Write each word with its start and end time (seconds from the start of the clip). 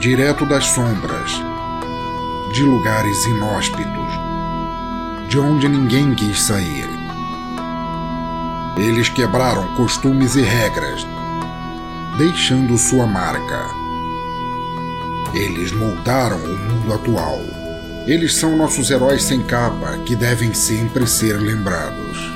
direto 0.00 0.46
das 0.46 0.64
sombras, 0.64 1.30
de 2.54 2.62
lugares 2.62 3.22
inóspitos, 3.26 4.10
de 5.28 5.38
onde 5.38 5.68
ninguém 5.68 6.14
quis 6.14 6.40
sair. 6.40 6.88
Eles 8.78 9.10
quebraram 9.10 9.74
costumes 9.74 10.36
e 10.36 10.40
regras, 10.40 11.06
deixando 12.16 12.78
sua 12.78 13.06
marca. 13.06 13.62
Eles 15.34 15.70
moldaram 15.70 16.38
o 16.38 16.58
mundo 16.58 16.94
atual. 16.94 17.38
Eles 18.06 18.36
são 18.36 18.56
nossos 18.56 18.90
heróis 18.90 19.22
sem 19.22 19.42
capa 19.42 19.98
que 19.98 20.16
devem 20.16 20.54
sempre 20.54 21.06
ser 21.06 21.36
lembrados. 21.38 22.32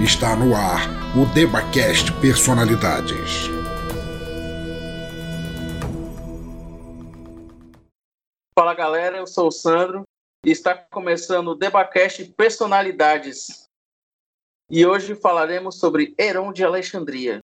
Está 0.00 0.34
no 0.34 0.56
ar 0.56 0.88
o 1.14 1.26
Debacast 1.26 2.10
Personalidades. 2.12 3.59
Fala 8.70 8.78
galera, 8.78 9.16
eu 9.16 9.26
sou 9.26 9.48
o 9.48 9.50
Sandro 9.50 10.04
e 10.46 10.52
está 10.52 10.76
começando 10.76 11.48
o 11.48 11.54
Debacast 11.56 12.24
Personalidades. 12.36 13.68
E 14.70 14.86
hoje 14.86 15.16
falaremos 15.16 15.80
sobre 15.80 16.14
Heron 16.16 16.52
de 16.52 16.62
Alexandria. 16.62 17.40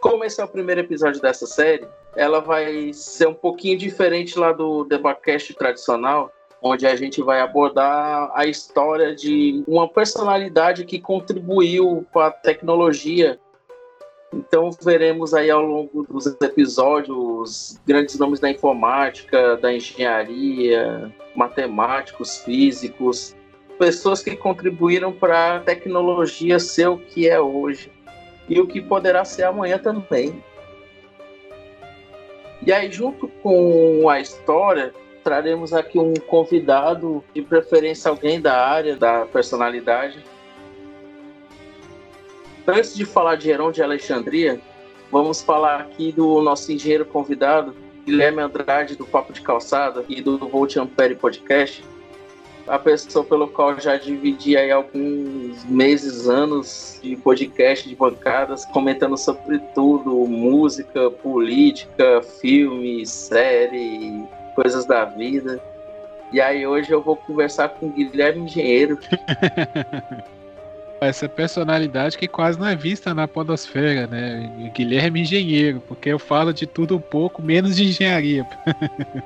Como 0.00 0.22
esse 0.22 0.40
é 0.40 0.44
o 0.44 0.48
primeiro 0.48 0.82
episódio 0.82 1.20
dessa 1.20 1.48
série, 1.48 1.84
ela 2.14 2.38
vai 2.38 2.92
ser 2.92 3.26
um 3.26 3.34
pouquinho 3.34 3.76
diferente 3.76 4.38
lá 4.38 4.52
do 4.52 4.84
Debacast 4.84 5.52
tradicional, 5.54 6.32
onde 6.62 6.86
a 6.86 6.94
gente 6.94 7.20
vai 7.20 7.40
abordar 7.40 8.30
a 8.36 8.46
história 8.46 9.16
de 9.16 9.64
uma 9.66 9.88
personalidade 9.88 10.84
que 10.84 11.00
contribuiu 11.00 12.06
com 12.12 12.20
a 12.20 12.30
tecnologia. 12.30 13.40
Então 14.32 14.70
veremos 14.82 15.34
aí 15.34 15.50
ao 15.50 15.62
longo 15.62 16.04
dos 16.04 16.26
episódios 16.26 17.78
grandes 17.86 18.18
nomes 18.18 18.40
da 18.40 18.50
informática, 18.50 19.56
da 19.58 19.74
engenharia, 19.74 21.12
matemáticos, 21.34 22.38
físicos, 22.38 23.36
pessoas 23.78 24.22
que 24.22 24.34
contribuíram 24.34 25.12
para 25.12 25.56
a 25.56 25.60
tecnologia 25.60 26.58
ser 26.58 26.88
o 26.88 26.98
que 26.98 27.28
é 27.28 27.40
hoje 27.40 27.90
e 28.48 28.60
o 28.60 28.66
que 28.66 28.80
poderá 28.80 29.24
ser 29.24 29.44
amanhã 29.44 29.78
também. 29.78 30.42
E 32.64 32.72
aí, 32.72 32.90
junto 32.90 33.26
com 33.42 34.08
a 34.08 34.20
história, 34.20 34.94
traremos 35.24 35.72
aqui 35.72 35.98
um 35.98 36.14
convidado, 36.14 37.24
de 37.34 37.42
preferência 37.42 38.08
alguém 38.08 38.40
da 38.40 38.56
área, 38.56 38.96
da 38.96 39.26
personalidade. 39.26 40.24
Antes 42.66 42.94
de 42.94 43.04
falar 43.04 43.36
de 43.36 43.50
Heron 43.50 43.72
de 43.72 43.82
Alexandria, 43.82 44.60
vamos 45.10 45.42
falar 45.42 45.80
aqui 45.80 46.12
do 46.12 46.40
nosso 46.40 46.70
engenheiro 46.70 47.04
convidado, 47.04 47.74
Guilherme 48.06 48.40
Andrade, 48.40 48.94
do 48.94 49.04
Papo 49.04 49.32
de 49.32 49.40
Calçada 49.40 50.04
e 50.08 50.22
do 50.22 50.38
Volt 50.38 50.76
Ampere 50.76 51.16
Podcast. 51.16 51.84
A 52.68 52.78
pessoa 52.78 53.24
pelo 53.24 53.48
qual 53.48 53.80
já 53.80 53.96
dividi 53.96 54.56
aí 54.56 54.70
alguns 54.70 55.64
meses, 55.64 56.28
anos 56.28 57.00
de 57.02 57.16
podcast, 57.16 57.88
de 57.88 57.96
bancadas, 57.96 58.64
comentando 58.66 59.16
sobre 59.16 59.58
tudo, 59.74 60.14
música, 60.28 61.10
política, 61.10 62.22
filme, 62.40 63.04
série, 63.04 64.24
coisas 64.54 64.84
da 64.84 65.04
vida. 65.04 65.60
E 66.32 66.40
aí 66.40 66.64
hoje 66.64 66.92
eu 66.92 67.02
vou 67.02 67.16
conversar 67.16 67.70
com 67.70 67.86
o 67.86 67.90
Guilherme 67.90 68.42
Engenheiro. 68.42 68.96
Essa 71.02 71.28
personalidade 71.28 72.16
que 72.16 72.28
quase 72.28 72.58
não 72.58 72.66
é 72.66 72.76
vista 72.76 73.12
na 73.12 73.26
podosfera, 73.26 74.06
né? 74.06 74.70
Guilherme 74.72 75.22
Engenheiro, 75.22 75.82
porque 75.88 76.10
eu 76.10 76.18
falo 76.18 76.52
de 76.52 76.66
tudo 76.66 76.96
um 76.96 77.00
pouco, 77.00 77.42
menos 77.42 77.76
de 77.76 77.84
engenharia. 77.84 78.46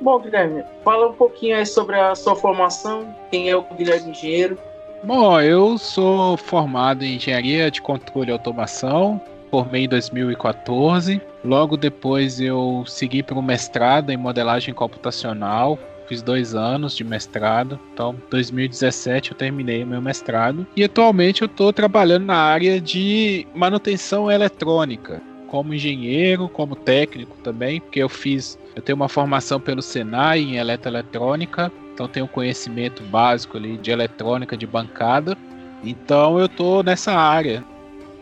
Bom, 0.00 0.18
Guilherme, 0.18 0.64
fala 0.82 1.08
um 1.08 1.12
pouquinho 1.12 1.56
aí 1.56 1.64
sobre 1.64 1.94
a 1.94 2.16
sua 2.16 2.34
formação, 2.34 3.14
quem 3.30 3.48
é 3.48 3.56
o 3.56 3.62
Guilherme 3.62 4.10
Engenheiro. 4.10 4.58
Bom, 5.04 5.40
eu 5.40 5.78
sou 5.78 6.36
formado 6.36 7.04
em 7.04 7.14
Engenharia 7.14 7.70
de 7.70 7.80
Controle 7.80 8.30
e 8.30 8.32
Automação, 8.32 9.20
formei 9.50 9.84
em 9.84 9.88
2014. 9.88 11.20
Logo 11.44 11.76
depois 11.76 12.40
eu 12.40 12.84
segui 12.86 13.22
para 13.22 13.36
um 13.36 13.42
mestrado 13.42 14.10
em 14.10 14.16
modelagem 14.16 14.72
computacional. 14.74 15.78
Fiz 16.06 16.22
dois 16.22 16.54
anos 16.54 16.96
de 16.96 17.04
mestrado, 17.04 17.78
então 17.92 18.16
2017 18.30 19.30
eu 19.32 19.36
terminei 19.36 19.82
o 19.82 19.86
meu 19.86 20.02
mestrado 20.02 20.66
e 20.76 20.84
atualmente 20.84 21.42
eu 21.42 21.46
estou 21.46 21.72
trabalhando 21.72 22.26
na 22.26 22.36
área 22.36 22.80
de 22.80 23.46
manutenção 23.54 24.30
eletrônica, 24.30 25.22
como 25.46 25.74
engenheiro, 25.74 26.48
como 26.48 26.74
técnico 26.74 27.36
também, 27.42 27.80
porque 27.80 28.02
eu 28.02 28.08
fiz, 28.08 28.58
eu 28.74 28.82
tenho 28.82 28.96
uma 28.96 29.08
formação 29.08 29.60
pelo 29.60 29.80
Senai 29.80 30.40
em 30.40 30.56
eletroeletrônica, 30.56 31.72
então 31.94 32.08
tenho 32.08 32.26
conhecimento 32.26 33.02
básico 33.04 33.56
ali 33.56 33.76
de 33.76 33.90
eletrônica 33.90 34.56
de 34.56 34.66
bancada. 34.66 35.36
Então 35.84 36.38
eu 36.38 36.46
estou 36.46 36.82
nessa 36.82 37.12
área 37.12 37.64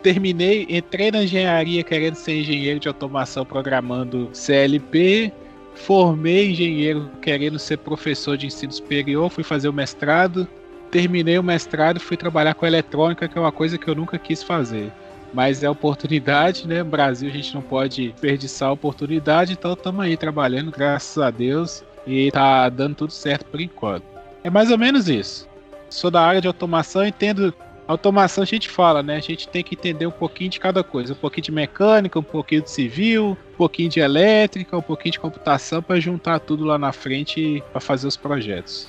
terminei, 0.03 0.67
entrei 0.69 1.11
na 1.11 1.23
engenharia 1.23 1.83
querendo 1.83 2.15
ser 2.15 2.41
engenheiro 2.41 2.81
de 2.81 2.89
automação 2.89 3.45
programando 3.45 4.31
CLP, 4.33 5.33
formei 5.75 6.51
engenheiro 6.51 7.11
querendo 7.23 7.59
ser 7.59 7.79
professor 7.79 8.37
de 8.37 8.47
ensino 8.47 8.73
superior, 8.73 9.31
fui 9.31 9.45
fazer 9.45 9.69
o 9.69 9.73
mestrado, 9.73 10.47
terminei 10.91 11.39
o 11.39 11.43
mestrado, 11.43 12.01
fui 12.01 12.17
trabalhar 12.17 12.55
com 12.55 12.67
eletrônica, 12.67 13.29
que 13.29 13.39
é 13.39 13.41
uma 13.41 13.53
coisa 13.53 13.79
que 13.79 13.89
eu 13.89 13.95
nunca 13.95 14.19
quis 14.19 14.43
fazer. 14.43 14.93
Mas 15.33 15.63
é 15.63 15.71
oportunidade, 15.71 16.67
né? 16.67 16.83
No 16.83 16.91
Brasil 16.91 17.31
a 17.31 17.33
gente 17.33 17.55
não 17.55 17.63
pode 17.63 18.11
desperdiçar 18.11 18.69
a 18.69 18.73
oportunidade, 18.73 19.53
então 19.53 19.75
estamos 19.75 20.05
aí 20.05 20.17
trabalhando, 20.17 20.73
graças 20.73 21.23
a 21.23 21.31
Deus, 21.31 21.85
e 22.07 22.31
tá 22.33 22.69
dando 22.69 22.97
tudo 22.97 23.13
certo 23.13 23.45
por 23.47 23.61
enquanto. 23.61 24.05
É 24.43 24.51
mais 24.51 24.71
ou 24.71 24.79
menos 24.79 25.09
isso. 25.09 25.49
Sou 25.89 26.11
da 26.11 26.23
área 26.23 26.41
de 26.41 26.47
automação, 26.47 27.05
entendo 27.07 27.55
automação 27.91 28.43
a 28.43 28.47
gente 28.47 28.69
fala, 28.69 29.03
né? 29.03 29.17
A 29.17 29.21
gente 29.21 29.49
tem 29.49 29.63
que 29.63 29.75
entender 29.75 30.07
um 30.07 30.11
pouquinho 30.11 30.51
de 30.51 30.61
cada 30.61 30.83
coisa. 30.83 31.13
Um 31.13 31.17
pouquinho 31.17 31.45
de 31.45 31.53
mecânica, 31.53 32.19
um 32.19 32.23
pouquinho 32.23 32.63
de 32.63 32.71
civil, 32.71 33.37
um 33.53 33.57
pouquinho 33.57 33.89
de 33.89 34.01
elétrica, 34.01 34.77
um 34.77 34.83
pouquinho 34.83 35.13
de 35.13 35.21
computação 35.21 35.83
para 35.83 36.01
juntar 36.01 36.41
tudo 36.41 36.65
lá 36.65 36.79
na 36.79 36.93
frente 36.93 37.63
para 37.73 37.81
fazer 37.81 38.07
os 38.07 38.17
projetos. 38.17 38.89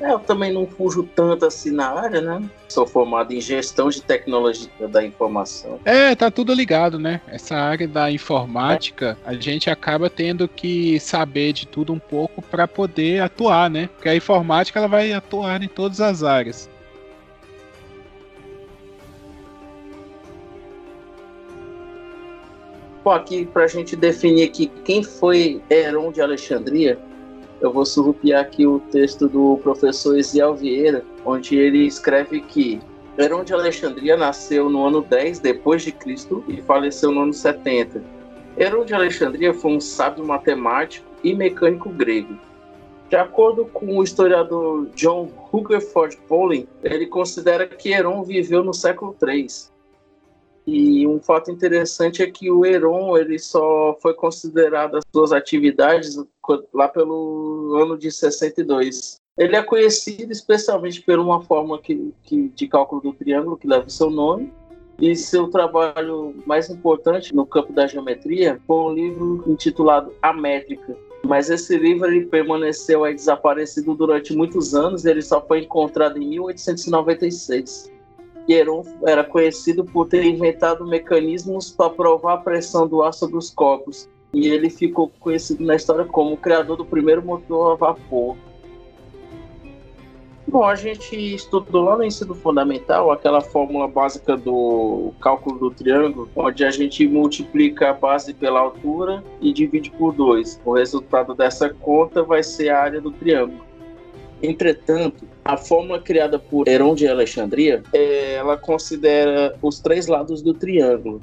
É, 0.00 0.12
eu 0.12 0.18
também 0.18 0.52
não 0.52 0.66
fujo 0.66 1.08
tanto 1.14 1.46
assim 1.46 1.70
na 1.70 1.88
área, 1.88 2.20
né? 2.20 2.42
Sou 2.68 2.86
formado 2.86 3.32
em 3.32 3.40
gestão 3.40 3.88
de 3.88 4.02
tecnologia 4.02 4.68
da 4.88 5.04
informação. 5.04 5.78
É, 5.84 6.14
tá 6.14 6.30
tudo 6.30 6.52
ligado, 6.52 6.98
né? 6.98 7.20
Essa 7.28 7.54
área 7.54 7.86
da 7.86 8.10
informática, 8.10 9.16
a 9.24 9.34
gente 9.34 9.70
acaba 9.70 10.10
tendo 10.10 10.48
que 10.48 10.98
saber 10.98 11.52
de 11.52 11.66
tudo 11.66 11.92
um 11.92 11.98
pouco 11.98 12.42
para 12.42 12.66
poder 12.66 13.22
atuar, 13.22 13.70
né? 13.70 13.88
Porque 13.94 14.08
a 14.08 14.16
informática 14.16 14.78
ela 14.78 14.88
vai 14.88 15.12
atuar 15.12 15.62
em 15.62 15.68
todas 15.68 16.00
as 16.00 16.22
áreas. 16.22 16.68
Bom, 23.04 23.10
aqui 23.10 23.44
para 23.44 23.64
a 23.64 23.68
gente 23.68 23.94
definir 23.94 24.44
aqui 24.44 24.66
quem 24.82 25.02
foi 25.02 25.60
Heron 25.68 26.10
de 26.10 26.22
Alexandria, 26.22 26.98
eu 27.60 27.70
vou 27.70 27.84
surrupiar 27.84 28.40
aqui 28.40 28.66
o 28.66 28.80
texto 28.80 29.28
do 29.28 29.58
professor 29.62 30.16
Eziel 30.16 30.54
Vieira, 30.54 31.04
onde 31.22 31.54
ele 31.54 31.86
escreve 31.86 32.40
que 32.40 32.80
Heron 33.18 33.44
de 33.44 33.52
Alexandria 33.52 34.16
nasceu 34.16 34.70
no 34.70 34.86
ano 34.86 35.02
10 35.02 35.38
depois 35.40 35.82
de 35.82 35.92
Cristo 35.92 36.42
e 36.48 36.62
faleceu 36.62 37.12
no 37.12 37.24
ano 37.24 37.34
70. 37.34 38.02
Heron 38.56 38.86
de 38.86 38.94
Alexandria 38.94 39.52
foi 39.52 39.72
um 39.72 39.80
sábio 39.80 40.24
matemático 40.24 41.06
e 41.22 41.34
mecânico 41.34 41.90
grego. 41.90 42.38
De 43.10 43.16
acordo 43.16 43.66
com 43.66 43.98
o 43.98 44.02
historiador 44.02 44.88
John 44.94 45.28
Rutherford 45.52 46.16
Poling, 46.26 46.66
ele 46.82 47.04
considera 47.04 47.66
que 47.66 47.92
Heron 47.92 48.22
viveu 48.24 48.64
no 48.64 48.72
século 48.72 49.14
III 49.22 49.73
e 50.66 51.06
um 51.06 51.20
fato 51.20 51.50
interessante 51.50 52.22
é 52.22 52.30
que 52.30 52.50
o 52.50 52.64
Heron 52.64 53.18
ele 53.18 53.38
só 53.38 53.96
foi 54.00 54.14
considerado 54.14 54.96
as 54.96 55.04
suas 55.14 55.32
atividades 55.32 56.16
lá 56.72 56.88
pelo 56.88 57.76
ano 57.80 57.98
de 57.98 58.10
62. 58.10 59.16
Ele 59.36 59.56
é 59.56 59.62
conhecido 59.62 60.32
especialmente 60.32 61.02
por 61.02 61.18
uma 61.18 61.42
forma 61.42 61.78
que, 61.78 62.14
que, 62.22 62.48
de 62.48 62.68
cálculo 62.68 63.02
do 63.02 63.12
triângulo 63.12 63.56
que 63.56 63.66
leva 63.66 63.90
seu 63.90 64.08
nome, 64.08 64.52
e 64.98 65.16
seu 65.16 65.48
trabalho 65.48 66.34
mais 66.46 66.70
importante 66.70 67.34
no 67.34 67.44
campo 67.44 67.72
da 67.72 67.86
geometria 67.86 68.60
foi 68.66 68.76
um 68.76 68.94
livro 68.94 69.44
intitulado 69.46 70.12
A 70.22 70.32
Métrica. 70.32 70.96
Mas 71.24 71.50
esse 71.50 71.76
livro 71.76 72.06
ele 72.06 72.26
permaneceu 72.26 73.02
aí 73.02 73.14
desaparecido 73.14 73.94
durante 73.94 74.36
muitos 74.36 74.74
anos, 74.74 75.04
ele 75.04 75.22
só 75.22 75.44
foi 75.44 75.60
encontrado 75.60 76.18
em 76.18 76.28
1896. 76.28 77.90
Heron 78.48 78.84
era 79.06 79.24
conhecido 79.24 79.84
por 79.84 80.08
ter 80.08 80.24
inventado 80.24 80.86
mecanismos 80.86 81.70
para 81.70 81.90
provar 81.90 82.34
a 82.34 82.38
pressão 82.38 82.86
do 82.86 83.02
ar 83.02 83.12
sobre 83.12 83.36
os 83.36 83.50
corpos, 83.50 84.08
e 84.32 84.48
ele 84.48 84.68
ficou 84.68 85.10
conhecido 85.20 85.64
na 85.64 85.76
história 85.76 86.04
como 86.04 86.34
o 86.34 86.36
criador 86.36 86.76
do 86.76 86.84
primeiro 86.84 87.24
motor 87.24 87.72
a 87.72 87.74
vapor. 87.76 88.36
Bom, 90.46 90.62
a 90.62 90.74
gente 90.74 91.16
estudou 91.16 91.82
lá 91.82 91.96
no 91.96 92.04
ensino 92.04 92.34
fundamental 92.34 93.10
aquela 93.10 93.40
fórmula 93.40 93.88
básica 93.88 94.36
do 94.36 95.12
cálculo 95.20 95.58
do 95.58 95.70
triângulo, 95.70 96.28
onde 96.36 96.64
a 96.64 96.70
gente 96.70 97.08
multiplica 97.08 97.90
a 97.90 97.92
base 97.92 98.34
pela 98.34 98.60
altura 98.60 99.24
e 99.40 99.52
divide 99.52 99.90
por 99.90 100.12
2. 100.12 100.60
O 100.64 100.74
resultado 100.74 101.34
dessa 101.34 101.70
conta 101.70 102.22
vai 102.22 102.42
ser 102.42 102.68
a 102.68 102.78
área 102.78 103.00
do 103.00 103.10
triângulo. 103.10 103.64
Entretanto, 104.44 105.26
a 105.42 105.56
fórmula 105.56 105.98
criada 106.00 106.38
por 106.38 106.68
Heron 106.68 106.94
de 106.94 107.08
Alexandria, 107.08 107.82
é, 107.92 108.34
ela 108.34 108.58
considera 108.58 109.56
os 109.62 109.80
três 109.80 110.06
lados 110.06 110.42
do 110.42 110.52
triângulo. 110.52 111.20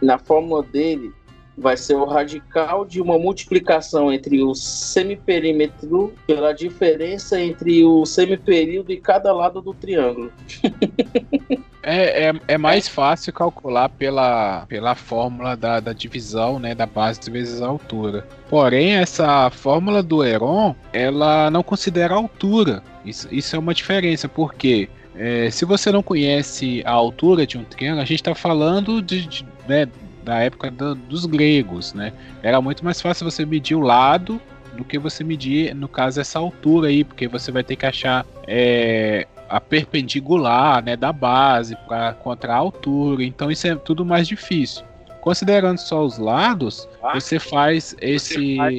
Na 0.00 0.18
fórmula 0.18 0.62
dele, 0.62 1.12
vai 1.58 1.76
ser 1.76 1.94
o 1.94 2.06
radical 2.06 2.86
de 2.86 3.02
uma 3.02 3.18
multiplicação 3.18 4.10
entre 4.10 4.42
o 4.42 4.54
semiperímetro 4.54 6.14
pela 6.26 6.52
diferença 6.52 7.38
entre 7.38 7.84
o 7.84 8.06
semiperíodo 8.06 8.92
e 8.92 9.00
cada 9.00 9.32
lado 9.32 9.60
do 9.60 9.74
triângulo. 9.74 10.32
é, 11.88 12.28
é, 12.28 12.32
é, 12.48 12.58
mais 12.58 12.86
fácil 12.86 13.32
calcular 13.32 13.88
pela, 13.88 14.66
pela 14.68 14.94
fórmula 14.94 15.56
da, 15.56 15.80
da 15.80 15.94
divisão 15.94 16.58
né, 16.58 16.74
da 16.74 16.84
base 16.84 17.30
vezes 17.30 17.62
a 17.62 17.66
altura. 17.66 18.26
Porém, 18.50 18.96
essa 18.96 19.48
fórmula 19.50 20.02
do 20.02 20.22
Heron, 20.22 20.74
ela 20.92 21.50
não 21.50 21.62
considera 21.62 22.12
a 22.12 22.18
altura. 22.18 22.82
Isso, 23.04 23.26
isso 23.32 23.56
é 23.56 23.58
uma 23.58 23.72
diferença, 23.72 24.28
porque 24.28 24.88
é, 25.16 25.50
se 25.50 25.64
você 25.64 25.90
não 25.90 26.02
conhece 26.02 26.82
a 26.84 26.92
altura 26.92 27.46
de 27.46 27.56
um 27.56 27.64
triângulo, 27.64 28.02
a 28.02 28.04
gente 28.04 28.20
está 28.20 28.34
falando 28.34 29.00
de, 29.00 29.26
de 29.26 29.46
né, 29.66 29.88
da 30.22 30.40
época 30.40 30.70
do, 30.70 30.94
dos 30.94 31.24
gregos, 31.24 31.94
né? 31.94 32.12
Era 32.42 32.60
muito 32.60 32.84
mais 32.84 33.00
fácil 33.00 33.28
você 33.28 33.46
medir 33.46 33.74
o 33.74 33.80
lado 33.80 34.38
do 34.76 34.84
que 34.84 34.98
você 34.98 35.24
medir, 35.24 35.74
no 35.74 35.88
caso, 35.88 36.20
essa 36.20 36.38
altura 36.38 36.88
aí, 36.88 37.02
porque 37.02 37.26
você 37.26 37.50
vai 37.50 37.64
ter 37.64 37.76
que 37.76 37.86
achar 37.86 38.26
é, 38.46 39.26
a 39.48 39.60
perpendicular 39.60 40.84
né, 40.84 40.96
da 40.96 41.12
base 41.12 41.76
para 41.88 42.12
contra 42.14 42.52
a 42.52 42.56
altura. 42.56 43.24
Então 43.24 43.50
isso 43.50 43.66
é 43.66 43.74
tudo 43.74 44.04
mais 44.04 44.28
difícil. 44.28 44.84
Considerando 45.20 45.78
só 45.78 46.04
os 46.04 46.18
lados, 46.18 46.88
ah, 47.02 47.14
você 47.14 47.38
faz 47.38 47.96
esse 48.00 48.56
faz... 48.56 48.74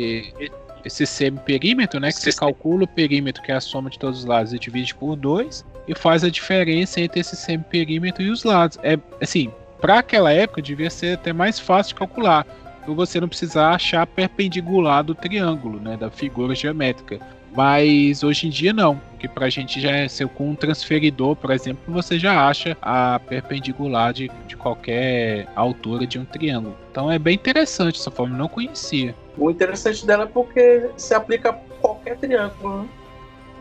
esse 0.85 1.05
semiperímetro, 1.05 1.99
né? 1.99 2.11
Que 2.11 2.19
você 2.19 2.31
calcula 2.31 2.85
o 2.85 2.87
perímetro, 2.87 3.43
que 3.43 3.51
é 3.51 3.55
a 3.55 3.61
soma 3.61 3.89
de 3.89 3.99
todos 3.99 4.19
os 4.19 4.25
lados, 4.25 4.53
e 4.53 4.59
divide 4.59 4.95
por 4.95 5.15
2, 5.15 5.65
e 5.87 5.95
faz 5.95 6.23
a 6.23 6.29
diferença 6.29 7.01
entre 7.01 7.19
esse 7.19 7.35
semiperímetro 7.35 8.23
e 8.23 8.29
os 8.29 8.43
lados. 8.43 8.77
É 8.83 8.97
assim, 9.21 9.51
para 9.81 9.99
aquela 9.99 10.31
época 10.31 10.61
devia 10.61 10.89
ser 10.89 11.15
até 11.15 11.33
mais 11.33 11.59
fácil 11.59 11.93
de 11.93 11.99
calcular, 11.99 12.45
por 12.85 12.95
você 12.95 13.19
não 13.19 13.27
precisar 13.27 13.71
achar 13.71 14.07
perpendicular 14.07 15.03
do 15.03 15.13
triângulo, 15.13 15.79
né, 15.79 15.97
da 15.97 16.09
figura 16.09 16.55
geométrica. 16.55 17.19
Mas 17.55 18.23
hoje 18.23 18.47
em 18.47 18.49
dia 18.49 18.73
não, 18.73 18.97
porque 19.11 19.27
para 19.27 19.47
a 19.47 19.49
gente 19.49 19.81
já 19.81 19.91
é 19.91 20.07
ser 20.07 20.27
com 20.27 20.49
um 20.49 20.55
transferidor, 20.55 21.35
por 21.35 21.51
exemplo, 21.51 21.81
você 21.87 22.17
já 22.17 22.47
acha 22.47 22.77
a 22.81 23.19
perpendicular 23.19 24.13
de, 24.13 24.31
de 24.47 24.55
qualquer 24.55 25.47
altura 25.55 26.05
de 26.05 26.19
um 26.19 26.25
triângulo. 26.25 26.75
Então 26.91 27.11
é 27.11 27.19
bem 27.19 27.35
interessante 27.35 27.99
essa 27.99 28.11
forma, 28.11 28.35
eu 28.35 28.39
não 28.39 28.47
conhecia. 28.47 29.15
O 29.37 29.49
interessante 29.49 30.05
dela 30.05 30.23
é 30.23 30.27
porque 30.27 30.89
se 30.95 31.13
aplica 31.13 31.49
a 31.49 31.53
qualquer 31.81 32.17
triângulo, 32.17 32.83
né? 32.83 32.89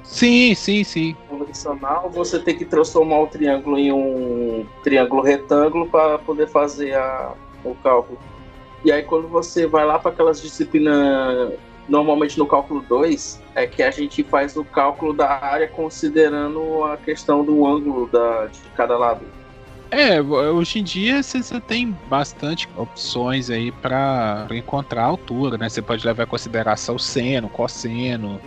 Sim, 0.04 0.54
sim, 0.54 0.84
sim. 0.84 1.16
Convencional, 1.28 2.08
você 2.08 2.38
tem 2.38 2.56
que 2.56 2.64
transformar 2.64 3.20
o 3.20 3.26
triângulo 3.26 3.78
em 3.78 3.92
um 3.92 4.66
triângulo 4.82 5.22
retângulo 5.22 5.86
para 5.86 6.18
poder 6.18 6.48
fazer 6.48 6.94
a, 6.94 7.34
o 7.64 7.74
cálculo. 7.74 8.18
E 8.84 8.92
aí 8.92 9.02
quando 9.02 9.28
você 9.28 9.66
vai 9.66 9.84
lá 9.84 9.98
para 9.98 10.10
aquelas 10.10 10.40
disciplinas, 10.40 11.52
normalmente 11.88 12.38
no 12.38 12.46
cálculo 12.46 12.84
2, 12.88 13.42
é 13.54 13.66
que 13.66 13.82
a 13.82 13.90
gente 13.90 14.22
faz 14.22 14.56
o 14.56 14.64
cálculo 14.64 15.12
da 15.12 15.28
área 15.28 15.66
considerando 15.66 16.84
a 16.84 16.96
questão 16.96 17.44
do 17.44 17.66
ângulo 17.66 18.08
da, 18.08 18.46
de 18.46 18.60
cada 18.76 18.96
lado. 18.96 19.24
É, 19.90 20.20
hoje 20.20 20.80
em 20.80 20.84
dia 20.84 21.22
você 21.22 21.60
tem 21.60 21.96
bastante 22.08 22.68
opções 22.76 23.48
aí 23.48 23.72
para 23.72 24.46
encontrar 24.50 25.02
a 25.02 25.06
altura, 25.06 25.56
né? 25.56 25.68
Você 25.68 25.80
pode 25.80 26.06
levar 26.06 26.24
em 26.24 26.26
consideração 26.26 26.96
o 26.96 26.98
seno, 26.98 27.48
cosseno, 27.48 28.38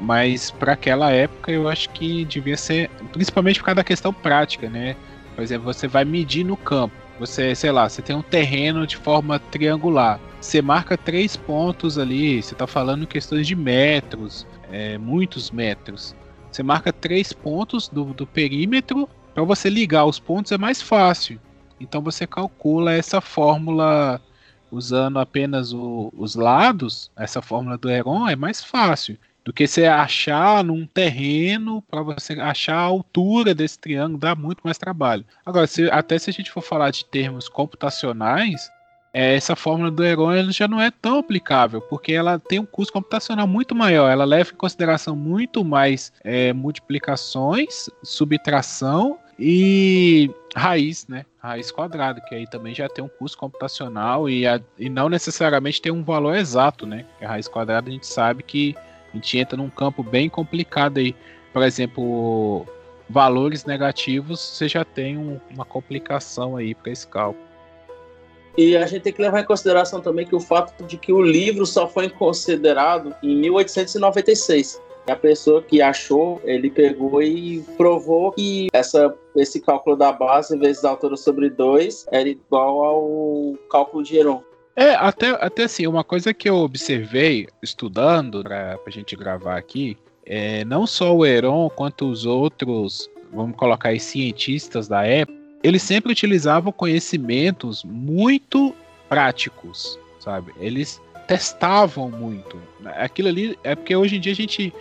mas 0.00 0.50
para 0.50 0.72
aquela 0.72 1.10
época 1.10 1.52
eu 1.52 1.68
acho 1.68 1.90
que 1.90 2.24
devia 2.24 2.56
ser, 2.56 2.90
principalmente 3.12 3.60
por 3.60 3.66
causa 3.66 3.76
da 3.76 3.84
questão 3.84 4.12
prática, 4.12 4.70
né? 4.70 4.96
Por 5.34 5.42
exemplo, 5.42 5.66
você 5.66 5.86
vai 5.86 6.04
medir 6.04 6.44
no 6.44 6.56
campo. 6.56 6.94
Você, 7.18 7.54
sei 7.54 7.70
lá, 7.70 7.88
você 7.88 8.00
tem 8.00 8.16
um 8.16 8.22
terreno 8.22 8.86
de 8.86 8.96
forma 8.96 9.38
triangular. 9.38 10.18
Você 10.44 10.60
marca 10.60 10.98
três 10.98 11.36
pontos 11.36 11.98
ali, 11.98 12.42
você 12.42 12.52
está 12.52 12.66
falando 12.66 13.04
em 13.04 13.06
questões 13.06 13.46
de 13.46 13.56
metros, 13.56 14.46
é, 14.70 14.98
muitos 14.98 15.50
metros. 15.50 16.14
Você 16.52 16.62
marca 16.62 16.92
três 16.92 17.32
pontos 17.32 17.88
do, 17.88 18.12
do 18.12 18.26
perímetro, 18.26 19.08
para 19.32 19.42
você 19.42 19.70
ligar 19.70 20.04
os 20.04 20.18
pontos 20.20 20.52
é 20.52 20.58
mais 20.58 20.82
fácil. 20.82 21.40
Então 21.80 22.02
você 22.02 22.26
calcula 22.26 22.92
essa 22.92 23.22
fórmula 23.22 24.20
usando 24.70 25.18
apenas 25.18 25.72
o, 25.72 26.12
os 26.14 26.34
lados, 26.34 27.10
essa 27.16 27.40
fórmula 27.40 27.78
do 27.78 27.88
Heron 27.88 28.28
é 28.28 28.36
mais 28.36 28.62
fácil 28.62 29.16
do 29.42 29.52
que 29.52 29.66
você 29.66 29.86
achar 29.86 30.62
num 30.62 30.86
terreno 30.86 31.80
para 31.90 32.02
você 32.02 32.34
achar 32.34 32.76
a 32.76 32.80
altura 32.80 33.54
desse 33.54 33.78
triângulo 33.78 34.18
dá 34.18 34.34
muito 34.34 34.60
mais 34.62 34.76
trabalho. 34.76 35.24
Agora, 35.44 35.66
se, 35.66 35.90
até 35.90 36.18
se 36.18 36.28
a 36.28 36.32
gente 36.34 36.50
for 36.50 36.62
falar 36.62 36.90
de 36.90 37.06
termos 37.06 37.48
computacionais, 37.48 38.70
essa 39.14 39.54
fórmula 39.54 39.92
do 39.92 40.04
Heron 40.04 40.50
já 40.50 40.66
não 40.66 40.80
é 40.80 40.90
tão 40.90 41.18
aplicável, 41.18 41.80
porque 41.80 42.12
ela 42.12 42.36
tem 42.36 42.58
um 42.58 42.66
custo 42.66 42.92
computacional 42.92 43.46
muito 43.46 43.72
maior. 43.72 44.10
Ela 44.10 44.24
leva 44.24 44.50
em 44.50 44.56
consideração 44.56 45.14
muito 45.14 45.64
mais 45.64 46.12
é, 46.24 46.52
multiplicações, 46.52 47.88
subtração 48.02 49.16
e 49.38 50.28
raiz, 50.54 51.06
né? 51.06 51.24
Raiz 51.38 51.70
quadrada, 51.70 52.20
que 52.20 52.34
aí 52.34 52.46
também 52.46 52.74
já 52.74 52.88
tem 52.88 53.04
um 53.04 53.08
custo 53.08 53.38
computacional 53.38 54.28
e, 54.28 54.46
a, 54.46 54.60
e 54.76 54.88
não 54.88 55.08
necessariamente 55.08 55.80
tem 55.80 55.92
um 55.92 56.02
valor 56.02 56.36
exato, 56.36 56.84
né? 56.84 57.04
a 57.22 57.28
raiz 57.28 57.46
quadrada 57.46 57.88
a 57.88 57.92
gente 57.92 58.06
sabe 58.06 58.42
que 58.42 58.74
a 59.12 59.16
gente 59.16 59.38
entra 59.38 59.56
num 59.56 59.70
campo 59.70 60.02
bem 60.02 60.28
complicado 60.28 60.98
aí. 60.98 61.14
Por 61.52 61.62
exemplo, 61.62 62.66
valores 63.08 63.64
negativos, 63.64 64.40
você 64.40 64.68
já 64.68 64.84
tem 64.84 65.16
um, 65.16 65.40
uma 65.50 65.64
complicação 65.64 66.56
aí 66.56 66.74
para 66.74 66.90
esse 66.90 67.06
cálculo. 67.06 67.53
E 68.56 68.76
a 68.76 68.86
gente 68.86 69.02
tem 69.02 69.12
que 69.12 69.20
levar 69.20 69.40
em 69.40 69.44
consideração 69.44 70.00
também 70.00 70.26
que 70.26 70.34
o 70.34 70.40
fato 70.40 70.84
de 70.84 70.96
que 70.96 71.12
o 71.12 71.20
livro 71.20 71.66
só 71.66 71.88
foi 71.88 72.08
considerado 72.08 73.14
em 73.22 73.36
1896. 73.36 74.80
A 75.06 75.16
pessoa 75.16 75.60
que 75.60 75.82
achou, 75.82 76.40
ele 76.44 76.70
pegou 76.70 77.20
e 77.20 77.62
provou 77.76 78.32
que 78.32 78.68
essa, 78.72 79.14
esse 79.36 79.60
cálculo 79.60 79.96
da 79.96 80.12
base 80.12 80.56
vezes 80.56 80.84
a 80.84 80.90
altura 80.90 81.16
sobre 81.16 81.50
2 81.50 82.06
era 82.10 82.28
igual 82.28 82.84
ao 82.84 83.54
cálculo 83.68 84.02
de 84.02 84.16
Heron. 84.16 84.42
É, 84.76 84.94
até, 84.94 85.30
até 85.30 85.64
assim, 85.64 85.86
uma 85.86 86.02
coisa 86.02 86.32
que 86.32 86.48
eu 86.48 86.56
observei 86.56 87.46
estudando 87.62 88.42
pra, 88.42 88.78
pra 88.78 88.92
gente 88.92 89.14
gravar 89.14 89.56
aqui, 89.56 89.96
é 90.24 90.64
não 90.64 90.86
só 90.86 91.14
o 91.14 91.24
Heron 91.24 91.68
quanto 91.68 92.08
os 92.08 92.24
outros, 92.24 93.10
vamos 93.32 93.56
colocar 93.56 93.90
aí, 93.90 94.00
cientistas 94.00 94.88
da 94.88 95.04
época, 95.04 95.43
eles 95.64 95.82
sempre 95.82 96.12
utilizavam 96.12 96.70
conhecimentos 96.70 97.82
muito 97.82 98.74
práticos, 99.08 99.98
sabe? 100.20 100.52
Eles 100.60 101.00
testavam 101.26 102.10
muito. 102.10 102.60
Aquilo 102.84 103.28
ali 103.28 103.58
é 103.64 103.74
porque 103.74 103.96
hoje 103.96 104.16
em 104.16 104.20
dia 104.20 104.32
a 104.32 104.36
gente 104.36 104.74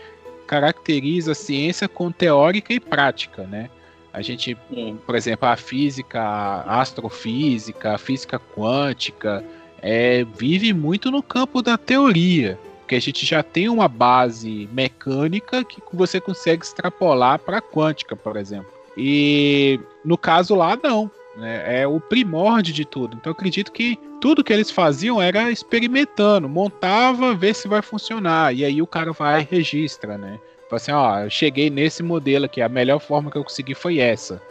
caracteriza 0.46 1.32
a 1.32 1.36
ciência 1.36 1.88
com 1.88 2.12
teórica 2.12 2.74
e 2.74 2.82
prática, 2.82 3.44
né? 3.44 3.70
A 4.12 4.22
gente, 4.22 4.58
por 5.06 5.16
exemplo, 5.16 5.48
a 5.48 5.56
física, 5.56 6.22
a 6.22 6.82
astrofísica, 6.82 7.94
a 7.94 7.98
física 7.98 8.38
quântica, 8.38 9.42
é, 9.82 10.25
vive 10.36 10.74
muito 10.74 11.10
no 11.10 11.24
campo 11.24 11.62
da 11.62 11.78
teoria, 11.78 12.60
porque 12.80 12.96
a 12.96 13.02
gente 13.02 13.25
já 13.25 13.42
tem 13.42 13.70
uma 13.70 13.88
base 13.88 14.70
mecânica 14.74 15.63
que 15.63 15.82
você 15.94 16.20
consegue 16.20 16.63
extrapolar 16.63 17.40
para 17.40 17.60
a 17.60 17.62
quântica, 17.62 18.18
por 18.18 18.36
exemplo. 18.36 18.72
E 18.96 19.80
no 20.03 20.17
caso 20.17 20.55
lá, 20.55 20.77
não. 20.81 21.10
Né? 21.36 21.81
É 21.81 21.88
o 21.88 22.00
primórdio 22.00 22.74
de 22.74 22.86
tudo. 22.86 23.17
Então 23.17 23.31
acredito 23.31 23.72
que 23.72 23.98
tudo 24.22 24.43
que 24.43 24.53
eles 24.53 24.69
faziam 24.69 25.22
era 25.22 25.51
experimentando, 25.51 26.48
montava, 26.48 27.33
ver 27.33 27.55
se 27.55 27.67
vai 27.67 27.81
funcionar. 27.81 28.53
E 28.53 28.63
aí 28.63 28.81
o 28.81 28.88
cara 28.88 29.12
vai 29.12 29.41
e 29.41 29.55
registra, 29.55 30.17
né? 30.17 30.39
Fala 30.69 30.77
assim, 30.77 30.91
ó, 30.91 31.29
cheguei 31.29 31.69
nesse 31.69 32.01
modelo 32.01 32.45
aqui, 32.45 32.62
a 32.62 32.69
melhor 32.69 33.00
forma 33.00 33.29
que 33.29 33.38
eu 33.38 33.43
consegui 33.43 33.75
foi 33.75 34.00
essa. 34.00 34.41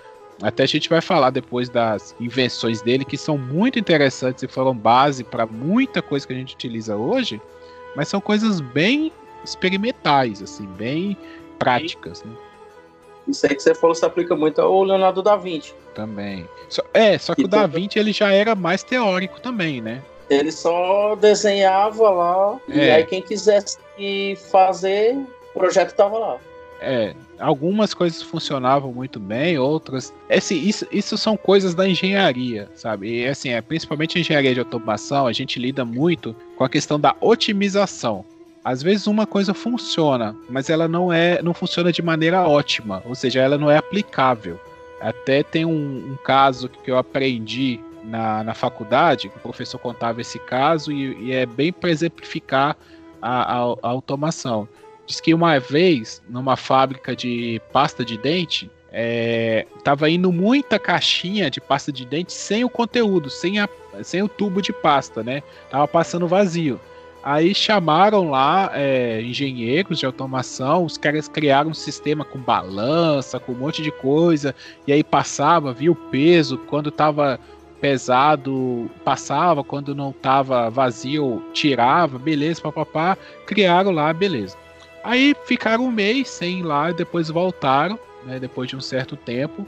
Até 0.41 0.65
a 0.65 0.67
gente 0.67 0.89
vai 0.89 1.01
falar 1.01 1.31
depois 1.31 1.69
das 1.69 2.17
invenções 2.21 2.83
dele, 2.83 3.05
que 3.05 3.17
são 3.17 3.39
muito 3.39 3.79
interessantes 3.79 4.43
e 4.43 4.49
foram 4.49 4.75
base 4.75 5.23
para 5.23 5.47
muita 5.47 6.03
coisa 6.03 6.27
que 6.27 6.33
a 6.33 6.37
gente 6.37 6.55
utiliza 6.55 6.97
hoje, 6.97 7.41
mas 7.95 8.09
são 8.09 8.21
coisas 8.21 8.61
bem 8.61 9.13
experimentais, 9.45 10.43
assim, 10.43 10.67
bem 10.67 11.17
práticas. 11.59 12.25
Né? 12.25 12.33
Isso 13.27 13.47
aí 13.47 13.55
que 13.55 13.63
você 13.63 13.75
falou 13.75 13.95
se 13.95 14.05
aplica 14.05 14.35
muito 14.35 14.61
ao 14.61 14.83
Leonardo 14.83 15.23
da 15.23 15.37
Vinci. 15.37 15.75
Também. 15.95 16.49
é, 16.95 17.19
só 17.19 17.35
que 17.35 17.43
e 17.43 17.45
o 17.45 17.49
da 17.49 17.67
Vinci 17.67 17.99
ele 17.99 18.13
já 18.13 18.33
era 18.33 18.55
mais 18.55 18.83
teórico 18.83 19.41
também, 19.41 19.81
né? 19.81 20.03
Ele 20.31 20.51
só 20.51 21.15
desenhava 21.17 22.09
lá, 22.09 22.61
é. 22.71 22.87
e 22.87 22.91
aí 22.91 23.05
quem 23.05 23.21
quisesse 23.21 23.79
fazer, 24.51 25.15
o 25.55 25.59
projeto 25.59 25.95
tava 25.95 26.19
lá. 26.19 26.39
É, 26.81 27.15
algumas 27.39 27.95
coisas 27.95 28.21
funcionavam 28.23 28.93
muito 28.93 29.21
bem, 29.21 29.57
outras. 29.57 30.13
Assim, 30.29 30.57
isso, 30.57 30.85
isso 30.91 31.17
são 31.17 31.37
coisas 31.37 31.75
da 31.75 31.89
engenharia, 31.89 32.69
sabe? 32.75 33.21
E 33.21 33.27
assim, 33.27 33.51
é, 33.51 33.61
principalmente 33.61 34.19
a 34.19 34.21
engenharia 34.21 34.53
de 34.53 34.59
automação, 34.59 35.27
a 35.29 35.33
gente 35.33 35.61
lida 35.61 35.85
muito 35.85 36.35
com 36.57 36.65
a 36.65 36.69
questão 36.69 36.99
da 36.99 37.15
otimização. 37.21 38.25
Às 38.65 38.83
vezes 38.83 39.07
uma 39.07 39.27
coisa 39.27 39.53
funciona, 39.53 40.37
mas 40.49 40.71
ela 40.71 40.87
não 40.87 41.13
é, 41.13 41.43
não 41.43 41.53
funciona 41.53 41.91
de 41.93 42.01
maneira 42.01 42.47
ótima, 42.47 43.03
ou 43.05 43.15
seja, 43.15 43.41
ela 43.41 43.59
não 43.59 43.71
é 43.71 43.77
aplicável. 43.77 44.59
Até 45.01 45.43
tem 45.43 45.65
um, 45.65 46.13
um 46.13 46.17
caso 46.23 46.69
que 46.69 46.91
eu 46.91 46.97
aprendi 46.97 47.81
na, 48.05 48.45
na 48.45 48.55
faculdade, 48.55 49.29
o 49.35 49.41
professor 49.41 49.79
contava 49.79 50.21
esse 50.21 50.39
caso 50.39 50.93
e, 50.93 51.29
e 51.29 51.33
é 51.33 51.45
bem 51.45 51.73
para 51.73 51.91
exemplificar 51.91 52.77
a, 53.21 53.57
a, 53.57 53.57
a 53.83 53.89
automação. 53.89 54.69
Diz 55.07 55.21
que 55.21 55.35
uma 55.35 55.59
vez, 55.59 56.23
numa 56.29 56.57
fábrica 56.57 57.17
de 57.17 57.61
pasta 57.73 58.05
de 58.05 58.17
dente, 58.17 58.71
é, 58.93 59.67
tava 59.83 60.09
indo 60.09 60.31
muita 60.31 60.79
caixinha 60.79 61.51
de 61.51 61.61
pasta 61.61 61.91
de 61.91 62.05
dente 62.05 62.33
sem 62.33 62.63
o 62.63 62.69
conteúdo, 62.69 63.29
sem, 63.29 63.59
a, 63.59 63.69
sem 64.03 64.23
o 64.23 64.29
tubo 64.29 64.63
de 64.63 64.73
pasta, 64.73 65.23
né? 65.23 65.43
Tava 65.71 65.89
passando 65.89 66.29
vazio. 66.29 66.79
Aí 67.23 67.55
chamaram 67.55 68.31
lá 68.31 68.71
é, 68.75 69.23
engenheiros 69.23 70.01
de 70.01 70.07
automação, 70.07 70.85
os 70.85 70.99
caras 70.99 71.29
criaram 71.29 71.71
um 71.71 71.75
sistema 71.75 72.25
com 72.25 72.39
balança, 72.39 73.39
com 73.39 73.53
um 73.53 73.57
monte 73.57 73.81
de 73.81 73.93
coisa, 73.93 74.55
e 74.87 74.93
aí 74.93 75.05
passava, 75.05 75.73
via 75.73 75.93
o 75.93 75.95
peso, 75.95 76.59
quando 76.59 76.91
tava 76.91 77.39
pesado, 77.81 78.91
passava, 79.05 79.63
quando 79.63 79.95
não 79.95 80.13
tava 80.13 80.69
vazio, 80.69 81.43
tirava, 81.53 82.19
beleza, 82.19 82.61
papapá, 82.61 83.17
criaram 83.47 83.93
lá, 83.93 84.13
beleza. 84.13 84.57
Aí 85.05 85.35
ficaram 85.47 85.85
um 85.85 85.91
mês 85.93 86.29
sem 86.29 86.61
ir 86.61 86.63
lá, 86.63 86.91
depois 86.91 87.29
voltaram, 87.29 87.99
né, 88.25 88.41
depois 88.41 88.69
de 88.69 88.77
um 88.77 88.81
certo 88.81 89.17
tempo, 89.17 89.67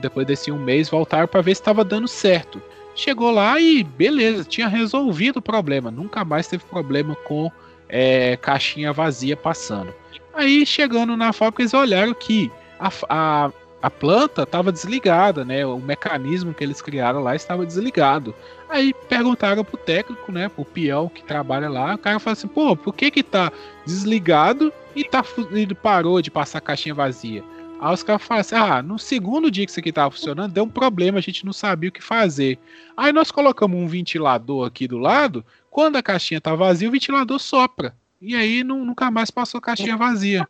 depois 0.00 0.26
desse 0.26 0.50
um 0.50 0.58
mês, 0.58 0.88
voltaram 0.88 1.28
para 1.28 1.40
ver 1.40 1.54
se 1.54 1.60
estava 1.60 1.84
dando 1.84 2.08
certo. 2.08 2.62
Chegou 2.94 3.30
lá 3.30 3.58
e 3.58 3.82
beleza, 3.82 4.44
tinha 4.44 4.68
resolvido 4.68 5.38
o 5.38 5.42
problema, 5.42 5.90
nunca 5.90 6.24
mais 6.24 6.46
teve 6.46 6.64
problema 6.64 7.14
com 7.14 7.50
é, 7.88 8.36
caixinha 8.36 8.92
vazia 8.92 9.36
passando. 9.36 9.94
Aí 10.34 10.64
chegando 10.64 11.16
na 11.16 11.32
fábrica, 11.32 11.62
eles 11.62 11.74
olharam 11.74 12.14
que 12.14 12.50
a, 12.78 12.90
a, 13.08 13.50
a 13.82 13.90
planta 13.90 14.42
estava 14.42 14.72
desligada, 14.72 15.44
né? 15.44 15.64
O 15.66 15.78
mecanismo 15.78 16.54
que 16.54 16.64
eles 16.64 16.80
criaram 16.80 17.20
lá 17.20 17.34
estava 17.34 17.66
desligado. 17.66 18.34
Aí 18.68 18.94
perguntaram 19.08 19.62
pro 19.62 19.76
técnico, 19.76 20.32
né, 20.32 20.48
pro 20.48 20.64
peão 20.64 21.08
que 21.08 21.22
trabalha 21.22 21.68
lá, 21.68 21.94
o 21.94 21.98
cara 21.98 22.18
falou 22.18 22.32
assim, 22.32 22.48
pô, 22.48 22.74
por 22.74 22.94
que 22.94 23.10
que 23.10 23.22
tá 23.22 23.52
desligado 23.84 24.72
e 24.96 25.04
tá 25.04 25.22
ele 25.50 25.74
parou 25.74 26.22
de 26.22 26.30
passar 26.30 26.62
caixinha 26.62 26.94
vazia? 26.94 27.44
Aí 27.82 27.92
os 27.92 28.04
caras 28.04 28.22
falaram 28.22 28.40
assim, 28.42 28.54
ah, 28.54 28.80
no 28.80 28.96
segundo 28.96 29.50
dia 29.50 29.64
que 29.64 29.72
isso 29.72 29.80
aqui 29.80 29.90
tava 29.90 30.12
funcionando, 30.12 30.52
deu 30.52 30.62
um 30.62 30.68
problema, 30.68 31.18
a 31.18 31.20
gente 31.20 31.44
não 31.44 31.52
sabia 31.52 31.88
o 31.88 31.92
que 31.92 32.00
fazer. 32.00 32.56
Aí 32.96 33.12
nós 33.12 33.32
colocamos 33.32 33.76
um 33.76 33.88
ventilador 33.88 34.68
aqui 34.68 34.86
do 34.86 34.98
lado, 34.98 35.44
quando 35.68 35.96
a 35.96 36.02
caixinha 36.02 36.40
tá 36.40 36.54
vazia, 36.54 36.88
o 36.88 36.92
ventilador 36.92 37.40
sopra. 37.40 37.92
E 38.20 38.36
aí 38.36 38.62
não, 38.62 38.84
nunca 38.84 39.10
mais 39.10 39.32
passou 39.32 39.58
a 39.58 39.62
caixinha 39.62 39.96
vazia. 39.96 40.46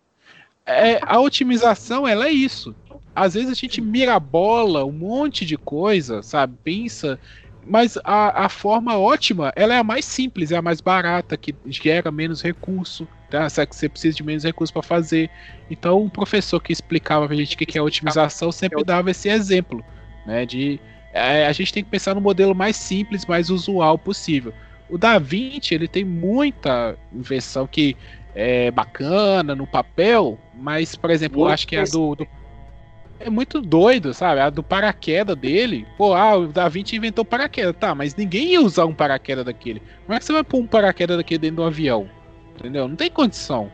É, 0.67 1.01
a 1.03 1.19
otimização, 1.21 2.07
ela 2.07 2.27
é 2.27 2.31
isso. 2.31 2.75
Às 3.17 3.33
vezes 3.33 3.49
a 3.49 3.55
gente 3.55 3.81
mira 3.81 4.15
a 4.15 4.21
bola, 4.21 4.85
um 4.85 4.93
monte 4.93 5.47
de 5.47 5.57
coisa, 5.57 6.23
sabe? 6.23 6.55
Pensa 6.63 7.19
mas 7.67 7.97
a, 8.05 8.47
a 8.47 8.49
forma 8.49 8.99
ótima, 8.99 9.53
ela 9.55 9.75
é 9.75 9.79
a 9.79 9.85
mais 9.85 10.05
simples, 10.05 10.53
é 10.53 10.57
a 10.57 10.63
mais 10.63 10.81
barata, 10.81 11.37
que 11.37 11.55
gera 11.67 12.11
menos 12.11 12.43
recurso, 12.43 13.07
tá? 13.31 13.47
que 13.67 13.77
você 13.77 13.89
precisa 13.89 14.17
de 14.17 14.23
menos 14.23 14.45
recurso 14.45 14.73
para 14.73 14.83
fazer. 14.83 15.31
Então, 15.71 16.05
o 16.05 16.11
professor 16.11 16.61
que 16.61 16.73
explicava 16.73 17.27
pra 17.27 17.37
gente 17.37 17.55
o 17.55 17.59
que 17.59 17.79
é 17.79 17.83
otimização 17.83 18.51
sempre 18.51 18.83
dava 18.85 19.11
esse 19.11 19.29
exemplo, 19.29 19.85
né? 20.27 20.45
De 20.45 20.81
é, 21.13 21.47
a 21.47 21.53
gente 21.53 21.73
tem 21.73 21.85
que 21.85 21.91
pensar 21.91 22.15
no 22.15 22.21
modelo 22.21 22.55
mais 22.55 22.75
simples, 22.75 23.27
mais 23.27 23.51
usual 23.51 23.99
possível. 23.99 24.53
O 24.89 24.97
Da 24.97 25.19
Vinci, 25.19 25.75
ele 25.75 25.87
tem 25.87 26.05
muita 26.05 26.97
invenção 27.13 27.67
que 27.67 27.97
é 28.35 28.71
bacana 28.71 29.55
no 29.55 29.67
papel, 29.67 30.39
mas, 30.55 30.95
por 30.95 31.11
exemplo, 31.11 31.47
acho 31.47 31.67
que 31.67 31.77
a 31.77 31.85
do, 31.85 32.15
do 32.15 32.27
é 33.25 33.31
muito 33.31 33.61
doido, 33.61 34.13
sabe? 34.13 34.41
A 34.41 34.51
do 34.51 34.63
paraquedas 34.63 35.37
dele. 35.37 35.87
Pô, 35.97 36.15
ah, 36.15 36.37
o 36.37 36.49
Da 36.49 36.69
Vinci 36.69 36.97
inventou 36.97 37.25
paraquedas. 37.25 37.75
Tá, 37.79 37.95
mas 37.95 38.15
ninguém 38.15 38.53
ia 38.53 38.61
usar 38.61 38.85
um 38.85 38.95
paraquedas 38.95 39.45
daquele. 39.45 39.81
Como 40.05 40.15
é 40.15 40.19
que 40.19 40.25
você 40.25 40.33
vai 40.33 40.45
pôr 40.45 40.61
um 40.61 40.67
paraquedas 40.67 41.17
daquele 41.17 41.39
dentro 41.39 41.57
do 41.57 41.65
avião? 41.65 42.09
Entendeu? 42.57 42.89
Não 42.89 42.97
tem 42.97 43.11
condição. 43.11 43.71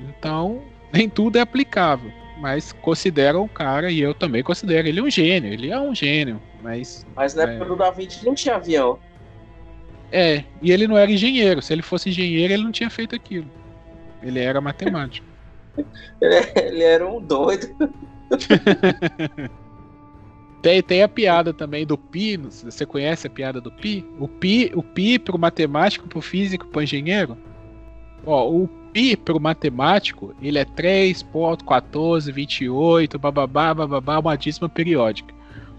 Então, 0.00 0.62
nem 0.92 1.08
tudo 1.08 1.38
é 1.38 1.40
aplicável. 1.40 2.10
Mas 2.38 2.72
consideram 2.72 3.44
o 3.44 3.48
cara, 3.48 3.90
e 3.90 4.00
eu 4.00 4.12
também 4.12 4.42
considero 4.42 4.86
ele 4.86 5.00
um 5.00 5.08
gênio. 5.08 5.52
Ele 5.52 5.70
é 5.70 5.80
um 5.80 5.94
gênio, 5.94 6.42
mas. 6.62 7.06
Mas 7.14 7.34
na 7.34 7.44
época 7.44 7.64
é... 7.64 7.68
do 7.68 7.76
Da 7.76 7.90
Vinci 7.90 8.24
não 8.24 8.34
tinha 8.34 8.56
avião. 8.56 8.98
É, 10.12 10.44
e 10.60 10.70
ele 10.70 10.86
não 10.86 10.96
era 10.96 11.10
engenheiro. 11.10 11.62
Se 11.62 11.72
ele 11.72 11.82
fosse 11.82 12.10
engenheiro, 12.10 12.52
ele 12.52 12.62
não 12.62 12.72
tinha 12.72 12.90
feito 12.90 13.16
aquilo. 13.16 13.50
Ele 14.22 14.40
era 14.40 14.60
matemático. 14.60 15.26
ele 16.20 16.82
era 16.82 17.06
um 17.06 17.20
doido. 17.20 17.68
tem, 20.62 20.82
tem 20.82 21.02
a 21.02 21.08
piada 21.08 21.52
também 21.52 21.84
do 21.86 21.98
pi, 21.98 22.36
você 22.36 22.86
conhece 22.86 23.26
a 23.26 23.30
piada 23.30 23.60
do 23.60 23.70
pi? 23.70 24.04
O 24.18 24.26
pi, 24.26 24.72
o 24.74 24.82
pi 24.82 25.18
pro 25.18 25.38
matemático, 25.38 26.08
pro 26.08 26.20
físico, 26.20 26.66
pro 26.66 26.82
engenheiro? 26.82 27.36
Ó, 28.26 28.50
o 28.50 28.66
pi 28.92 29.16
pro 29.16 29.40
matemático, 29.40 30.34
ele 30.40 30.58
é 30.58 30.64
3.1428, 30.64 33.18
bababá, 33.18 33.74
bababá, 33.74 34.18
uma 34.18 34.36
dízima 34.36 34.68
periódica. 34.68 35.32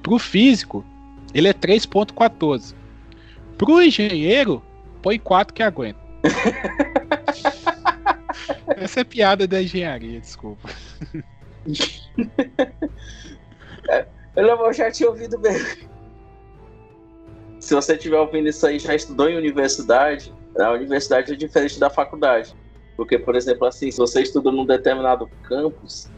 Pro 0.04 0.20
físico, 0.20 0.86
ele 1.34 1.48
é 1.48 1.54
3.14. 1.54 2.75
Pro 3.58 3.82
engenheiro, 3.82 4.62
põe 5.02 5.18
4 5.18 5.54
que 5.54 5.64
aguenta. 5.64 6.00
Essa 8.78 9.02
é 9.02 9.04
piada 9.04 9.48
da 9.48 9.62
engenharia, 9.62 10.20
desculpa. 10.20 10.70
eu 14.36 14.74
já 14.74 14.91
tinha 14.91 15.10
ouvido 15.10 15.39
mesmo. 15.39 15.89
Se 17.60 17.74
você 17.74 17.93
estiver 17.93 18.19
ouvindo 18.19 18.48
isso 18.48 18.65
aí, 18.65 18.77
já 18.77 18.93
estudou 18.93 19.29
em 19.29 19.38
universidade, 19.38 20.34
a 20.57 20.72
universidade 20.72 21.34
é 21.34 21.36
diferente 21.36 21.79
da 21.79 21.89
faculdade. 21.89 22.53
Porque, 22.95 23.17
por 23.17 23.36
exemplo, 23.36 23.67
assim, 23.67 23.91
se 23.91 23.98
você 23.98 24.22
estuda 24.22 24.51
num 24.51 24.65
determinado 24.65 25.29
campus, 25.43 26.10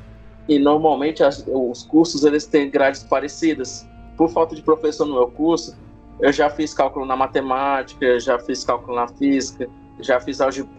e 0.48 0.60
normalmente 0.60 1.24
as, 1.24 1.44
os 1.48 1.84
cursos 1.84 2.24
eles 2.24 2.46
têm 2.46 2.70
grades 2.70 3.04
parecidas. 3.04 3.88
Por 4.16 4.30
falta 4.30 4.56
de 4.56 4.62
professor 4.62 5.06
no 5.06 5.14
meu 5.16 5.28
curso, 5.30 5.78
eu 6.20 6.32
já 6.32 6.50
fiz 6.50 6.74
cálculo 6.74 7.06
na 7.06 7.16
matemática, 7.16 8.20
já 8.20 8.40
fiz 8.40 8.64
cálculo 8.64 8.96
na 8.96 9.08
física, 9.08 9.70
já 10.00 10.20
fiz 10.20 10.42
álgebra 10.42 10.72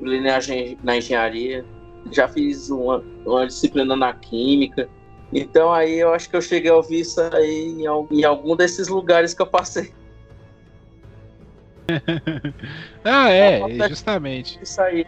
na 0.82 0.96
engenharia 0.96 1.64
já 2.11 2.29
fiz 2.29 2.71
uma, 2.71 3.05
uma 3.25 3.47
disciplina 3.47 3.97
na 3.97 4.12
química. 4.12 4.88
Então 5.33 5.73
aí 5.73 5.99
eu 5.99 6.12
acho 6.12 6.29
que 6.29 6.37
eu 6.37 6.41
cheguei 6.41 6.71
a 6.71 6.77
ouvir 6.77 7.00
isso 7.00 7.21
aí 7.21 7.77
em, 7.79 7.85
em 8.19 8.25
algum 8.25 8.57
desses 8.57 8.88
lugares 8.88 9.35
que 9.35 9.43
eu 9.43 9.47
passei. 9.47 9.93
ah, 13.05 13.31
é, 13.31 13.88
justamente. 13.88 14.59
Isso 14.62 14.81
aí. 14.81 15.07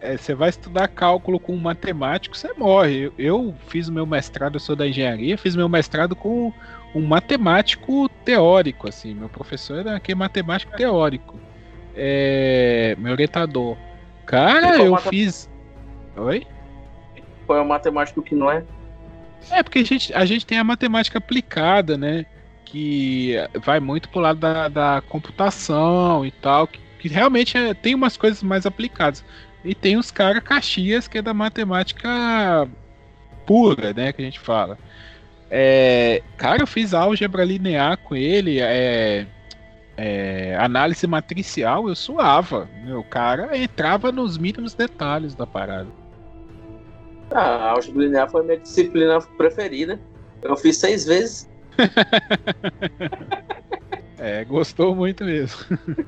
É, 0.00 0.16
você 0.16 0.34
vai 0.34 0.48
estudar 0.48 0.88
cálculo 0.88 1.38
com 1.38 1.54
um 1.54 1.60
matemático, 1.60 2.36
você 2.36 2.52
morre. 2.54 3.04
Eu, 3.04 3.12
eu, 3.16 3.54
fiz 3.68 3.88
o 3.88 3.92
meu 3.92 4.04
mestrado, 4.04 4.56
eu 4.56 4.60
sou 4.60 4.74
da 4.74 4.86
engenharia, 4.86 5.38
fiz 5.38 5.54
meu 5.54 5.68
mestrado 5.68 6.16
com 6.16 6.52
um 6.92 7.00
matemático 7.02 8.08
teórico, 8.24 8.88
assim. 8.88 9.14
Meu 9.14 9.28
professor 9.28 9.78
era 9.78 9.96
aquele 9.96 10.18
matemático 10.18 10.76
teórico. 10.76 11.38
É, 11.94 12.96
meu 12.98 13.12
orientador. 13.12 13.76
Cara, 14.26 14.76
eu 14.82 14.96
fiz. 14.96 15.48
Oi? 16.16 16.46
Qual 17.46 17.58
é 17.58 17.62
o 17.62 17.66
matemático 17.66 18.22
que 18.22 18.34
não 18.34 18.50
é? 18.50 18.64
É, 19.50 19.62
porque 19.62 19.80
a 19.80 19.84
gente, 19.84 20.14
a 20.14 20.24
gente 20.24 20.46
tem 20.46 20.58
a 20.58 20.64
matemática 20.64 21.18
aplicada, 21.18 21.96
né? 21.96 22.26
Que 22.64 23.34
vai 23.62 23.80
muito 23.80 24.08
pro 24.08 24.20
lado 24.20 24.38
da, 24.38 24.68
da 24.68 25.02
computação 25.08 26.24
e 26.24 26.30
tal, 26.30 26.66
que, 26.66 26.80
que 26.98 27.08
realmente 27.08 27.56
é, 27.56 27.74
tem 27.74 27.94
umas 27.94 28.16
coisas 28.16 28.42
mais 28.42 28.66
aplicadas. 28.66 29.24
E 29.64 29.74
tem 29.74 29.96
os 29.96 30.10
caras 30.10 30.42
Caxias, 30.42 31.06
que 31.06 31.18
é 31.18 31.22
da 31.22 31.34
matemática 31.34 32.68
pura, 33.46 33.92
né? 33.92 34.12
Que 34.12 34.22
a 34.22 34.24
gente 34.24 34.40
fala. 34.40 34.78
É, 35.50 36.22
cara, 36.36 36.62
eu 36.62 36.66
fiz 36.66 36.94
álgebra 36.94 37.44
linear 37.44 37.98
com 37.98 38.16
ele, 38.16 38.58
é, 38.60 39.26
é, 39.96 40.56
análise 40.58 41.06
matricial, 41.06 41.88
eu 41.88 41.94
suava. 41.94 42.68
O 42.96 43.04
cara 43.04 43.56
entrava 43.56 44.10
nos 44.10 44.38
mínimos 44.38 44.72
detalhes 44.72 45.34
da 45.34 45.46
parada. 45.46 46.01
Ah, 47.34 47.56
a 47.56 47.70
álgebra 47.70 48.04
linear 48.04 48.30
foi 48.30 48.42
minha 48.42 48.58
disciplina 48.58 49.20
preferida. 49.36 50.00
Eu 50.42 50.56
fiz 50.56 50.76
seis 50.76 51.04
vezes. 51.04 51.48
é, 54.18 54.44
gostou 54.44 54.94
muito 54.94 55.24
mesmo. 55.24 55.58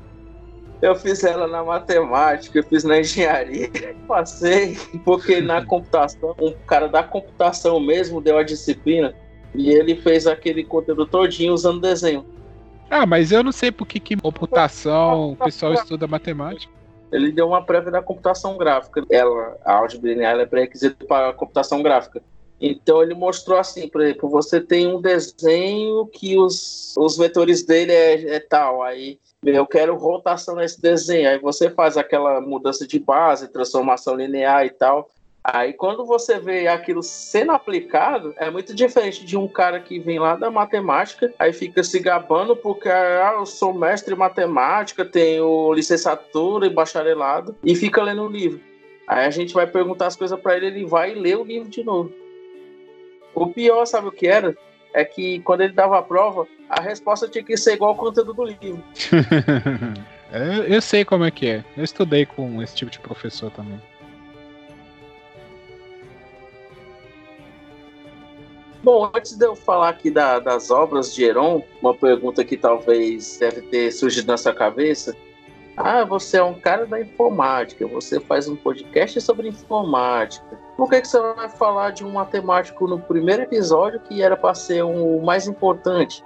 Eu 0.82 0.94
fiz 0.94 1.24
ela 1.24 1.48
na 1.48 1.64
matemática, 1.64 2.58
eu 2.58 2.62
fiz 2.62 2.84
na 2.84 3.00
engenharia. 3.00 3.70
Passei, 4.06 4.76
porque 5.02 5.40
na 5.40 5.64
computação, 5.64 6.34
um 6.38 6.52
cara 6.66 6.88
da 6.88 7.02
computação 7.02 7.80
mesmo 7.80 8.20
deu 8.20 8.36
a 8.36 8.42
disciplina 8.42 9.14
e 9.54 9.70
ele 9.70 9.96
fez 9.96 10.26
aquele 10.26 10.62
conteúdo 10.62 11.06
todinho 11.06 11.54
usando 11.54 11.80
desenho. 11.80 12.26
Ah, 12.90 13.06
mas 13.06 13.32
eu 13.32 13.42
não 13.42 13.50
sei 13.50 13.72
por 13.72 13.86
que, 13.86 13.98
que 13.98 14.14
computação 14.14 15.32
o 15.32 15.36
pessoal 15.36 15.72
estuda 15.72 16.06
matemática. 16.06 16.70
Ele 17.14 17.30
deu 17.30 17.46
uma 17.46 17.64
prévia 17.64 17.92
da 17.92 18.02
computação 18.02 18.56
gráfica. 18.56 19.04
Ela, 19.08 19.56
a 19.64 19.74
álgebra 19.74 20.10
linear 20.10 20.38
é 20.38 20.46
pré-requisito 20.46 21.06
para 21.06 21.30
a 21.30 21.32
computação 21.32 21.82
gráfica. 21.82 22.20
Então 22.60 23.02
ele 23.02 23.14
mostrou 23.14 23.58
assim, 23.58 23.88
por 23.88 24.00
exemplo, 24.00 24.28
você 24.28 24.60
tem 24.60 24.86
um 24.86 25.00
desenho 25.00 26.06
que 26.06 26.38
os, 26.38 26.94
os 26.96 27.16
vetores 27.16 27.64
dele 27.64 27.92
é, 27.92 28.36
é 28.36 28.40
tal, 28.40 28.82
aí 28.82 29.18
eu 29.42 29.66
quero 29.66 29.96
rotação 29.96 30.54
nesse 30.56 30.80
desenho, 30.80 31.28
aí 31.28 31.38
você 31.38 31.68
faz 31.68 31.96
aquela 31.96 32.40
mudança 32.40 32.86
de 32.86 32.98
base, 32.98 33.48
transformação 33.48 34.14
linear 34.14 34.64
e 34.64 34.70
tal. 34.70 35.10
Aí 35.44 35.74
quando 35.74 36.06
você 36.06 36.38
vê 36.38 36.66
aquilo 36.66 37.02
sendo 37.02 37.52
aplicado, 37.52 38.32
é 38.38 38.50
muito 38.50 38.74
diferente 38.74 39.26
de 39.26 39.36
um 39.36 39.46
cara 39.46 39.78
que 39.78 39.98
vem 39.98 40.18
lá 40.18 40.36
da 40.36 40.50
matemática, 40.50 41.34
aí 41.38 41.52
fica 41.52 41.84
se 41.84 42.00
gabando 42.00 42.56
porque 42.56 42.88
ah, 42.88 43.34
eu 43.36 43.44
sou 43.44 43.74
mestre 43.74 44.14
em 44.14 44.16
matemática, 44.16 45.04
tenho 45.04 45.70
licenciatura 45.74 46.66
e 46.66 46.70
bacharelado, 46.70 47.54
e 47.62 47.74
fica 47.76 48.02
lendo 48.02 48.22
o 48.22 48.28
livro. 48.28 48.58
Aí 49.06 49.26
a 49.26 49.30
gente 49.30 49.52
vai 49.52 49.66
perguntar 49.66 50.06
as 50.06 50.16
coisas 50.16 50.40
para 50.40 50.56
ele, 50.56 50.66
ele 50.66 50.86
vai 50.86 51.12
ler 51.12 51.36
o 51.36 51.44
livro 51.44 51.68
de 51.68 51.84
novo. 51.84 52.10
O 53.34 53.48
pior, 53.48 53.84
sabe 53.84 54.08
o 54.08 54.12
que 54.12 54.26
era? 54.26 54.56
É 54.94 55.04
que 55.04 55.40
quando 55.40 55.60
ele 55.60 55.74
dava 55.74 55.98
a 55.98 56.02
prova, 56.02 56.46
a 56.70 56.80
resposta 56.80 57.28
tinha 57.28 57.44
que 57.44 57.54
ser 57.58 57.74
igual 57.74 57.90
ao 57.90 57.96
conteúdo 57.96 58.32
do 58.32 58.44
livro. 58.44 58.82
eu, 60.32 60.64
eu 60.72 60.80
sei 60.80 61.04
como 61.04 61.24
é 61.24 61.30
que 61.30 61.48
é. 61.48 61.64
Eu 61.76 61.84
estudei 61.84 62.24
com 62.24 62.62
esse 62.62 62.74
tipo 62.74 62.90
de 62.90 62.98
professor 62.98 63.50
também. 63.50 63.78
Bom, 68.84 69.10
antes 69.14 69.34
de 69.34 69.46
eu 69.46 69.56
falar 69.56 69.88
aqui 69.88 70.10
da, 70.10 70.38
das 70.38 70.70
obras 70.70 71.14
de 71.14 71.24
Heron, 71.24 71.62
uma 71.80 71.94
pergunta 71.94 72.44
que 72.44 72.54
talvez 72.54 73.38
deve 73.38 73.62
ter 73.62 73.90
surgido 73.90 74.26
na 74.26 74.36
sua 74.36 74.52
cabeça. 74.52 75.16
Ah, 75.74 76.04
você 76.04 76.36
é 76.36 76.42
um 76.42 76.52
cara 76.52 76.84
da 76.84 77.00
informática, 77.00 77.86
você 77.86 78.20
faz 78.20 78.46
um 78.46 78.54
podcast 78.54 79.18
sobre 79.22 79.48
informática. 79.48 80.60
Por 80.76 80.90
que, 80.90 81.00
que 81.00 81.08
você 81.08 81.18
vai 81.18 81.48
falar 81.48 81.92
de 81.92 82.04
um 82.04 82.12
matemático 82.12 82.86
no 82.86 83.00
primeiro 83.00 83.44
episódio 83.44 84.00
que 84.00 84.20
era 84.20 84.36
para 84.36 84.54
ser 84.54 84.84
um, 84.84 85.16
o 85.16 85.24
mais 85.24 85.46
importante? 85.46 86.22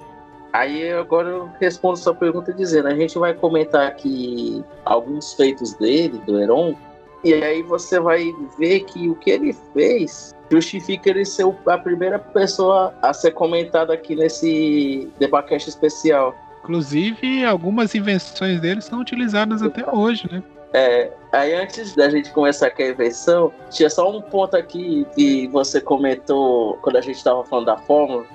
Aí 0.52 0.92
agora 0.92 1.28
eu 1.28 1.48
respondo 1.60 1.96
sua 1.96 2.12
pergunta 2.12 2.52
dizendo, 2.52 2.88
a 2.88 2.94
gente 2.96 3.16
vai 3.20 3.34
comentar 3.34 3.86
aqui 3.86 4.64
alguns 4.84 5.32
feitos 5.34 5.74
dele, 5.74 6.18
do 6.26 6.40
Heron, 6.40 6.74
e 7.22 7.34
aí 7.34 7.62
você 7.62 8.00
vai 8.00 8.32
ver 8.58 8.80
que 8.80 9.08
o 9.08 9.14
que 9.14 9.30
ele 9.30 9.52
fez 9.72 10.34
justifica 10.50 11.10
ele 11.10 11.24
ser 11.24 11.44
a 11.66 11.78
primeira 11.78 12.18
pessoa 12.18 12.94
a 13.02 13.12
ser 13.12 13.32
comentada 13.32 13.92
aqui 13.92 14.14
nesse 14.14 15.08
debacast 15.18 15.68
especial. 15.68 16.34
Inclusive, 16.62 17.44
algumas 17.44 17.94
invenções 17.94 18.60
dele 18.60 18.80
são 18.80 19.00
utilizadas 19.00 19.62
até 19.62 19.88
hoje, 19.90 20.28
né? 20.30 20.42
É, 20.74 21.10
aí 21.32 21.54
antes 21.54 21.94
da 21.94 22.10
gente 22.10 22.30
começar 22.30 22.70
com 22.70 22.82
a 22.82 22.88
invenção, 22.88 23.52
tinha 23.70 23.88
só 23.88 24.14
um 24.14 24.20
ponto 24.20 24.54
aqui 24.54 25.06
que 25.14 25.46
você 25.48 25.80
comentou 25.80 26.74
quando 26.82 26.96
a 26.96 27.00
gente 27.00 27.16
estava 27.16 27.42
falando 27.44 27.66
da 27.66 27.78
fórmula, 27.78 28.26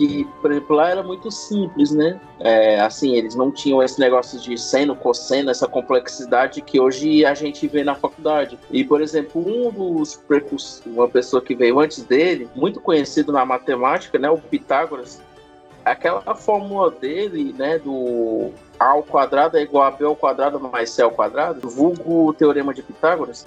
que, 0.00 0.24
por 0.40 0.50
exemplo, 0.50 0.76
lá 0.76 0.88
era 0.88 1.02
muito 1.02 1.30
simples, 1.30 1.90
né? 1.90 2.18
É, 2.38 2.80
assim, 2.80 3.16
eles 3.16 3.34
não 3.34 3.50
tinham 3.50 3.82
esse 3.82 4.00
negócio 4.00 4.40
de 4.40 4.56
seno, 4.56 4.96
cosseno, 4.96 5.50
essa 5.50 5.68
complexidade 5.68 6.62
que 6.62 6.80
hoje 6.80 7.22
a 7.26 7.34
gente 7.34 7.68
vê 7.68 7.84
na 7.84 7.94
faculdade. 7.94 8.58
E, 8.70 8.82
por 8.82 9.02
exemplo, 9.02 9.46
um 9.46 9.70
dos 9.70 10.16
precursores, 10.16 10.82
uma 10.86 11.06
pessoa 11.06 11.42
que 11.42 11.54
veio 11.54 11.78
antes 11.78 12.02
dele, 12.02 12.48
muito 12.56 12.80
conhecido 12.80 13.30
na 13.30 13.44
matemática, 13.44 14.18
né, 14.18 14.30
o 14.30 14.38
Pitágoras, 14.38 15.20
aquela 15.84 16.34
fórmula 16.34 16.90
dele, 16.90 17.54
né, 17.58 17.78
do 17.78 18.52
A 18.78 18.92
ao 18.92 19.02
quadrado 19.02 19.58
é 19.58 19.62
igual 19.62 19.84
a 19.84 19.90
B 19.90 20.06
ao 20.06 20.16
quadrado 20.16 20.58
mais 20.58 20.90
C 20.90 21.02
ao 21.02 21.10
quadrado, 21.10 21.68
vulgo 21.68 22.28
o 22.28 22.32
teorema 22.32 22.72
de 22.72 22.82
Pitágoras, 22.82 23.46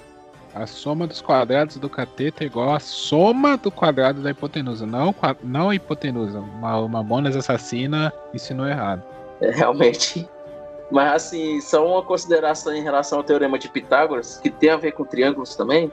a 0.54 0.66
soma 0.66 1.06
dos 1.06 1.20
quadrados 1.20 1.76
do 1.76 1.90
cateto 1.90 2.42
é 2.42 2.46
igual 2.46 2.72
à 2.72 2.78
soma 2.78 3.56
do 3.56 3.70
quadrado 3.70 4.22
da 4.22 4.30
hipotenusa, 4.30 4.86
não, 4.86 5.14
não 5.42 5.70
a 5.70 5.74
hipotenusa. 5.74 6.38
Uma, 6.38 6.88
Mamonas 6.88 7.36
assassina 7.36 8.12
ensinou 8.32 8.66
errado. 8.66 9.02
É, 9.40 9.50
realmente. 9.50 10.28
Mas 10.90 11.12
assim, 11.12 11.60
só 11.60 11.84
uma 11.86 12.02
consideração 12.02 12.72
em 12.72 12.82
relação 12.82 13.18
ao 13.18 13.24
teorema 13.24 13.58
de 13.58 13.68
Pitágoras, 13.68 14.38
que 14.38 14.48
tem 14.48 14.70
a 14.70 14.76
ver 14.76 14.92
com 14.92 15.04
triângulos 15.04 15.56
também. 15.56 15.90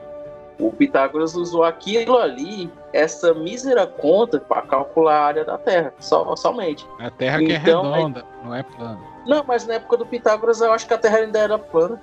O 0.60 0.72
Pitágoras 0.72 1.34
usou 1.34 1.64
aquilo 1.64 2.20
ali, 2.20 2.72
essa 2.94 3.34
mísera 3.34 3.88
conta, 3.88 4.40
para 4.40 4.62
calcular 4.62 5.16
a 5.16 5.26
área 5.26 5.46
da 5.46 5.58
Terra, 5.58 5.92
só, 6.00 6.36
somente. 6.36 6.86
A 7.00 7.10
Terra 7.10 7.40
que 7.40 7.52
é 7.52 7.56
então, 7.56 7.96
é 7.96 7.98
redonda, 7.98 8.20
aí... 8.20 8.46
não 8.46 8.56
é 8.56 8.62
plana. 8.62 9.00
Não, 9.26 9.44
mas 9.48 9.66
na 9.66 9.76
época 9.76 9.98
do 9.98 10.06
Pitágoras 10.06 10.62
eu 10.62 10.72
acho 10.72 10.86
que 10.86 10.94
a 10.94 11.00
Terra 11.00 11.18
ainda 11.18 11.40
era 11.40 11.58
plana 11.58 12.00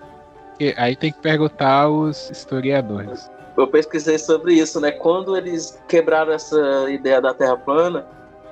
aí 0.76 0.96
tem 0.96 1.12
que 1.12 1.20
perguntar 1.20 1.82
aos 1.82 2.30
historiadores. 2.30 3.30
Eu 3.56 3.66
pesquisei 3.66 4.18
sobre 4.18 4.54
isso, 4.54 4.80
né? 4.80 4.92
Quando 4.92 5.36
eles 5.36 5.82
quebraram 5.88 6.32
essa 6.32 6.88
ideia 6.90 7.20
da 7.20 7.34
Terra 7.34 7.56
plana, 7.56 8.06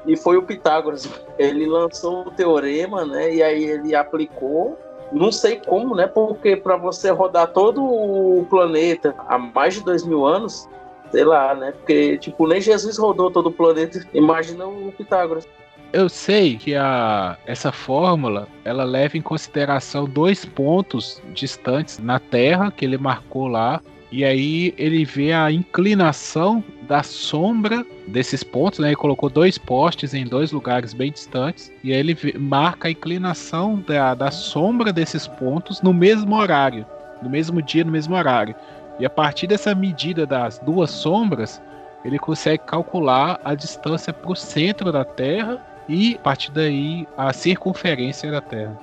e 0.06 0.16
foi 0.16 0.36
o 0.36 0.42
Pitágoras, 0.42 1.08
ele 1.38 1.66
lançou 1.66 2.28
o 2.28 2.30
teorema, 2.30 3.04
né? 3.04 3.34
E 3.34 3.42
aí 3.42 3.64
ele 3.64 3.94
aplicou, 3.94 4.78
não 5.12 5.32
sei 5.32 5.60
como, 5.64 5.94
né? 5.94 6.06
Porque 6.06 6.56
para 6.56 6.76
você 6.76 7.10
rodar 7.10 7.48
todo 7.48 7.84
o 7.84 8.46
planeta 8.48 9.14
há 9.28 9.36
mais 9.36 9.74
de 9.74 9.84
dois 9.84 10.04
mil 10.04 10.24
anos, 10.24 10.68
sei 11.10 11.24
lá, 11.24 11.54
né? 11.54 11.72
Porque, 11.72 12.18
tipo, 12.18 12.46
nem 12.46 12.60
Jesus 12.60 12.96
rodou 12.98 13.30
todo 13.30 13.48
o 13.48 13.52
planeta. 13.52 14.04
Imagina 14.14 14.66
o 14.66 14.92
Pitágoras. 14.92 15.46
Eu 15.92 16.08
sei 16.08 16.56
que 16.56 16.74
a, 16.74 17.38
essa 17.46 17.72
fórmula 17.72 18.48
ela 18.64 18.84
leva 18.84 19.16
em 19.16 19.22
consideração 19.22 20.04
dois 20.04 20.44
pontos 20.44 21.22
distantes 21.32 21.98
na 21.98 22.18
Terra 22.18 22.70
que 22.70 22.84
ele 22.84 22.98
marcou 22.98 23.46
lá. 23.46 23.80
E 24.10 24.24
aí 24.24 24.74
ele 24.76 25.04
vê 25.04 25.32
a 25.32 25.50
inclinação 25.50 26.62
da 26.82 27.02
sombra 27.02 27.84
desses 28.06 28.44
pontos, 28.44 28.78
né? 28.78 28.88
Ele 28.88 28.96
colocou 28.96 29.28
dois 29.28 29.58
postes 29.58 30.14
em 30.14 30.24
dois 30.24 30.52
lugares 30.52 30.92
bem 30.92 31.10
distantes. 31.10 31.72
E 31.82 31.92
aí 31.92 31.98
ele 31.98 32.14
vê, 32.14 32.36
marca 32.38 32.88
a 32.88 32.90
inclinação 32.90 33.82
da, 33.86 34.14
da 34.14 34.30
sombra 34.30 34.92
desses 34.92 35.26
pontos 35.26 35.80
no 35.82 35.92
mesmo 35.92 36.36
horário. 36.36 36.86
No 37.22 37.30
mesmo 37.30 37.62
dia, 37.62 37.84
no 37.84 37.90
mesmo 37.90 38.14
horário. 38.14 38.54
E 38.98 39.06
a 39.06 39.10
partir 39.10 39.46
dessa 39.46 39.74
medida 39.74 40.26
das 40.26 40.58
duas 40.58 40.90
sombras, 40.90 41.60
ele 42.04 42.18
consegue 42.18 42.62
calcular 42.64 43.40
a 43.44 43.54
distância 43.54 44.12
para 44.12 44.30
o 44.30 44.36
centro 44.36 44.92
da 44.92 45.04
Terra 45.04 45.60
e 45.88 46.14
a 46.16 46.18
partir 46.18 46.50
daí 46.50 47.06
a 47.16 47.32
circunferência 47.32 48.30
da 48.30 48.40
Terra. 48.40 48.78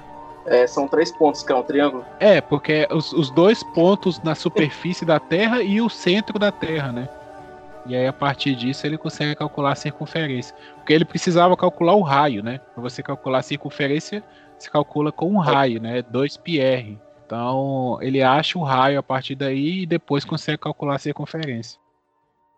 É, 0.45 0.67
são 0.67 0.87
três 0.87 1.11
pontos, 1.11 1.41
que 1.41 1.51
é 1.51 1.55
um 1.55 1.63
triângulo. 1.63 2.05
É, 2.19 2.41
porque 2.41 2.87
os, 2.91 3.13
os 3.13 3.29
dois 3.29 3.63
pontos 3.63 4.21
na 4.21 4.35
superfície 4.35 5.05
da 5.05 5.19
Terra 5.19 5.61
e 5.63 5.79
o 5.81 5.89
centro 5.89 6.37
da 6.37 6.51
Terra, 6.51 6.91
né? 6.91 7.07
E 7.85 7.95
aí, 7.95 8.07
a 8.07 8.13
partir 8.13 8.55
disso, 8.55 8.85
ele 8.85 8.97
consegue 8.97 9.35
calcular 9.35 9.73
a 9.73 9.75
circunferência. 9.75 10.55
Porque 10.75 10.93
ele 10.93 11.05
precisava 11.05 11.55
calcular 11.55 11.95
o 11.95 12.01
raio, 12.01 12.43
né? 12.43 12.59
Para 12.73 12.81
você 12.81 13.03
calcular 13.03 13.39
a 13.39 13.43
circunferência, 13.43 14.23
se 14.57 14.69
calcula 14.69 15.11
com 15.11 15.29
um 15.29 15.37
raio, 15.37 15.81
né? 15.81 16.01
2πr. 16.01 16.97
Então, 17.25 17.97
ele 18.01 18.21
acha 18.21 18.57
o 18.57 18.63
raio 18.63 18.99
a 18.99 19.03
partir 19.03 19.35
daí 19.35 19.83
e 19.83 19.85
depois 19.85 20.23
consegue 20.23 20.57
calcular 20.57 20.95
a 20.95 20.99
circunferência 20.99 21.82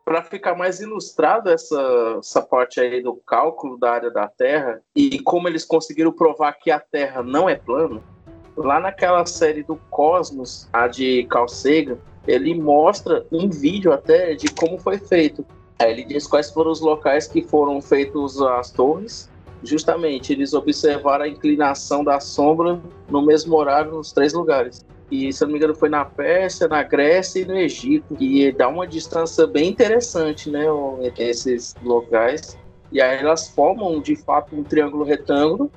para 0.05 0.21
ficar 0.21 0.55
mais 0.55 0.79
ilustrado 0.79 1.49
essa, 1.49 2.17
essa 2.19 2.41
parte 2.41 2.79
aí 2.79 3.01
do 3.01 3.15
cálculo 3.15 3.75
da 3.75 3.91
área 3.91 4.11
da 4.11 4.27
Terra 4.27 4.79
e 4.95 5.19
como 5.19 5.47
eles 5.47 5.65
conseguiram 5.65 6.11
provar 6.11 6.53
que 6.53 6.69
a 6.69 6.79
Terra 6.79 7.23
não 7.23 7.49
é 7.49 7.55
plana, 7.55 8.01
lá 8.55 8.79
naquela 8.79 9.25
série 9.25 9.63
do 9.63 9.75
Cosmos, 9.89 10.69
a 10.71 10.87
de 10.87 11.25
Carl 11.25 11.47
Sagan, 11.47 11.97
ele 12.27 12.53
mostra 12.53 13.25
um 13.31 13.49
vídeo 13.49 13.91
até 13.91 14.35
de 14.35 14.47
como 14.53 14.77
foi 14.77 14.99
feito. 14.99 15.43
Aí 15.79 15.91
ele 15.91 16.05
diz 16.05 16.27
quais 16.27 16.51
foram 16.51 16.71
os 16.71 16.81
locais 16.81 17.27
que 17.27 17.41
foram 17.41 17.81
feitos 17.81 18.39
as 18.41 18.71
torres. 18.71 19.29
Justamente, 19.63 20.31
eles 20.31 20.53
observaram 20.53 21.25
a 21.25 21.27
inclinação 21.27 22.03
da 22.03 22.19
sombra 22.19 22.79
no 23.09 23.25
mesmo 23.25 23.55
horário 23.55 23.91
nos 23.91 24.11
três 24.11 24.33
lugares 24.33 24.85
e 25.11 25.31
se 25.31 25.43
eu 25.43 25.47
não 25.47 25.53
me 25.53 25.59
engano 25.59 25.75
foi 25.75 25.89
na 25.89 26.03
Pérsia, 26.03 26.67
na 26.67 26.81
Grécia 26.83 27.41
e 27.41 27.45
no 27.45 27.55
Egito, 27.55 28.15
que 28.15 28.51
dá 28.51 28.67
uma 28.67 28.87
distância 28.87 29.45
bem 29.45 29.69
interessante, 29.69 30.49
né, 30.49 30.65
entre 31.01 31.29
esses 31.29 31.75
locais. 31.83 32.57
E 32.91 33.01
aí 33.01 33.19
elas 33.19 33.49
formam 33.49 33.99
de 33.99 34.15
fato 34.15 34.55
um 34.55 34.63
triângulo 34.63 35.03
retângulo. 35.03 35.71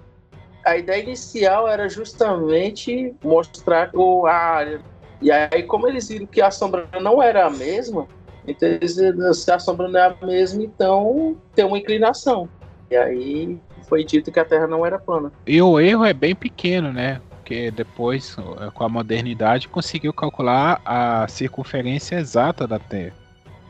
A 0.64 0.76
ideia 0.76 1.02
inicial 1.02 1.68
era 1.68 1.88
justamente 1.88 3.14
mostrar 3.22 3.90
a 4.26 4.32
área. 4.32 4.80
E 5.20 5.30
aí, 5.30 5.62
como 5.64 5.88
eles 5.88 6.08
viram 6.08 6.26
que 6.26 6.40
a 6.40 6.50
sombra 6.50 6.88
não 7.00 7.22
era 7.22 7.46
a 7.46 7.50
mesma, 7.50 8.06
então 8.46 8.68
eles, 8.68 8.96
se 9.34 9.50
a 9.50 9.58
sombra 9.58 9.88
não 9.88 9.98
é 9.98 10.06
a 10.06 10.26
mesma, 10.26 10.62
então 10.62 11.36
tem 11.54 11.64
uma 11.64 11.78
inclinação. 11.78 12.48
E 12.90 12.96
aí 12.96 13.58
foi 13.88 14.04
dito 14.04 14.30
que 14.30 14.38
a 14.38 14.44
Terra 14.44 14.66
não 14.66 14.86
era 14.86 14.98
plana. 14.98 15.32
E 15.46 15.60
o 15.60 15.80
erro 15.80 16.04
é 16.04 16.12
bem 16.12 16.34
pequeno, 16.34 16.92
né? 16.92 17.20
Porque 17.48 17.70
depois, 17.70 18.36
com 18.74 18.84
a 18.84 18.88
modernidade, 18.90 19.68
conseguiu 19.68 20.12
calcular 20.12 20.82
a 20.84 21.26
circunferência 21.28 22.16
exata 22.16 22.66
da 22.66 22.78
Terra. 22.78 23.14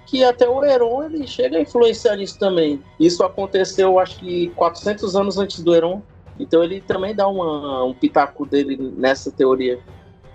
Que 0.04 0.24
até 0.24 0.48
o 0.48 0.64
Heron 0.64 1.04
ele 1.04 1.28
chega 1.28 1.58
a 1.58 1.60
influenciar 1.60 2.16
nisso 2.16 2.36
também. 2.40 2.82
Isso 2.98 3.22
aconteceu, 3.22 4.00
acho 4.00 4.18
que 4.18 4.48
400 4.56 5.14
anos 5.14 5.38
antes 5.38 5.62
do 5.62 5.72
Heron. 5.72 6.02
Então 6.40 6.64
ele 6.64 6.80
também 6.80 7.14
dá 7.14 7.28
uma, 7.28 7.84
um 7.84 7.94
pitaco 7.94 8.44
dele 8.44 8.76
nessa 8.96 9.30
teoria 9.30 9.78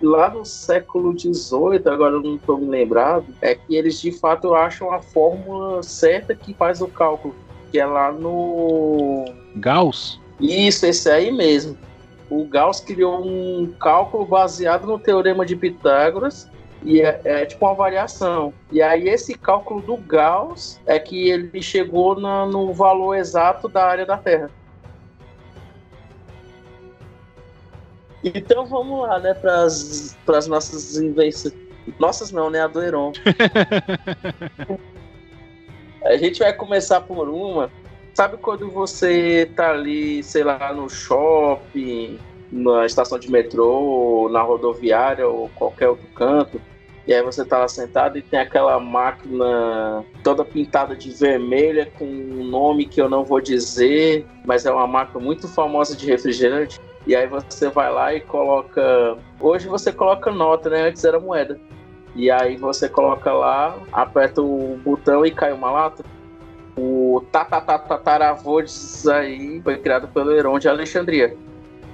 lá 0.02 0.28
no 0.28 0.44
século 0.44 1.18
XVIII, 1.18 1.80
agora 1.86 2.16
eu 2.16 2.22
não 2.22 2.34
estou 2.34 2.58
me 2.58 2.66
lembrado, 2.66 3.26
é 3.40 3.54
que 3.54 3.74
eles 3.74 4.00
de 4.00 4.12
fato 4.12 4.52
acham 4.54 4.92
a 4.92 5.00
fórmula 5.00 5.82
certa 5.82 6.34
que 6.34 6.52
faz 6.52 6.82
o 6.82 6.88
cálculo, 6.88 7.34
que 7.70 7.78
é 7.78 7.86
lá 7.86 8.12
no. 8.12 9.24
Gauss? 9.56 10.20
Isso, 10.40 10.84
esse 10.84 11.08
aí 11.08 11.32
mesmo. 11.32 11.78
O 12.34 12.44
Gauss 12.46 12.80
criou 12.80 13.24
um 13.24 13.72
cálculo 13.78 14.26
baseado 14.26 14.88
no 14.88 14.98
teorema 14.98 15.46
de 15.46 15.54
Pitágoras, 15.54 16.50
e 16.82 17.00
é, 17.00 17.20
é, 17.24 17.46
tipo 17.46 17.64
uma 17.64 17.76
variação. 17.76 18.52
E 18.72 18.82
aí 18.82 19.08
esse 19.08 19.38
cálculo 19.38 19.80
do 19.80 19.96
Gauss 19.96 20.80
é 20.84 20.98
que 20.98 21.30
ele 21.30 21.62
chegou 21.62 22.20
na, 22.20 22.44
no 22.44 22.72
valor 22.72 23.14
exato 23.14 23.68
da 23.68 23.84
área 23.84 24.04
da 24.04 24.16
Terra. 24.16 24.50
Então 28.24 28.66
vamos 28.66 29.02
lá, 29.02 29.20
né, 29.20 29.32
para 29.32 29.62
as 29.62 30.16
nossas 30.48 30.96
invenções. 30.96 31.54
Nossas 32.00 32.32
não, 32.32 32.50
né? 32.50 32.62
A 32.62 32.66
do 32.66 32.82
Heron. 32.82 33.12
a 36.02 36.16
gente 36.16 36.40
vai 36.40 36.52
começar 36.52 37.00
por 37.02 37.28
uma. 37.28 37.70
Sabe 38.14 38.36
quando 38.36 38.70
você 38.70 39.50
tá 39.56 39.70
ali, 39.70 40.22
sei 40.22 40.44
lá, 40.44 40.72
no 40.72 40.88
shopping, 40.88 42.18
na 42.50 42.86
estação 42.86 43.18
de 43.18 43.28
metrô, 43.28 44.28
na 44.30 44.40
rodoviária 44.40 45.26
ou 45.26 45.50
qualquer 45.56 45.88
outro 45.88 46.06
canto, 46.14 46.60
e 47.06 47.12
aí 47.12 47.22
você 47.22 47.44
tá 47.44 47.58
lá 47.58 47.68
sentado 47.68 48.16
e 48.16 48.22
tem 48.22 48.38
aquela 48.38 48.80
máquina 48.80 50.04
toda 50.22 50.44
pintada 50.44 50.96
de 50.96 51.10
vermelha 51.10 51.90
com 51.98 52.04
um 52.04 52.44
nome 52.44 52.86
que 52.86 53.00
eu 53.00 53.10
não 53.10 53.24
vou 53.24 53.40
dizer, 53.40 54.24
mas 54.46 54.64
é 54.64 54.70
uma 54.70 54.86
máquina 54.86 55.22
muito 55.22 55.46
famosa 55.46 55.94
de 55.94 56.06
refrigerante. 56.06 56.80
E 57.06 57.14
aí 57.14 57.26
você 57.26 57.68
vai 57.68 57.92
lá 57.92 58.14
e 58.14 58.20
coloca. 58.20 59.18
Hoje 59.38 59.68
você 59.68 59.92
coloca 59.92 60.30
nota, 60.30 60.70
né? 60.70 60.88
Antes 60.88 61.04
era 61.04 61.20
moeda. 61.20 61.60
E 62.16 62.30
aí 62.30 62.56
você 62.56 62.88
coloca 62.88 63.30
lá, 63.32 63.76
aperta 63.92 64.40
o 64.40 64.78
botão 64.82 65.26
e 65.26 65.30
cai 65.30 65.52
uma 65.52 65.70
lata. 65.70 66.02
O 66.76 67.24
Tatatatataravôs 67.30 69.06
aí 69.06 69.60
foi 69.62 69.78
criado 69.78 70.08
pelo 70.08 70.32
Heron 70.32 70.58
de 70.58 70.68
Alexandria. 70.68 71.36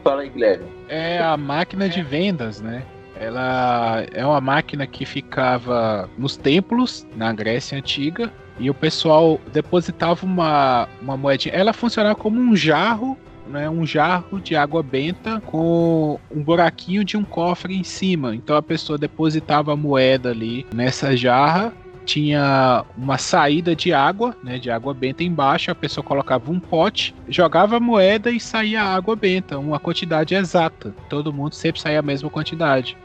Fala 0.03 0.23
aí, 0.23 0.31
Guilherme. 0.31 0.66
É 0.88 1.19
a 1.19 1.37
máquina 1.37 1.88
de 1.88 2.03
vendas, 2.03 2.61
né? 2.61 2.83
Ela 3.14 4.07
é 4.12 4.25
uma 4.25 4.40
máquina 4.40 4.87
que 4.87 5.05
ficava 5.05 6.09
nos 6.16 6.37
templos, 6.37 7.07
na 7.14 7.33
Grécia 7.35 7.77
Antiga, 7.77 8.33
e 8.59 8.71
o 8.71 8.75
pessoal 8.75 9.38
depositava 9.53 10.25
uma, 10.25 10.88
uma 11.03 11.19
moedinha. 11.19 11.55
Ela 11.55 11.75
funcionava 11.75 12.14
como 12.14 12.40
um 12.40 12.57
jarro 12.57 13.19
né, 13.51 13.69
um 13.69 13.85
jarro 13.85 14.40
de 14.40 14.55
água 14.55 14.83
benta 14.83 15.40
com 15.40 16.19
um 16.31 16.40
buraquinho 16.40 17.05
de 17.05 17.16
um 17.16 17.25
cofre 17.25 17.77
em 17.77 17.83
cima. 17.83 18.35
Então 18.35 18.57
a 18.57 18.62
pessoa 18.62 18.97
depositava 18.97 19.73
a 19.73 19.77
moeda 19.77 20.31
ali 20.31 20.64
nessa 20.73 21.16
jarra 21.16 21.73
tinha 22.11 22.85
uma 22.99 23.18
saída 23.18 23.77
de 23.77 23.92
água, 23.92 24.37
né, 24.42 24.59
de 24.59 24.68
água 24.68 24.92
benta 24.92 25.23
embaixo, 25.23 25.70
a 25.70 25.75
pessoa 25.77 26.03
colocava 26.03 26.51
um 26.51 26.59
pote, 26.59 27.14
jogava 27.29 27.77
a 27.77 27.81
moeda 27.81 28.33
e 28.33 28.40
saía 28.40 28.83
água 28.83 29.14
benta, 29.14 29.57
uma 29.57 29.79
quantidade 29.79 30.35
exata. 30.35 30.92
Todo 31.09 31.33
mundo 31.33 31.55
sempre 31.55 31.81
saía 31.81 32.01
a 32.01 32.03
mesma 32.03 32.29
quantidade. 32.29 32.96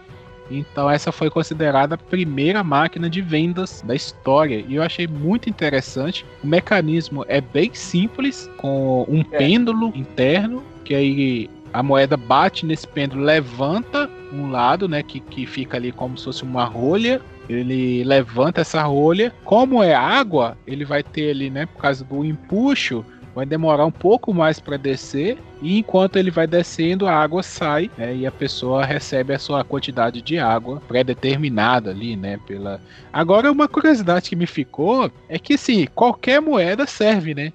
Então 0.49 0.89
essa 0.89 1.11
foi 1.11 1.29
considerada 1.29 1.93
a 1.93 1.99
primeira 1.99 2.63
máquina 2.63 3.07
de 3.07 3.21
vendas 3.21 3.83
da 3.85 3.93
história 3.93 4.65
e 4.67 4.73
eu 4.73 4.81
achei 4.81 5.05
muito 5.05 5.51
interessante. 5.51 6.25
O 6.43 6.47
mecanismo 6.47 7.23
é 7.27 7.39
bem 7.39 7.75
simples, 7.75 8.49
com 8.57 9.05
um 9.07 9.21
é. 9.21 9.37
pêndulo 9.37 9.91
interno 9.95 10.63
que 10.83 10.95
aí 10.95 11.49
a 11.71 11.83
moeda 11.83 12.17
bate 12.17 12.65
nesse 12.65 12.87
pêndulo, 12.87 13.23
levanta 13.23 14.09
um 14.33 14.49
lado, 14.49 14.87
né, 14.87 15.03
que, 15.03 15.19
que 15.19 15.45
fica 15.45 15.77
ali 15.77 15.91
como 15.91 16.17
se 16.17 16.23
fosse 16.23 16.43
uma 16.43 16.63
rolha. 16.63 17.21
Ele 17.49 18.03
levanta 18.03 18.61
essa 18.61 18.81
rolha. 18.83 19.33
Como 19.43 19.83
é 19.83 19.93
água, 19.93 20.57
ele 20.65 20.85
vai 20.85 21.03
ter 21.03 21.31
ali, 21.31 21.49
né, 21.49 21.65
por 21.65 21.81
causa 21.81 22.03
do 22.03 22.25
empuxo, 22.25 23.05
vai 23.35 23.45
demorar 23.45 23.85
um 23.85 23.91
pouco 23.91 24.33
mais 24.33 24.61
para 24.61 24.77
descer 24.77 25.37
e 25.61 25.79
enquanto 25.79 26.15
ele 26.15 26.31
vai 26.31 26.47
descendo 26.47 27.05
a 27.05 27.13
água 27.13 27.43
sai 27.43 27.91
né, 27.97 28.15
e 28.15 28.25
a 28.25 28.31
pessoa 28.31 28.85
recebe 28.85 29.33
a 29.33 29.39
sua 29.39 29.61
quantidade 29.61 30.21
de 30.21 30.39
água 30.39 30.81
pré-determinada 30.87 31.91
ali, 31.91 32.15
né? 32.15 32.39
Pela. 32.47 32.79
Agora 33.11 33.51
uma 33.51 33.67
curiosidade 33.67 34.29
que 34.29 34.35
me 34.37 34.47
ficou 34.47 35.11
é 35.27 35.37
que 35.37 35.55
assim 35.55 35.85
qualquer 35.93 36.39
moeda 36.39 36.87
serve, 36.87 37.35
né? 37.35 37.51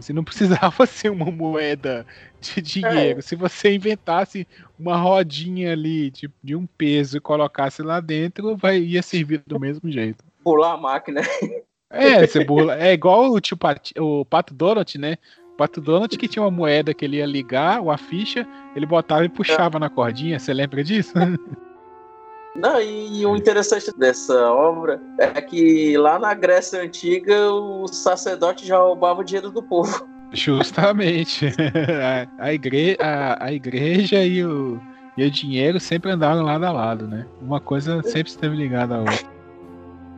Você 0.00 0.12
não 0.12 0.24
precisava 0.24 0.84
ser 0.86 1.10
uma 1.10 1.30
moeda 1.30 2.06
de 2.40 2.60
dinheiro. 2.60 3.18
É. 3.18 3.22
Se 3.22 3.36
você 3.36 3.74
inventasse 3.74 4.46
uma 4.78 4.96
rodinha 4.96 5.72
ali 5.72 6.10
de, 6.10 6.30
de 6.42 6.56
um 6.56 6.66
peso 6.66 7.18
e 7.18 7.20
colocasse 7.20 7.82
lá 7.82 8.00
dentro, 8.00 8.56
vai, 8.56 8.78
ia 8.78 9.02
servir 9.02 9.42
do 9.46 9.58
mesmo 9.60 9.90
jeito. 9.90 10.24
Pular 10.42 10.72
a 10.72 10.76
máquina. 10.76 11.20
É, 11.90 12.26
você 12.26 12.44
burla. 12.44 12.78
É 12.78 12.92
igual 12.92 13.30
o, 13.30 13.40
tio 13.40 13.56
Pat, 13.56 13.92
o 13.98 14.24
Pato 14.24 14.54
Donald, 14.54 14.96
né? 14.96 15.18
O 15.52 15.56
Pato 15.56 15.80
Donald 15.80 16.16
que 16.16 16.28
tinha 16.28 16.42
uma 16.42 16.50
moeda 16.50 16.94
que 16.94 17.04
ele 17.04 17.18
ia 17.18 17.26
ligar, 17.26 17.82
uma 17.82 17.98
ficha, 17.98 18.46
ele 18.74 18.86
botava 18.86 19.24
e 19.24 19.28
puxava 19.28 19.76
é. 19.76 19.80
na 19.80 19.90
cordinha. 19.90 20.38
Você 20.38 20.54
lembra 20.54 20.82
disso? 20.82 21.12
Não, 22.56 22.80
e 22.80 23.24
o 23.24 23.36
interessante 23.36 23.92
dessa 23.96 24.34
obra 24.52 25.00
é 25.18 25.40
que 25.40 25.96
lá 25.96 26.18
na 26.18 26.34
Grécia 26.34 26.82
Antiga 26.82 27.50
o 27.52 27.86
sacerdote 27.86 28.66
já 28.66 28.78
roubava 28.78 29.20
o 29.20 29.24
dinheiro 29.24 29.50
do 29.50 29.62
povo. 29.62 30.08
Justamente. 30.32 31.46
A, 32.38 32.46
a, 32.46 32.52
igre, 32.52 32.96
a, 33.00 33.44
a 33.44 33.52
igreja 33.52 34.24
e 34.24 34.44
o, 34.44 34.80
e 35.16 35.24
o 35.24 35.30
dinheiro 35.30 35.80
sempre 35.80 36.10
andaram 36.10 36.42
lado 36.42 36.64
a 36.64 36.72
lado, 36.72 37.06
né? 37.06 37.26
Uma 37.40 37.60
coisa 37.60 38.02
sempre 38.02 38.30
esteve 38.30 38.56
ligada 38.56 38.96
à 38.96 38.98
outra. 39.00 39.39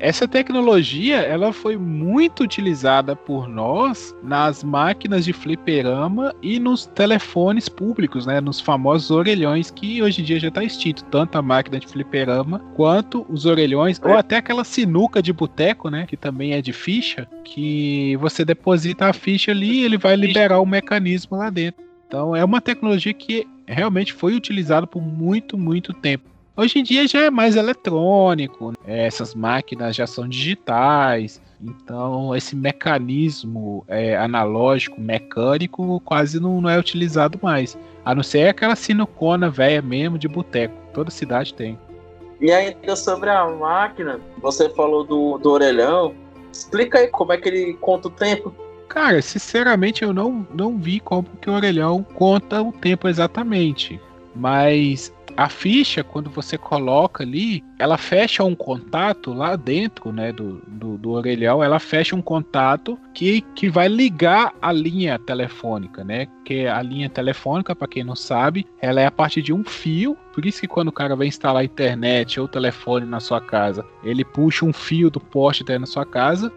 Essa 0.02 0.26
tecnologia 0.26 1.18
ela 1.18 1.52
foi 1.52 1.76
muito 1.76 2.42
utilizada 2.42 3.14
por 3.14 3.48
nós 3.48 4.12
nas 4.20 4.64
máquinas 4.64 5.24
de 5.24 5.32
fliperama 5.32 6.34
e 6.42 6.58
nos 6.58 6.86
telefones 6.86 7.68
públicos, 7.68 8.26
né, 8.26 8.40
nos 8.40 8.60
famosos 8.60 9.12
orelhões 9.12 9.70
que 9.70 10.02
hoje 10.02 10.20
em 10.20 10.24
dia 10.24 10.40
já 10.40 10.48
está 10.48 10.64
extinto, 10.64 11.04
tanto 11.04 11.38
a 11.38 11.42
máquina 11.42 11.78
de 11.78 11.86
fliperama 11.86 12.58
quanto 12.74 13.24
os 13.28 13.46
orelhões 13.46 14.00
é. 14.02 14.08
ou 14.08 14.18
até 14.18 14.38
aquela 14.38 14.64
sinuca 14.64 15.22
de 15.22 15.32
boteco, 15.32 15.88
né, 15.88 16.04
que 16.04 16.16
também 16.16 16.52
é 16.52 16.60
de 16.60 16.72
ficha, 16.72 17.28
que 17.44 18.16
você 18.16 18.44
deposita 18.44 19.06
a 19.06 19.12
ficha 19.12 19.52
ali 19.52 19.82
e 19.82 19.84
ele 19.84 19.98
vai 19.98 20.16
liberar 20.16 20.58
o 20.58 20.66
mecanismo 20.66 21.36
lá 21.36 21.48
dentro. 21.48 21.80
Então 22.08 22.34
é 22.34 22.44
uma 22.44 22.60
tecnologia 22.60 23.14
que 23.14 23.46
realmente 23.68 24.12
foi 24.12 24.34
utilizada 24.34 24.84
por 24.84 25.00
muito, 25.00 25.56
muito 25.56 25.94
tempo. 25.94 26.31
Hoje 26.54 26.80
em 26.80 26.82
dia 26.82 27.08
já 27.08 27.22
é 27.22 27.30
mais 27.30 27.56
eletrônico, 27.56 28.72
né? 28.72 29.06
essas 29.06 29.34
máquinas 29.34 29.96
já 29.96 30.06
são 30.06 30.28
digitais, 30.28 31.40
então 31.62 32.36
esse 32.36 32.54
mecanismo 32.54 33.84
é, 33.88 34.16
analógico, 34.18 35.00
mecânico, 35.00 35.98
quase 36.00 36.38
não, 36.38 36.60
não, 36.60 36.68
é 36.68 36.78
utilizado 36.78 37.38
mais. 37.42 37.78
A 38.04 38.14
não 38.14 38.22
ser 38.22 38.48
aquela 38.48 38.76
sinucona 38.76 39.48
velha 39.48 39.80
mesmo 39.80 40.18
de 40.18 40.28
boteco. 40.28 40.74
Toda 40.92 41.10
cidade 41.10 41.54
tem. 41.54 41.78
E 42.38 42.52
ainda 42.52 42.96
sobre 42.96 43.30
a 43.30 43.46
máquina, 43.46 44.20
você 44.38 44.68
falou 44.68 45.04
do, 45.04 45.38
do 45.38 45.50
orelhão. 45.52 46.14
Explica 46.52 46.98
aí 46.98 47.08
como 47.08 47.32
é 47.32 47.38
que 47.38 47.48
ele 47.48 47.74
conta 47.80 48.08
o 48.08 48.10
tempo. 48.10 48.54
Cara, 48.88 49.22
sinceramente 49.22 50.02
eu 50.02 50.12
não, 50.12 50.46
não 50.52 50.76
vi 50.76 51.00
como 51.00 51.26
que 51.40 51.48
o 51.48 51.54
orelhão 51.54 52.02
conta 52.02 52.60
o 52.60 52.72
tempo 52.72 53.08
exatamente. 53.08 53.98
Mas 54.34 55.12
a 55.36 55.48
ficha, 55.48 56.04
quando 56.04 56.30
você 56.30 56.56
coloca 56.58 57.22
ali, 57.22 57.64
ela 57.78 57.96
fecha 57.96 58.44
um 58.44 58.54
contato 58.54 59.32
lá 59.32 59.56
dentro, 59.56 60.12
né, 60.12 60.32
do, 60.32 60.62
do, 60.66 60.98
do, 60.98 61.10
orelhão, 61.10 61.62
ela 61.62 61.78
fecha 61.78 62.14
um 62.14 62.22
contato 62.22 62.98
que, 63.14 63.40
que 63.54 63.68
vai 63.68 63.88
ligar 63.88 64.52
a 64.60 64.72
linha 64.72 65.18
telefônica, 65.18 66.04
né? 66.04 66.26
Que 66.44 66.66
a 66.66 66.80
linha 66.82 67.08
telefônica, 67.08 67.74
para 67.74 67.88
quem 67.88 68.04
não 68.04 68.16
sabe, 68.16 68.66
ela 68.80 69.00
é 69.00 69.06
a 69.06 69.10
partir 69.10 69.42
de 69.42 69.52
um 69.52 69.64
fio. 69.64 70.16
Por 70.32 70.46
isso 70.46 70.60
que 70.60 70.68
quando 70.68 70.88
o 70.88 70.92
cara 70.92 71.14
vai 71.14 71.26
instalar 71.26 71.64
internet 71.64 72.40
ou 72.40 72.48
telefone 72.48 73.06
na 73.06 73.20
sua 73.20 73.40
casa, 73.40 73.84
ele 74.02 74.24
puxa 74.24 74.64
um 74.64 74.72
fio 74.72 75.10
do 75.10 75.20
poste 75.20 75.62
até 75.62 75.78
na 75.78 75.86
sua 75.86 76.06
casa 76.06 76.52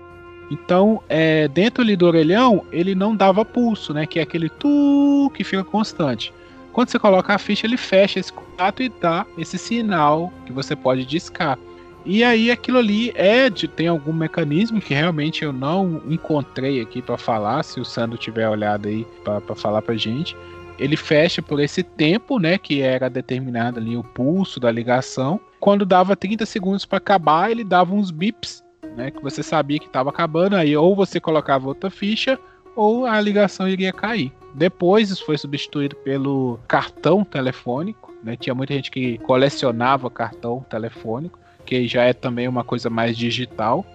então, 0.50 1.02
é, 1.10 1.48
dentro 1.48 1.84
ali 1.84 1.96
do 1.96 2.06
orelhão, 2.06 2.66
ele 2.72 2.94
não 2.94 3.16
dava 3.16 3.44
pulso, 3.44 3.94
né? 3.94 4.06
Que 4.06 4.20
é 4.20 4.24
aquele 4.24 4.50
tu 4.50 5.32
que 5.34 5.44
fica 5.44 5.64
constante. 5.64 6.34
Quando 6.76 6.90
você 6.90 7.00
coloca 7.00 7.34
a 7.34 7.38
ficha, 7.38 7.66
ele 7.66 7.78
fecha 7.78 8.20
esse 8.20 8.34
contato 8.34 8.84
e 8.84 8.90
dá 8.90 9.26
esse 9.38 9.58
sinal 9.58 10.30
que 10.46 10.52
você 10.52 10.76
pode 10.76 11.06
discar. 11.06 11.58
E 12.06 12.22
aí 12.22 12.52
aquilo 12.52 12.80
ali 12.80 13.14
é 13.16 13.50
de 13.50 13.66
tem 13.66 13.88
algum 13.88 14.12
mecanismo 14.12 14.82
que 14.82 14.94
realmente 14.94 15.42
eu 15.42 15.54
não 15.54 16.02
encontrei 16.06 16.82
aqui 16.82 17.02
para 17.02 17.18
falar, 17.18 17.64
se 17.64 17.80
o 17.80 17.86
Sandro 17.86 18.18
tiver 18.18 18.50
olhado 18.50 18.90
aí 18.90 19.08
para 19.24 19.56
falar 19.56 19.82
pra 19.82 19.96
gente. 19.96 20.36
ele 20.78 20.98
fecha 20.98 21.42
por 21.42 21.62
esse 21.62 21.82
tempo, 21.82 22.38
né, 22.38 22.58
que 22.58 22.82
era 22.82 23.10
determinado 23.10 23.80
ali 23.80 23.96
o 23.96 24.04
pulso 24.04 24.60
da 24.60 24.70
ligação. 24.70 25.40
Quando 25.62 25.86
dava 25.86 26.14
30 26.14 26.46
segundos 26.46 26.86
para 26.86 26.98
acabar, 26.98 27.50
ele 27.50 27.64
dava 27.64 27.96
uns 27.96 28.12
bips, 28.12 28.62
né, 28.98 29.12
que 29.12 29.24
você 29.24 29.42
sabia 29.42 29.80
que 29.80 29.86
estava 29.86 30.10
acabando, 30.10 30.58
aí 30.58 30.76
ou 30.76 30.94
você 30.94 31.22
colocava 31.22 31.70
outra 31.70 31.90
ficha 31.90 32.38
ou 32.76 33.06
a 33.06 33.20
ligação 33.20 33.68
iria 33.68 33.94
cair. 33.94 34.32
Depois 34.54 35.10
isso 35.10 35.26
foi 35.26 35.38
substituído 35.38 35.96
pelo 35.98 36.60
cartão 36.68 37.24
telefônico, 37.24 38.14
né? 38.24 38.36
Tinha 38.36 38.56
muita 38.56 38.74
gente 38.74 38.90
que 38.92 39.18
colecionava 39.20 40.10
cartão 40.10 40.66
telefônico, 40.70 41.40
que 41.66 41.88
já 41.88 42.04
é 42.04 42.14
também 42.14 42.48
uma 42.48 42.64
coisa 42.64 42.90
mais 42.90 43.18
digital, 43.18 43.86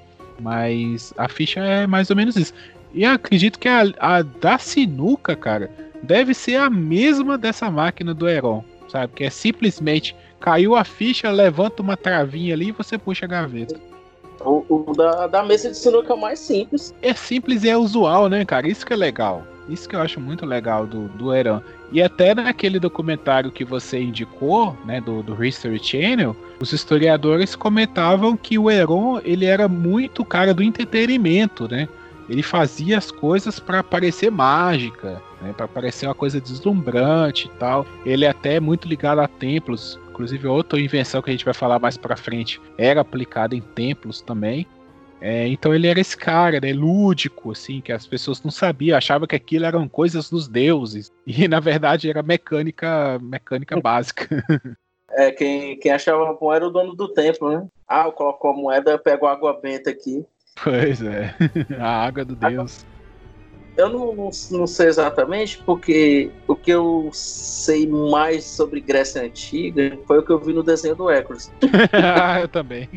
mas 0.41 1.15
a 1.17 1.29
ficha 1.29 1.61
é 1.61 1.87
mais 1.87 2.11
ou 2.11 2.17
menos 2.17 2.37
isso. 2.37 2.53
E 2.93 3.05
acredito 3.05 3.59
que 3.59 3.69
a, 3.69 3.85
a 3.99 4.23
da 4.23 4.59
sinuca, 4.59 5.37
cara, 5.37 5.71
deve 6.03 6.35
ser 6.35 6.57
a 6.57 6.69
mesma 6.69 7.39
dessa 7.39 7.71
máquina 7.71 8.13
do 8.13 8.29
Heron, 8.29 8.65
sabe? 8.89 9.13
Que 9.15 9.25
é 9.25 9.31
simplesmente 9.31 10.15
caiu 10.41 10.75
a 10.75 10.85
ficha, 10.85 11.31
levanta 11.31 11.83
uma 11.83 11.97
travinha 11.97 12.55
ali 12.55 12.69
e 12.69 12.73
você 12.73 12.99
puxa 12.99 13.27
a 13.27 13.29
gaveta. 13.29 13.81
O, 14.41 14.65
o 14.69 14.93
da, 14.95 15.27
da 15.27 15.43
mesa 15.43 15.71
de 15.71 15.77
sinuca 15.77 16.15
é 16.15 16.17
mais 16.17 16.39
simples. 16.39 16.95
É 17.03 17.15
simples 17.15 17.65
e 17.65 17.69
é 17.69 17.77
usual, 17.77 18.29
né, 18.29 18.45
cara? 18.45 18.69
Isso 18.69 18.87
que 18.87 18.93
é 18.93 18.97
legal. 18.97 19.45
Isso 19.69 19.89
que 19.89 19.95
eu 19.95 20.01
acho 20.01 20.21
muito 20.21 20.45
legal 20.45 20.87
do, 20.87 21.09
do 21.09 21.33
Heron. 21.33 21.61
E 21.93 22.03
até 22.03 22.35
naquele 22.35 22.79
documentário 22.79 23.51
que 23.51 23.65
você 23.65 24.01
indicou, 24.01 24.77
né, 24.85 25.01
do, 25.01 25.23
do 25.23 25.45
History 25.45 25.79
Channel, 25.83 26.35
os 26.61 26.73
historiadores 26.73 27.55
comentavam 27.55 28.37
que 28.37 28.59
o 28.59 28.71
Heron 28.71 29.21
ele 29.25 29.45
era 29.45 29.69
muito 29.69 30.25
cara 30.25 30.55
do 30.55 30.63
entretenimento, 30.63 31.69
né? 31.69 31.89
Ele 32.29 32.43
fazia 32.43 32.97
as 32.97 33.11
coisas 33.11 33.59
para 33.59 33.83
parecer 33.83 34.31
mágica, 34.31 35.21
né, 35.41 35.53
para 35.57 35.69
parecer 35.69 36.07
uma 36.07 36.15
coisa 36.15 36.41
deslumbrante 36.41 37.47
e 37.47 37.59
tal. 37.59 37.87
Ele 38.05 38.25
é 38.25 38.29
até 38.29 38.61
muito 38.61 38.89
ligado 38.89 39.21
a 39.21 39.29
templos, 39.29 39.99
inclusive 40.11 40.47
outra 40.47 40.81
invenção 40.81 41.23
que 41.23 41.31
a 41.31 41.33
gente 41.33 41.45
vai 41.45 41.55
falar 41.55 41.79
mais 41.79 41.97
para 41.97 42.17
frente 42.17 42.61
era 42.77 43.01
aplicada 43.01 43.55
em 43.55 43.61
templos 43.61 44.21
também. 44.21 44.67
É, 45.21 45.47
então 45.49 45.75
ele 45.75 45.87
era 45.87 46.01
esse 46.01 46.17
cara, 46.17 46.59
né, 46.61 46.73
lúdico, 46.73 47.53
assim, 47.53 47.81
que 47.81 47.93
as 47.93 48.07
pessoas 48.07 48.43
não 48.43 48.51
sabiam, 48.51 48.97
achavam 48.97 49.29
que 49.29 49.37
aquilo 49.37 49.67
eram 49.67 49.87
coisas 49.87 50.31
dos 50.31 50.49
deuses. 50.49 51.13
E 51.27 51.47
na 51.47 51.61
verdade 51.61 52.09
era 52.09 52.23
mecânica, 52.23 53.19
mecânica 53.21 53.79
básica. 53.81 54.43
É, 55.11 55.31
quem, 55.31 55.79
quem 55.79 55.93
achava 55.93 56.33
bom 56.33 56.53
era 56.53 56.67
o 56.67 56.71
dono 56.71 56.95
do 56.95 57.09
templo, 57.09 57.51
né? 57.51 57.67
Ah, 57.87 58.05
eu 58.07 58.13
coloco 58.13 58.49
a 58.49 58.53
moeda, 58.53 58.93
eu 58.93 58.99
pego 58.99 59.27
água 59.27 59.61
benta 59.61 59.91
aqui. 59.91 60.25
Pois 60.63 61.03
é, 61.03 61.35
a 61.79 62.07
água 62.07 62.25
do 62.25 62.35
Deus. 62.35 62.85
Eu 63.81 63.89
não, 63.89 64.31
não, 64.51 64.67
sei 64.67 64.89
exatamente, 64.89 65.57
porque 65.65 66.31
o 66.47 66.55
que 66.55 66.71
eu 66.71 67.09
sei 67.15 67.87
mais 67.87 68.45
sobre 68.45 68.79
Grécia 68.79 69.23
Antiga 69.23 69.99
foi 70.07 70.19
o 70.19 70.23
que 70.23 70.31
eu 70.31 70.39
vi 70.39 70.53
no 70.53 70.63
desenho 70.63 70.95
do 70.95 71.09
Hércules. 71.09 71.51
ah, 71.93 72.41
eu 72.41 72.49
também. 72.49 72.91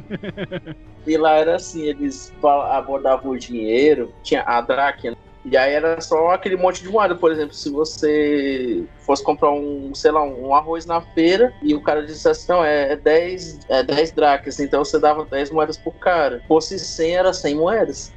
e 1.08 1.18
lá 1.18 1.36
era 1.36 1.56
assim, 1.56 1.84
eles 1.84 2.34
abordavam 2.44 3.32
o 3.32 3.40
dinheiro, 3.40 4.14
tinha 4.24 4.44
a 4.44 4.60
Dráquia, 4.60 5.16
e 5.46 5.58
aí 5.58 5.74
era 5.74 6.00
só 6.00 6.32
aquele 6.32 6.56
monte 6.56 6.82
de 6.82 6.90
moeda, 6.90 7.16
por 7.16 7.32
exemplo, 7.32 7.54
se 7.54 7.70
você 7.70 8.84
fosse 9.06 9.22
comprar 9.22 9.52
um, 9.52 9.94
sei 9.94 10.12
lá, 10.12 10.24
um 10.24 10.56
arroz 10.56 10.86
na 10.86 11.02
feira 11.02 11.54
e 11.62 11.76
o 11.76 11.82
cara 11.82 12.06
dissesse, 12.06 12.48
não, 12.48 12.64
é 12.64 12.96
10, 12.96 13.60
é 13.68 13.84
10 13.84 14.12
dracmas, 14.12 14.60
então 14.60 14.86
você 14.86 14.98
dava 15.00 15.26
10 15.26 15.52
moedas 15.52 15.78
por 15.78 15.94
cara. 15.96 16.42
Fosse 16.48 16.80
100, 16.80 17.16
era 17.16 17.34
100 17.34 17.56
moedas. 17.56 18.13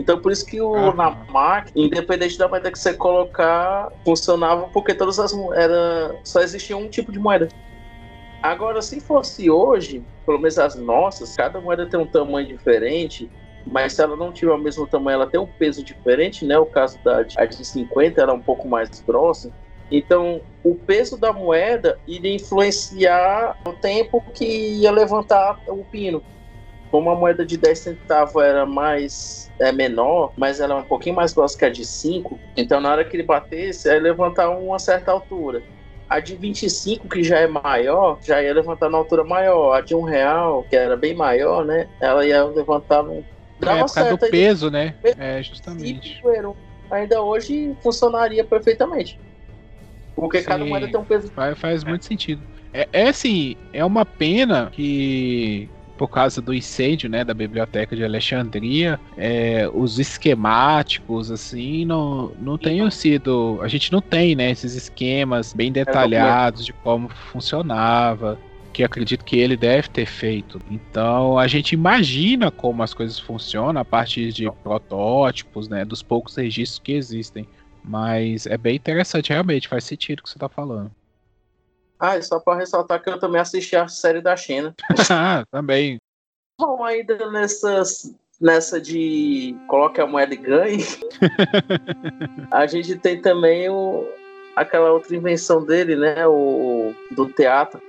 Então 0.00 0.18
por 0.18 0.32
isso 0.32 0.46
que 0.46 0.58
o, 0.62 0.72
uhum. 0.72 0.94
na 0.94 1.10
máquina, 1.10 1.86
independente 1.86 2.38
da 2.38 2.48
moeda 2.48 2.72
que 2.72 2.78
você 2.78 2.94
colocar, 2.94 3.92
funcionava 4.02 4.66
porque 4.72 4.94
todas 4.94 5.18
as 5.18 5.30
moedas, 5.30 6.16
só 6.24 6.40
existia 6.40 6.74
um 6.74 6.88
tipo 6.88 7.12
de 7.12 7.18
moeda. 7.18 7.48
Agora, 8.42 8.80
se 8.80 8.98
fosse 8.98 9.50
hoje, 9.50 10.02
pelo 10.24 10.38
menos 10.38 10.58
as 10.58 10.74
nossas, 10.74 11.36
cada 11.36 11.60
moeda 11.60 11.84
tem 11.84 12.00
um 12.00 12.06
tamanho 12.06 12.48
diferente, 12.48 13.30
mas 13.66 13.92
se 13.92 14.02
ela 14.02 14.16
não 14.16 14.32
tiver 14.32 14.52
o 14.52 14.58
mesmo 14.58 14.86
tamanho, 14.86 15.16
ela 15.16 15.26
tem 15.26 15.38
um 15.38 15.46
peso 15.46 15.84
diferente, 15.84 16.46
né? 16.46 16.58
O 16.58 16.64
caso 16.64 16.98
da 17.04 17.22
de 17.22 17.66
50 17.66 18.22
era 18.22 18.32
um 18.32 18.40
pouco 18.40 18.66
mais 18.66 18.88
grossa. 19.06 19.52
Então, 19.90 20.40
o 20.64 20.74
peso 20.74 21.18
da 21.18 21.30
moeda 21.30 21.98
iria 22.06 22.34
influenciar 22.34 23.58
o 23.66 23.72
tempo 23.74 24.24
que 24.32 24.46
ia 24.78 24.90
levantar 24.90 25.60
o 25.68 25.84
pino. 25.84 26.22
Como 26.90 27.10
a 27.10 27.14
moeda 27.14 27.44
de 27.46 27.56
10 27.56 27.78
centavos 27.78 28.42
era 28.42 28.66
mais 28.66 29.50
é 29.58 29.70
menor, 29.70 30.32
mas 30.36 30.58
ela 30.58 30.74
é 30.74 30.76
um 30.78 30.82
pouquinho 30.82 31.14
mais 31.14 31.32
grossa 31.32 31.56
que 31.56 31.64
a 31.64 31.68
de 31.68 31.84
5, 31.84 32.38
então 32.56 32.80
na 32.80 32.90
hora 32.90 33.04
que 33.04 33.14
ele 33.14 33.22
batesse, 33.22 33.88
ia 33.88 34.00
levantar 34.00 34.48
uma 34.50 34.78
certa 34.78 35.12
altura. 35.12 35.62
A 36.08 36.18
de 36.18 36.34
25, 36.34 37.08
que 37.08 37.22
já 37.22 37.38
é 37.38 37.46
maior, 37.46 38.18
já 38.22 38.42
ia 38.42 38.52
levantar 38.52 38.90
na 38.90 38.98
altura 38.98 39.22
maior. 39.22 39.74
A 39.74 39.80
de 39.80 39.94
um 39.94 40.02
real, 40.02 40.64
que 40.64 40.74
era 40.74 40.96
bem 40.96 41.14
maior, 41.14 41.64
né? 41.64 41.88
Ela 42.00 42.26
ia 42.26 42.42
levantar 42.44 43.04
Dava 43.60 43.80
é, 43.80 43.84
por 43.84 43.94
causa 43.94 44.16
do 44.16 44.18
peso, 44.18 44.70
né? 44.70 44.94
É, 45.16 45.40
justamente. 45.42 46.20
Ainda 46.90 47.22
hoje 47.22 47.76
funcionaria 47.82 48.42
perfeitamente. 48.42 49.20
Porque 50.16 50.40
Sim, 50.40 50.46
cada 50.46 50.64
moeda 50.64 50.88
tem 50.88 50.98
um 50.98 51.04
peso. 51.04 51.30
Faz, 51.30 51.58
faz 51.58 51.84
muito 51.84 52.04
sentido. 52.04 52.42
É, 52.72 52.88
é 52.92 53.08
assim, 53.08 53.56
é 53.72 53.84
uma 53.84 54.04
pena 54.04 54.68
que 54.72 55.68
por 56.00 56.08
causa 56.08 56.40
do 56.40 56.54
incêndio, 56.54 57.10
né, 57.10 57.22
da 57.22 57.34
biblioteca 57.34 57.94
de 57.94 58.02
Alexandria, 58.02 58.98
é, 59.18 59.68
os 59.70 59.98
esquemáticos, 59.98 61.30
assim, 61.30 61.84
não, 61.84 62.32
não 62.40 62.56
tenham 62.56 62.90
sido, 62.90 63.58
a 63.60 63.68
gente 63.68 63.92
não 63.92 64.00
tem, 64.00 64.34
né, 64.34 64.50
esses 64.50 64.74
esquemas 64.74 65.52
bem 65.52 65.70
detalhados 65.70 66.64
de 66.64 66.72
como 66.72 67.10
funcionava 67.10 68.38
que 68.72 68.82
acredito 68.82 69.26
que 69.26 69.38
ele 69.38 69.58
deve 69.58 69.90
ter 69.90 70.06
feito. 70.06 70.58
Então 70.70 71.38
a 71.38 71.46
gente 71.46 71.72
imagina 71.72 72.50
como 72.50 72.82
as 72.82 72.94
coisas 72.94 73.18
funcionam 73.18 73.82
a 73.82 73.84
partir 73.84 74.32
de 74.32 74.50
protótipos, 74.62 75.68
né, 75.68 75.84
dos 75.84 76.02
poucos 76.02 76.34
registros 76.34 76.78
que 76.78 76.92
existem. 76.92 77.46
Mas 77.84 78.46
é 78.46 78.56
bem 78.56 78.76
interessante, 78.76 79.28
realmente, 79.28 79.68
faz 79.68 79.84
sentido 79.84 80.20
o 80.20 80.22
que 80.22 80.30
você 80.30 80.36
está 80.36 80.48
falando. 80.48 80.90
Ah, 82.00 82.16
e 82.16 82.22
só 82.22 82.40
para 82.40 82.58
ressaltar 82.58 83.02
que 83.02 83.10
eu 83.10 83.18
também 83.18 83.40
assisti 83.40 83.76
a 83.76 83.86
série 83.86 84.20
da 84.20 84.36
China. 84.36 84.74
ah, 85.10 85.44
também. 85.50 85.98
Bom, 86.58 86.82
ainda 86.82 87.30
nessas, 87.30 88.14
nessa 88.40 88.80
de 88.80 89.54
coloque 89.68 90.00
a 90.00 90.06
moeda 90.06 90.34
e 90.34 90.36
ganhe, 90.36 90.84
a 92.50 92.66
gente 92.66 92.96
tem 92.96 93.20
também 93.20 93.68
o, 93.68 94.06
aquela 94.56 94.90
outra 94.92 95.14
invenção 95.14 95.64
dele, 95.64 95.96
né? 95.96 96.26
O 96.26 96.94
do 97.10 97.26
teatro, 97.28 97.80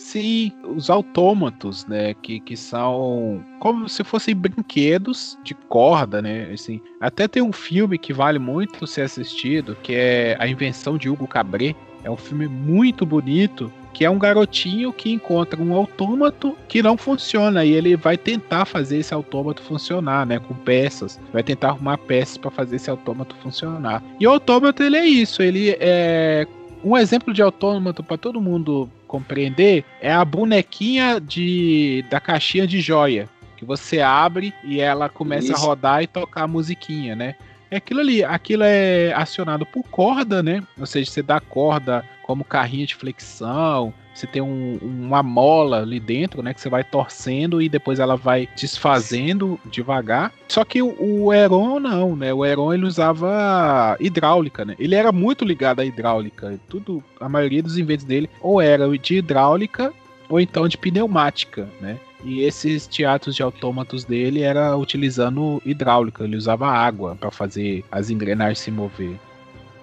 Sim, 0.00 0.50
os 0.64 0.88
autômatos, 0.88 1.84
né, 1.84 2.14
que, 2.14 2.40
que 2.40 2.56
são 2.56 3.44
como 3.58 3.86
se 3.86 4.02
fossem 4.02 4.34
brinquedos 4.34 5.38
de 5.44 5.54
corda, 5.54 6.22
né, 6.22 6.50
assim. 6.54 6.80
Até 6.98 7.28
tem 7.28 7.42
um 7.42 7.52
filme 7.52 7.98
que 7.98 8.10
vale 8.10 8.38
muito 8.38 8.86
ser 8.86 9.02
assistido, 9.02 9.76
que 9.82 9.94
é 9.94 10.36
A 10.40 10.48
Invenção 10.48 10.96
de 10.96 11.10
Hugo 11.10 11.28
Cabret. 11.28 11.76
É 12.02 12.10
um 12.10 12.16
filme 12.16 12.48
muito 12.48 13.04
bonito, 13.04 13.72
que 13.92 14.04
é 14.04 14.10
um 14.10 14.18
garotinho 14.18 14.92
que 14.92 15.10
encontra 15.12 15.60
um 15.60 15.74
autômato 15.74 16.56
que 16.68 16.82
não 16.82 16.96
funciona 16.96 17.64
e 17.64 17.72
ele 17.72 17.96
vai 17.96 18.16
tentar 18.16 18.64
fazer 18.64 18.98
esse 18.98 19.12
autômato 19.12 19.62
funcionar, 19.62 20.24
né, 20.24 20.38
com 20.38 20.54
peças. 20.54 21.18
Vai 21.32 21.42
tentar 21.42 21.68
arrumar 21.68 21.98
peças 21.98 22.36
para 22.36 22.50
fazer 22.50 22.76
esse 22.76 22.90
autômato 22.90 23.34
funcionar. 23.36 24.02
E 24.18 24.26
o 24.26 24.30
autômato 24.30 24.82
ele 24.82 24.96
é 24.96 25.04
isso, 25.04 25.42
ele 25.42 25.76
é 25.78 26.46
um 26.82 26.96
exemplo 26.96 27.34
de 27.34 27.42
autômato 27.42 28.02
para 28.02 28.16
todo 28.16 28.40
mundo 28.40 28.88
compreender 29.06 29.84
é 30.00 30.10
a 30.10 30.24
bonequinha 30.24 31.20
de 31.20 32.04
da 32.08 32.20
caixinha 32.20 32.66
de 32.66 32.80
joia 32.80 33.28
que 33.60 33.64
você 33.66 34.00
abre 34.00 34.54
e 34.64 34.80
ela 34.80 35.10
começa 35.10 35.52
Isso. 35.52 35.62
a 35.62 35.66
rodar 35.66 36.02
e 36.02 36.06
tocar 36.06 36.44
a 36.44 36.48
musiquinha, 36.48 37.14
né? 37.14 37.34
É 37.70 37.76
aquilo 37.76 38.00
ali, 38.00 38.24
aquilo 38.24 38.64
é 38.64 39.12
acionado 39.14 39.64
por 39.64 39.84
corda, 39.84 40.42
né? 40.42 40.62
Ou 40.78 40.86
seja, 40.86 41.10
você 41.10 41.22
dá 41.22 41.40
corda 41.40 42.04
como 42.22 42.44
carrinho 42.44 42.86
de 42.86 42.94
flexão, 42.94 43.92
você 44.14 44.26
tem 44.26 44.42
um, 44.42 44.78
uma 44.82 45.22
mola 45.22 45.82
ali 45.82 45.98
dentro, 45.98 46.42
né? 46.42 46.52
Que 46.52 46.60
você 46.60 46.68
vai 46.68 46.84
torcendo 46.84 47.62
e 47.62 47.68
depois 47.68 47.98
ela 47.98 48.16
vai 48.16 48.48
desfazendo 48.56 49.58
devagar. 49.66 50.32
Só 50.48 50.64
que 50.64 50.82
o, 50.82 50.94
o 51.00 51.32
Heron 51.32 51.80
não, 51.80 52.16
né? 52.16 52.32
O 52.34 52.44
Heron 52.44 52.74
ele 52.74 52.84
usava 52.84 53.96
hidráulica, 54.00 54.64
né? 54.64 54.74
Ele 54.78 54.94
era 54.94 55.12
muito 55.12 55.44
ligado 55.44 55.80
à 55.80 55.84
hidráulica. 55.84 56.58
Tudo, 56.68 57.02
a 57.20 57.28
maioria 57.28 57.62
dos 57.62 57.78
inventos 57.78 58.04
dele 58.04 58.28
ou 58.40 58.60
era 58.60 58.86
de 58.98 59.16
hidráulica 59.16 59.92
ou 60.28 60.40
então 60.40 60.68
de 60.68 60.76
pneumática, 60.76 61.68
né? 61.80 61.98
E 62.22 62.42
esses 62.42 62.86
teatros 62.86 63.34
de 63.34 63.42
autômatos 63.42 64.04
dele 64.04 64.42
era 64.42 64.76
utilizando 64.76 65.62
hidráulica, 65.64 66.24
ele 66.24 66.36
usava 66.36 66.68
água 66.68 67.16
para 67.18 67.30
fazer 67.30 67.84
as 67.90 68.10
engrenagens 68.10 68.58
se 68.58 68.70
mover. 68.70 69.18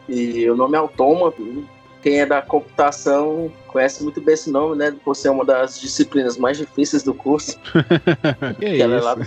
E 0.07 0.49
o 0.49 0.55
nome 0.55 0.77
autômato 0.77 1.65
quem 2.01 2.21
é 2.21 2.25
da 2.25 2.41
computação 2.41 3.51
conhece 3.67 4.03
muito 4.03 4.21
bem 4.21 4.33
esse 4.33 4.49
nome, 4.49 4.77
né? 4.77 4.95
Por 5.03 5.15
ser 5.15 5.29
uma 5.29 5.43
das 5.43 5.79
disciplinas 5.79 6.37
mais 6.37 6.57
difíceis 6.57 7.03
do 7.03 7.13
curso. 7.13 7.59
que, 8.59 8.65
é 8.65 8.79
é 8.79 8.87
lá, 8.87 9.17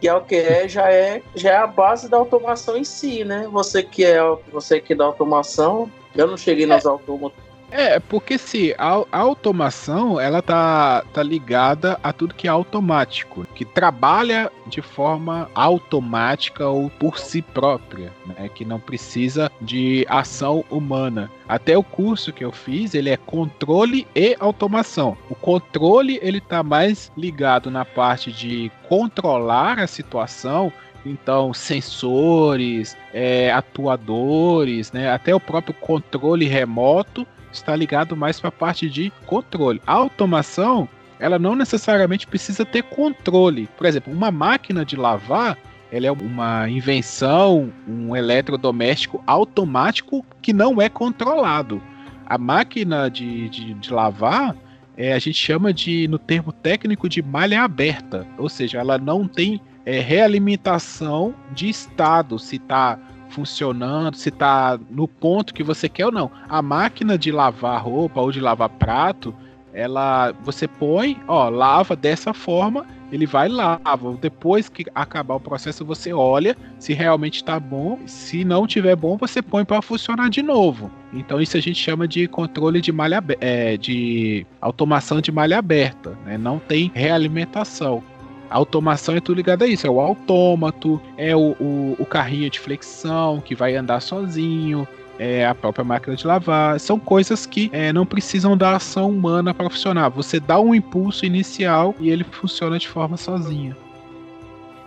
que 0.00 0.08
é 0.08 0.14
o 0.14 0.20
que 0.20 0.36
é 0.36 0.68
já 0.68 0.92
é 0.92 1.22
já 1.34 1.50
é 1.50 1.56
a 1.56 1.66
base 1.66 2.08
da 2.08 2.16
automação 2.16 2.76
em 2.76 2.84
si, 2.84 3.24
né? 3.24 3.48
Você 3.50 3.82
que 3.82 4.04
é 4.04 4.20
você 4.52 4.80
que 4.80 4.92
é 4.92 4.96
da 4.96 5.04
automação 5.04 5.90
Eu 6.14 6.26
não 6.26 6.36
cheguei 6.36 6.64
é. 6.64 6.68
nos 6.68 6.86
autômatos. 6.86 7.47
É, 7.70 8.00
porque 8.00 8.38
se 8.38 8.74
a, 8.78 9.04
a, 9.12 9.18
automação 9.18 10.18
ela 10.18 10.40
tá, 10.40 11.04
tá 11.12 11.22
ligada 11.22 11.98
a 12.02 12.12
tudo 12.12 12.34
que 12.34 12.46
é 12.46 12.50
automático, 12.50 13.46
que 13.54 13.64
trabalha 13.64 14.50
de 14.66 14.80
forma 14.80 15.50
automática 15.54 16.66
ou 16.66 16.88
por 16.88 17.18
si 17.18 17.42
própria, 17.42 18.10
né? 18.26 18.48
Que 18.48 18.64
não 18.64 18.80
precisa 18.80 19.50
de 19.60 20.06
ação 20.08 20.64
humana. 20.70 21.30
Até 21.46 21.76
o 21.76 21.82
curso 21.82 22.32
que 22.32 22.44
eu 22.44 22.52
fiz, 22.52 22.94
ele 22.94 23.10
é 23.10 23.16
controle 23.16 24.06
e 24.14 24.36
automação. 24.40 25.16
O 25.28 25.34
controle 25.34 26.18
ele 26.22 26.40
tá 26.40 26.62
mais 26.62 27.12
ligado 27.16 27.70
na 27.70 27.84
parte 27.84 28.32
de 28.32 28.70
controlar 28.88 29.78
a 29.78 29.86
situação 29.86 30.72
então, 31.06 31.54
sensores, 31.54 32.96
é, 33.14 33.50
atuadores, 33.52 34.92
né, 34.92 35.10
até 35.10 35.34
o 35.34 35.40
próprio 35.40 35.74
controle 35.74 36.44
remoto 36.44 37.26
está 37.58 37.76
ligado 37.76 38.16
mais 38.16 38.40
para 38.40 38.48
a 38.48 38.52
parte 38.52 38.88
de 38.88 39.12
controle. 39.26 39.80
A 39.86 39.92
automação, 39.92 40.88
ela 41.18 41.38
não 41.38 41.54
necessariamente 41.54 42.26
precisa 42.26 42.64
ter 42.64 42.82
controle. 42.82 43.68
Por 43.76 43.86
exemplo, 43.86 44.12
uma 44.12 44.30
máquina 44.30 44.84
de 44.84 44.96
lavar, 44.96 45.58
ela 45.90 46.06
é 46.06 46.12
uma 46.12 46.68
invenção, 46.68 47.72
um 47.86 48.14
eletrodoméstico 48.14 49.22
automático 49.26 50.24
que 50.42 50.52
não 50.52 50.80
é 50.80 50.88
controlado. 50.88 51.82
A 52.26 52.36
máquina 52.36 53.08
de, 53.08 53.48
de, 53.48 53.74
de 53.74 53.92
lavar, 53.92 54.54
é, 54.96 55.12
a 55.12 55.18
gente 55.18 55.38
chama 55.38 55.72
de, 55.72 56.08
no 56.08 56.18
termo 56.18 56.52
técnico, 56.52 57.08
de 57.08 57.22
malha 57.22 57.62
aberta. 57.62 58.26
Ou 58.36 58.48
seja, 58.48 58.78
ela 58.78 58.98
não 58.98 59.26
tem 59.26 59.60
é, 59.86 60.00
realimentação 60.00 61.34
de 61.54 61.68
estado, 61.68 62.38
se 62.38 62.56
está 62.56 62.98
funcionando, 63.28 64.14
se 64.16 64.30
tá 64.30 64.78
no 64.90 65.06
ponto 65.06 65.54
que 65.54 65.62
você 65.62 65.88
quer 65.88 66.06
ou 66.06 66.12
não. 66.12 66.30
A 66.48 66.62
máquina 66.62 67.18
de 67.18 67.30
lavar 67.30 67.82
roupa 67.82 68.20
ou 68.20 68.32
de 68.32 68.40
lavar 68.40 68.68
prato, 68.68 69.34
ela 69.72 70.32
você 70.42 70.66
põe, 70.66 71.20
ó, 71.26 71.48
lava 71.48 71.94
dessa 71.94 72.34
forma, 72.34 72.86
ele 73.12 73.26
vai 73.26 73.48
lava. 73.48 74.16
Depois 74.20 74.68
que 74.68 74.84
acabar 74.94 75.36
o 75.36 75.40
processo, 75.40 75.84
você 75.84 76.12
olha 76.12 76.56
se 76.78 76.92
realmente 76.92 77.36
está 77.36 77.58
bom. 77.58 77.98
Se 78.06 78.44
não 78.44 78.66
tiver 78.66 78.96
bom, 78.96 79.16
você 79.16 79.40
põe 79.40 79.64
para 79.64 79.80
funcionar 79.80 80.28
de 80.30 80.42
novo. 80.42 80.90
Então 81.12 81.40
isso 81.40 81.56
a 81.56 81.60
gente 81.60 81.78
chama 81.78 82.06
de 82.06 82.26
controle 82.28 82.80
de 82.80 82.92
malha 82.92 83.22
é, 83.40 83.76
de 83.76 84.46
automação 84.60 85.20
de 85.20 85.32
malha 85.32 85.58
aberta, 85.58 86.18
né? 86.24 86.36
Não 86.36 86.58
tem 86.58 86.90
realimentação. 86.94 88.02
A 88.50 88.56
automação 88.56 89.16
é 89.16 89.20
tudo 89.20 89.36
ligado 89.36 89.62
a 89.62 89.66
isso. 89.66 89.86
É 89.86 89.90
o 89.90 90.00
autômato, 90.00 91.00
é 91.16 91.34
o, 91.36 91.56
o, 91.60 91.96
o 91.98 92.06
carrinho 92.06 92.48
de 92.50 92.58
flexão 92.58 93.40
que 93.40 93.54
vai 93.54 93.76
andar 93.76 94.00
sozinho, 94.00 94.86
é 95.18 95.44
a 95.44 95.54
própria 95.54 95.84
máquina 95.84 96.16
de 96.16 96.26
lavar. 96.26 96.78
São 96.78 96.98
coisas 96.98 97.44
que 97.44 97.68
é, 97.72 97.92
não 97.92 98.06
precisam 98.06 98.56
da 98.56 98.76
ação 98.76 99.10
humana 99.10 99.52
para 99.52 99.68
funcionar. 99.68 100.08
Você 100.10 100.38
dá 100.38 100.60
um 100.60 100.74
impulso 100.74 101.26
inicial 101.26 101.94
e 101.98 102.10
ele 102.10 102.24
funciona 102.24 102.78
de 102.78 102.88
forma 102.88 103.16
sozinha. 103.16 103.76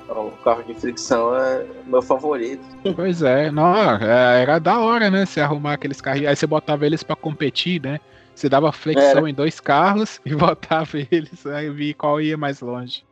O 0.09 0.31
carro 0.43 0.63
de 0.63 0.73
fricção 0.73 1.33
é 1.35 1.65
meu 1.85 2.01
favorito. 2.01 2.61
Pois 2.95 3.21
é, 3.21 3.49
não, 3.49 3.73
é, 3.73 4.41
era 4.41 4.59
da 4.59 4.79
hora, 4.79 5.09
né? 5.09 5.25
Você 5.25 5.39
arrumar 5.39 5.73
aqueles 5.73 6.01
carrinhos. 6.01 6.29
Aí 6.29 6.35
você 6.35 6.45
botava 6.45 6.85
eles 6.85 7.01
para 7.01 7.15
competir, 7.15 7.81
né? 7.81 7.99
Você 8.35 8.49
dava 8.49 8.71
flexão 8.71 9.19
era. 9.19 9.29
em 9.29 9.33
dois 9.33 9.59
carros 9.59 10.19
e 10.25 10.35
botava 10.35 10.97
eles, 11.09 11.45
aí 11.45 11.69
via 11.69 11.93
qual 11.93 12.19
ia 12.19 12.35
mais 12.37 12.59
longe. 12.59 13.03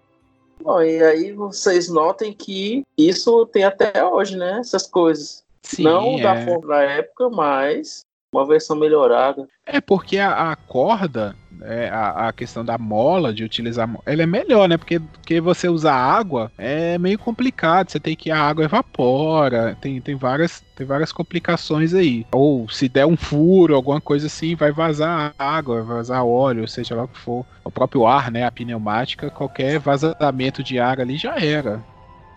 Bom, 0.62 0.82
e 0.82 1.02
aí 1.04 1.32
vocês 1.32 1.90
notem 1.90 2.34
que 2.34 2.84
isso 2.98 3.46
tem 3.48 3.64
até 3.64 4.04
hoje, 4.04 4.38
né? 4.38 4.60
Essas 4.60 4.86
coisas. 4.86 5.44
Sim, 5.64 5.84
Não 5.84 6.18
é. 6.18 6.22
da 6.22 6.46
forma 6.46 6.68
da 6.68 6.82
época, 6.82 7.30
mas 7.30 8.06
uma 8.32 8.46
versão 8.46 8.76
melhorada. 8.76 9.48
É 9.66 9.82
porque 9.82 10.18
a, 10.18 10.52
a 10.52 10.56
corda, 10.56 11.36
é, 11.62 11.90
a, 11.90 12.28
a, 12.28 12.34
questão 12.34 12.64
da 12.64 12.78
mola, 12.78 13.34
de 13.34 13.44
utilizar, 13.44 13.90
ela 14.06 14.24
é 14.24 14.26
melhor, 14.26 14.68
né? 14.68 14.78
Porque, 14.78 15.00
porque 15.00 15.42
você 15.42 15.68
usar 15.68 15.96
água 15.96 16.52
é 16.58 16.98
meio 16.98 17.18
complicado. 17.18 17.90
Você 17.90 18.00
tem 18.00 18.16
que 18.16 18.32
a 18.32 18.40
água 18.40 18.66
evapora, 18.66 19.78
tem, 19.82 20.00
tem, 20.00 20.16
várias, 20.16 20.64
tem 20.76 20.86
várias 20.86 21.12
complicações 21.12 21.94
aí. 21.94 22.26
Ou 22.32 22.70
se 22.70 22.88
der 22.88 23.06
um 23.06 23.18
furo, 23.18 23.76
alguma 23.76 24.00
coisa 24.00 24.28
assim, 24.28 24.56
vai 24.56 24.72
vazar 24.72 25.34
água, 25.38 25.82
vai 25.82 25.98
vazar 25.98 26.26
óleo, 26.26 26.68
seja 26.68 26.96
lá 26.96 27.04
o 27.04 27.08
que 27.08 27.18
for. 27.18 27.46
O 27.64 27.72
próprio 27.72 28.08
ar, 28.08 28.32
né? 28.32 28.46
A 28.46 28.52
pneumática, 28.52 29.30
qualquer 29.30 29.80
vazamento 29.80 30.64
de 30.64 30.80
ar 30.80 31.00
ali 31.00 31.18
já 31.18 31.38
era. 31.38 31.84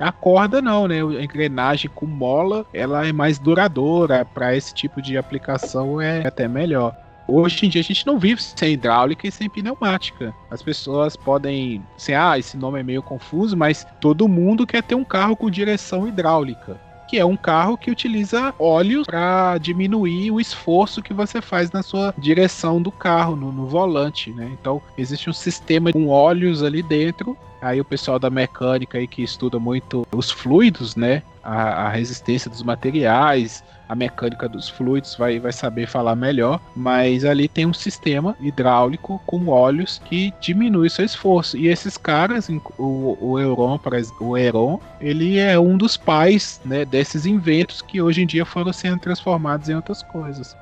A 0.03 0.11
corda 0.11 0.61
não, 0.61 0.89
né? 0.89 0.97
A 1.01 1.23
engrenagem 1.23 1.89
com 1.95 2.07
mola, 2.07 2.67
ela 2.75 3.07
é 3.07 3.13
mais 3.13 3.39
duradoura. 3.39 4.25
Para 4.25 4.57
esse 4.57 4.75
tipo 4.75 5.01
de 5.01 5.17
aplicação 5.17 6.01
é 6.01 6.27
até 6.27 6.49
melhor. 6.49 6.97
Hoje 7.29 7.67
em 7.67 7.69
dia 7.69 7.81
a 7.81 7.85
gente 7.85 8.05
não 8.05 8.19
vive 8.19 8.43
sem 8.43 8.73
hidráulica 8.73 9.29
e 9.29 9.31
sem 9.31 9.49
pneumática. 9.49 10.35
As 10.51 10.61
pessoas 10.61 11.17
podem, 11.17 11.81
assim, 11.97 12.15
ah, 12.15 12.37
esse 12.37 12.57
nome 12.57 12.81
é 12.81 12.83
meio 12.83 13.03
confuso, 13.03 13.57
mas 13.57 13.87
todo 14.01 14.27
mundo 14.27 14.67
quer 14.67 14.83
ter 14.83 14.97
um 14.97 15.05
carro 15.05 15.37
com 15.37 15.49
direção 15.49 16.07
hidráulica 16.07 16.81
que 17.13 17.19
é 17.19 17.25
um 17.27 17.37
carro 17.37 17.77
que 17.77 17.91
utiliza 17.91 18.55
óleo 18.59 19.03
para 19.05 19.59
diminuir 19.59 20.31
o 20.31 20.41
esforço 20.41 21.03
que 21.03 21.13
você 21.13 21.43
faz 21.43 21.71
na 21.71 21.83
sua 21.83 22.15
direção 22.17 22.81
do 22.81 22.91
carro, 22.91 23.37
no, 23.37 23.53
no, 23.53 23.67
volante, 23.67 24.31
né? 24.31 24.51
Então, 24.59 24.81
existe 24.97 25.29
um 25.29 25.33
sistema 25.35 25.93
com 25.93 26.09
óleos 26.09 26.63
ali 26.63 26.83
dentro 26.83 27.37
Aí 27.63 27.81
o 27.81 27.85
pessoal 27.85 28.19
da 28.19 28.29
mecânica 28.29 28.99
aí 28.99 29.07
que 29.07 29.23
estuda 29.23 29.57
muito 29.57 30.05
os 30.11 30.33
fluidos, 30.33 30.97
né? 30.97 31.23
A, 31.45 31.87
a, 31.87 31.89
resistência 31.91 32.51
dos 32.51 32.61
materiais, 32.61 33.63
a 33.89 33.95
mecânica 33.95 34.49
dos 34.49 34.69
fluidos 34.69 35.15
vai, 35.15 35.39
vai 35.39 35.53
saber 35.53 35.87
falar 35.87 36.17
melhor. 36.17 36.61
Mas 36.75 37.25
ali 37.25 37.47
tem 37.47 37.65
um 37.65 37.73
sistema 37.73 38.37
hidráulico 38.41 39.23
com 39.27 39.47
óleos 39.47 40.03
que 40.05 40.35
diminui 40.41 40.91
seu 40.91 41.05
esforço. 41.05 41.57
E 41.57 41.69
esses 41.69 41.97
caras, 41.97 42.49
o, 42.77 43.17
o 43.21 43.39
Euron, 43.39 43.79
o 44.21 44.37
Heron, 44.37 44.81
ele 45.01 45.39
é 45.39 45.57
um 45.57 45.79
dos 45.79 45.97
pais 45.97 46.61
né, 46.65 46.85
desses 46.85 47.27
inventos 47.27 47.81
que 47.81 48.03
hoje 48.03 48.23
em 48.23 48.27
dia 48.27 48.45
foram 48.45 48.73
sendo 48.73 48.99
transformados 48.99 49.69
em 49.69 49.77
outras 49.77 50.03
coisas. 50.03 50.57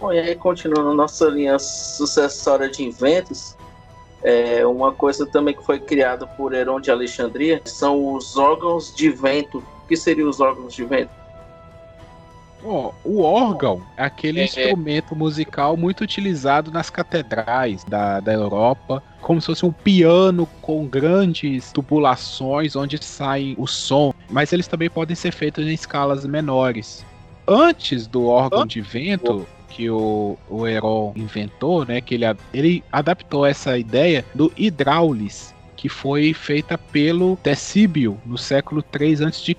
Bom, 0.00 0.14
e 0.14 0.18
aí, 0.18 0.34
continuando 0.34 0.94
nossa 0.94 1.26
linha 1.26 1.58
sucessória 1.58 2.70
de 2.70 2.82
inventos, 2.82 3.54
é, 4.22 4.66
uma 4.66 4.92
coisa 4.92 5.26
também 5.26 5.54
que 5.54 5.64
foi 5.64 5.78
criada 5.78 6.26
por 6.26 6.52
Heron 6.52 6.80
de 6.80 6.90
Alexandria 6.90 7.60
são 7.64 8.14
os 8.14 8.36
órgãos 8.36 8.94
de 8.94 9.10
vento. 9.10 9.58
O 9.58 9.88
que 9.88 9.96
seriam 9.96 10.28
os 10.28 10.40
órgãos 10.40 10.74
de 10.74 10.84
vento? 10.84 11.10
Oh, 12.62 12.92
o 13.02 13.22
órgão 13.22 13.82
é 13.96 14.04
aquele 14.04 14.40
é, 14.40 14.44
instrumento 14.44 15.16
musical 15.16 15.78
muito 15.78 16.02
utilizado 16.02 16.70
nas 16.70 16.90
catedrais 16.90 17.84
da, 17.84 18.20
da 18.20 18.34
Europa, 18.34 19.02
como 19.22 19.40
se 19.40 19.46
fosse 19.46 19.64
um 19.64 19.72
piano 19.72 20.46
com 20.60 20.86
grandes 20.86 21.72
tubulações 21.72 22.76
onde 22.76 23.02
sai 23.02 23.54
o 23.56 23.66
som, 23.66 24.12
mas 24.28 24.52
eles 24.52 24.66
também 24.66 24.90
podem 24.90 25.16
ser 25.16 25.32
feitos 25.32 25.66
em 25.66 25.72
escalas 25.72 26.26
menores. 26.26 27.04
Antes 27.48 28.06
do 28.06 28.26
órgão 28.26 28.66
de 28.66 28.82
vento, 28.82 29.46
que 29.70 29.88
o, 29.88 30.36
o 30.48 30.66
Heron 30.66 31.12
inventou, 31.16 31.86
né? 31.86 32.00
Que 32.00 32.16
ele, 32.16 32.24
ele 32.52 32.84
adaptou 32.92 33.46
essa 33.46 33.78
ideia 33.78 34.24
do 34.34 34.52
hidráulis, 34.56 35.54
que 35.80 35.88
foi 35.88 36.34
feita 36.34 36.76
pelo 36.76 37.36
Tessíbio 37.36 38.20
no 38.26 38.36
século 38.36 38.82
3 38.82 39.22
a.C., 39.22 39.56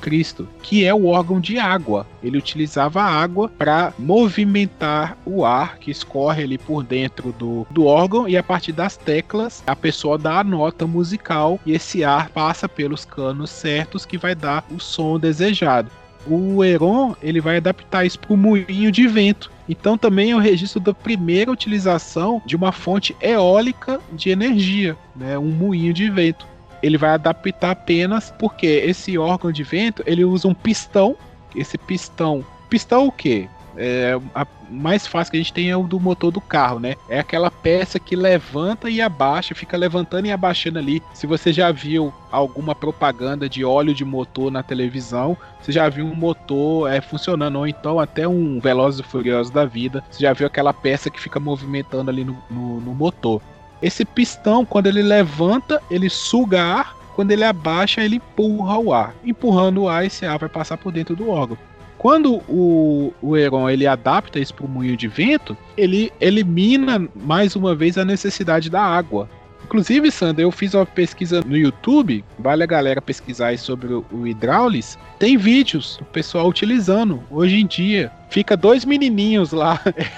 que 0.62 0.86
é 0.86 0.94
o 0.94 1.08
órgão 1.08 1.40
de 1.40 1.58
água. 1.58 2.06
Ele 2.22 2.38
utilizava 2.38 3.02
a 3.02 3.10
água 3.10 3.50
para 3.50 3.92
movimentar 3.98 5.18
o 5.26 5.44
ar 5.44 5.80
que 5.80 5.90
escorre 5.90 6.44
ali 6.44 6.60
por 6.60 6.84
dentro 6.84 7.32
do, 7.32 7.66
do 7.72 7.86
órgão 7.88 8.30
e 8.30 8.38
a 8.38 8.44
partir 8.44 8.72
das 8.72 8.96
teclas 8.96 9.64
a 9.66 9.76
pessoa 9.76 10.16
dá 10.16 10.42
a 10.42 10.44
nota 10.44 10.86
musical 10.86 11.60
e 11.66 11.72
esse 11.72 12.04
ar 12.04 12.30
passa 12.30 12.70
pelos 12.70 13.04
canos 13.04 13.50
certos 13.50 14.06
que 14.06 14.16
vai 14.16 14.36
dar 14.36 14.64
o 14.70 14.80
som 14.80 15.18
desejado. 15.18 15.90
O 16.28 16.64
Heron 16.64 17.16
ele 17.22 17.42
vai 17.42 17.58
adaptar 17.58 18.06
isso 18.06 18.20
para 18.20 18.34
o 18.34 18.38
moinho 18.38 18.92
de 18.92 19.08
vento 19.08 19.52
então 19.72 19.98
também 19.98 20.32
é 20.32 20.36
o 20.36 20.40
registro 20.40 20.82
da 20.82 20.94
primeira 20.94 21.50
utilização 21.50 22.42
de 22.46 22.58
uma 22.58 22.74
fonte 22.74 23.16
eólica 23.22 24.02
de 24.12 24.30
energia, 24.30 24.98
né, 25.16 25.40
um 25.40 25.50
moinho 25.50 25.94
de 25.94 26.10
vento. 26.10 26.46
Ele 26.84 26.98
vai 26.98 27.12
adaptar 27.12 27.72
apenas 27.72 28.34
porque 28.38 28.66
esse 28.66 29.18
órgão 29.18 29.50
de 29.50 29.64
vento 29.64 30.04
ele 30.06 30.26
usa 30.26 30.46
um 30.46 30.54
pistão. 30.54 31.16
Esse 31.56 31.78
pistão, 31.78 32.44
pistão 32.70 33.08
o 33.08 33.12
quê? 33.14 33.48
É, 33.84 34.20
a 34.36 34.46
mais 34.70 35.08
fácil 35.08 35.32
que 35.32 35.38
a 35.38 35.40
gente 35.40 35.52
tem 35.52 35.72
é 35.72 35.76
o 35.76 35.82
do 35.82 36.00
motor 36.00 36.30
do 36.30 36.40
carro, 36.40 36.80
né? 36.80 36.94
É 37.10 37.18
aquela 37.18 37.50
peça 37.50 38.00
que 38.00 38.16
levanta 38.16 38.92
e 38.92 39.02
abaixa, 39.02 39.56
fica 39.56 39.76
levantando 39.76 40.28
e 40.28 40.32
abaixando 40.32 40.78
ali. 40.78 41.02
Se 41.16 41.26
você 41.26 41.52
já 41.52 41.72
viu 41.72 42.14
alguma 42.32 42.76
propaganda 42.76 43.50
de 43.50 43.66
óleo 43.66 43.92
de 43.92 44.06
motor 44.06 44.52
na 44.52 44.62
televisão, 44.62 45.36
você 45.60 45.72
já 45.72 45.90
viu 45.90 46.06
um 46.06 46.14
motor 46.14 46.92
é, 46.92 47.02
funcionando, 47.02 47.58
ou 47.58 47.68
então 47.68 48.00
até 48.00 48.28
um 48.28 48.60
Velozes 48.60 49.00
e 49.00 49.04
Furiosos 49.04 49.52
da 49.52 49.66
vida, 49.66 50.04
você 50.12 50.22
já 50.22 50.32
viu 50.32 50.46
aquela 50.46 50.74
peça 50.74 51.10
que 51.10 51.20
fica 51.20 51.40
movimentando 51.40 52.12
ali 52.12 52.24
no, 52.24 52.38
no, 52.52 52.80
no 52.80 52.94
motor. 52.94 53.42
Esse 53.82 54.06
pistão, 54.06 54.64
quando 54.64 54.86
ele 54.86 55.02
levanta, 55.02 55.82
ele 55.90 56.08
suga 56.08 56.62
ar, 56.62 56.96
quando 57.16 57.32
ele 57.32 57.44
abaixa, 57.44 58.02
ele 58.02 58.18
empurra 58.18 58.78
o 58.78 58.94
ar. 58.94 59.16
Empurrando 59.26 59.82
o 59.82 59.90
ar, 59.90 60.06
esse 60.06 60.24
ar 60.24 60.38
vai 60.38 60.50
passar 60.50 60.78
por 60.78 60.92
dentro 60.92 61.16
do 61.16 61.30
órgão. 61.30 61.58
Quando 62.02 62.42
o, 62.50 63.14
o 63.22 63.38
Heron 63.38 63.70
ele 63.70 63.86
adapta 63.86 64.40
isso 64.40 64.56
para 64.56 64.66
o 64.66 64.68
moinho 64.68 64.98
de 64.98 65.08
vento, 65.08 65.56
ele 65.78 66.12
elimina 66.20 67.08
mais 67.14 67.56
uma 67.56 67.76
vez 67.76 67.96
a 67.96 68.04
necessidade 68.04 68.72
da 68.72 68.82
água. 68.82 69.30
Inclusive, 69.64 70.10
Sandra, 70.10 70.42
eu 70.42 70.50
fiz 70.50 70.74
uma 70.74 70.84
pesquisa 70.84 71.42
no 71.46 71.56
YouTube, 71.56 72.26
vale 72.40 72.64
a 72.64 72.66
galera 72.66 73.00
pesquisar 73.04 73.56
sobre 73.60 73.94
o, 73.94 74.04
o 74.12 74.26
hidráulis. 74.26 74.98
Tem 75.20 75.38
vídeos 75.38 75.98
do 75.98 76.06
pessoal 76.06 76.48
utilizando 76.48 77.22
hoje 77.30 77.58
em 77.58 77.68
dia. 77.68 78.12
Fica 78.32 78.58
dois 78.58 78.84
menininhos 78.84 79.52
lá 79.52 79.80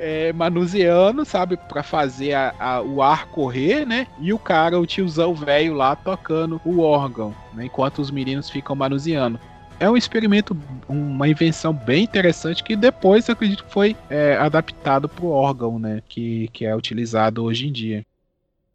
é, 0.00 0.32
manuseando, 0.32 1.26
sabe, 1.26 1.58
para 1.68 1.82
fazer 1.82 2.32
a, 2.32 2.54
a, 2.58 2.80
o 2.80 3.02
ar 3.02 3.26
correr, 3.26 3.84
né? 3.84 4.06
E 4.18 4.32
o 4.32 4.38
cara, 4.38 4.80
o 4.80 4.86
tiozão 4.86 5.34
velho 5.34 5.74
lá 5.74 5.94
tocando 5.94 6.58
o 6.64 6.80
órgão, 6.80 7.34
né? 7.52 7.66
enquanto 7.66 7.98
os 7.98 8.10
meninos 8.10 8.48
ficam 8.48 8.74
manuseando 8.74 9.38
é 9.78 9.90
um 9.90 9.96
experimento, 9.96 10.56
uma 10.88 11.28
invenção 11.28 11.72
bem 11.72 12.04
interessante 12.04 12.62
que 12.62 12.76
depois 12.76 13.28
acredito 13.28 13.64
que 13.64 13.72
foi 13.72 13.96
é, 14.08 14.36
adaptado 14.36 15.08
para 15.08 15.24
o 15.24 15.30
órgão, 15.30 15.78
né? 15.78 16.02
Que, 16.08 16.48
que 16.52 16.64
é 16.64 16.74
utilizado 16.74 17.44
hoje 17.44 17.68
em 17.68 17.72
dia. 17.72 18.06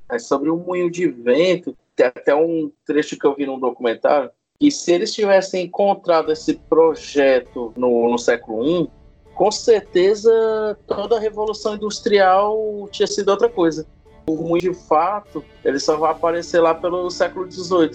É 0.10 0.20
sobre 0.20 0.50
o 0.50 0.58
moinho 0.58 0.90
de 0.90 1.08
vento, 1.08 1.76
tem 1.96 2.06
até 2.06 2.34
um 2.36 2.72
trecho 2.86 3.18
que 3.18 3.26
eu 3.26 3.36
vi 3.36 3.46
num 3.46 3.60
documentário, 3.60 4.30
que 4.60 4.72
se 4.72 4.94
eles 4.94 5.14
tivessem 5.14 5.66
encontrado 5.66 6.32
esse 6.32 6.56
projeto 6.56 7.74
no, 7.76 8.10
no 8.10 8.18
século 8.18 8.84
I, 8.84 8.90
com 9.34 9.52
certeza 9.52 10.78
toda 10.88 11.18
a 11.18 11.20
revolução 11.20 11.76
industrial 11.76 12.88
tinha 12.92 13.08
sido 13.08 13.30
outra 13.30 13.48
coisa. 13.48 13.86
O 14.26 14.36
moinho 14.36 14.74
de 14.74 14.74
fato, 14.74 15.44
ele 15.64 15.80
só 15.80 15.96
vai 15.96 16.12
aparecer 16.12 16.60
lá 16.60 16.74
pelo 16.74 17.10
século 17.10 17.50
XVIII. 17.50 17.92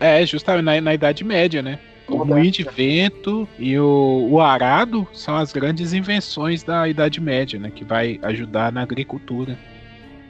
É, 0.00 0.24
justamente 0.24 0.64
na, 0.64 0.80
na 0.80 0.94
Idade 0.94 1.24
Média, 1.24 1.62
né? 1.62 1.78
O 2.08 2.24
moinho 2.24 2.50
de 2.50 2.62
vento 2.62 3.48
e 3.58 3.78
o, 3.78 4.28
o, 4.30 4.40
arado 4.40 5.06
são 5.12 5.36
as 5.36 5.52
grandes 5.52 5.92
invenções 5.92 6.62
da 6.62 6.86
Idade 6.86 7.20
Média, 7.20 7.58
né? 7.58 7.72
Que 7.74 7.84
vai 7.84 8.20
ajudar 8.22 8.70
na 8.70 8.82
agricultura. 8.82 9.58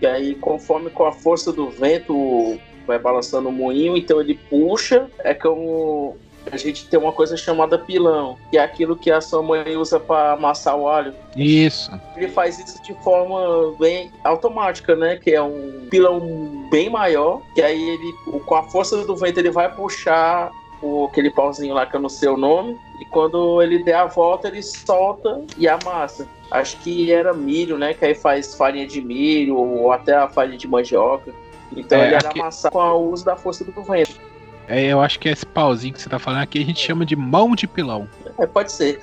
E 0.01 0.07
aí, 0.07 0.35
conforme 0.37 0.91
com 0.91 1.05
a 1.05 1.13
força 1.13 1.53
do 1.53 1.71
vento 1.71 2.59
vai 2.87 2.99
balançando 2.99 3.49
o 3.49 3.53
moinho, 3.53 3.97
então 3.97 4.21
ele 4.21 4.35
puxa. 4.35 5.09
É 5.19 5.35
como 5.35 6.17
a 6.51 6.57
gente 6.57 6.87
tem 6.87 6.99
uma 6.99 7.13
coisa 7.13 7.37
chamada 7.37 7.79
pilão, 7.79 8.37
que 8.51 8.59
é 8.59 8.63
aquilo 8.63 8.97
que 8.97 9.11
a 9.11 9.21
sua 9.21 9.43
mãe 9.43 9.77
usa 9.77 9.99
para 9.99 10.33
amassar 10.33 10.77
o 10.77 10.87
alho. 10.87 11.15
Isso. 11.37 11.91
Ele 12.17 12.29
faz 12.29 12.59
isso 12.59 12.83
de 12.83 12.95
forma 13.03 13.75
bem 13.79 14.13
automática, 14.23 14.95
né? 14.95 15.17
Que 15.17 15.33
é 15.35 15.43
um 15.43 15.87
pilão 15.91 16.69
bem 16.71 16.91
maior, 16.91 17.41
que 17.55 17.63
aí 17.63 17.81
ele, 17.91 18.41
com 18.41 18.55
a 18.55 18.63
força 18.65 19.05
do 19.05 19.17
vento, 19.17 19.39
ele 19.39 19.51
vai 19.51 19.75
puxar 19.75 20.51
o, 20.85 21.05
aquele 21.07 21.31
pauzinho 21.31 21.75
lá 21.75 21.87
que 21.87 21.97
eu 21.97 22.01
não 22.01 22.09
sei 22.09 22.29
o 22.29 22.37
nome, 22.37 22.79
e 23.01 23.05
quando 23.07 23.63
ele 23.63 23.83
der 23.83 23.97
a 23.97 24.07
volta, 24.07 24.49
ele 24.49 24.63
solta 24.63 25.43
e 25.57 25.67
amassa 25.67 26.29
acho 26.55 26.77
que 26.79 27.13
era 27.13 27.33
milho, 27.35 27.77
né? 27.77 27.95
Que 27.95 28.05
aí 28.05 28.15
faz 28.15 28.55
farinha 28.55 28.87
de 28.87 29.01
milho 29.01 29.57
ou 29.57 29.93
até 29.93 30.15
a 30.15 30.29
farinha 30.29 30.57
de 30.57 30.69
mandioca. 30.69 31.33
Então 31.77 31.99
é, 31.99 32.07
ele 32.07 32.15
era 32.15 32.29
aqui... 32.29 32.41
amassado 32.41 32.73
com 32.73 32.79
o 32.79 33.13
uso 33.13 33.25
da 33.25 33.37
força 33.37 33.65
do 33.65 33.83
vento. 33.83 34.21
É, 34.67 34.83
eu 34.87 35.01
acho 35.01 35.19
que 35.19 35.29
esse 35.29 35.45
pauzinho 35.45 35.93
que 35.93 36.01
você 36.01 36.09
tá 36.09 36.19
falando 36.19 36.43
aqui 36.43 36.59
a 36.59 36.65
gente 36.65 36.81
chama 36.81 37.05
de 37.05 37.15
mão 37.15 37.55
de 37.55 37.67
pilão. 37.67 38.09
É, 38.39 38.47
pode 38.47 38.73
ser. 38.73 39.01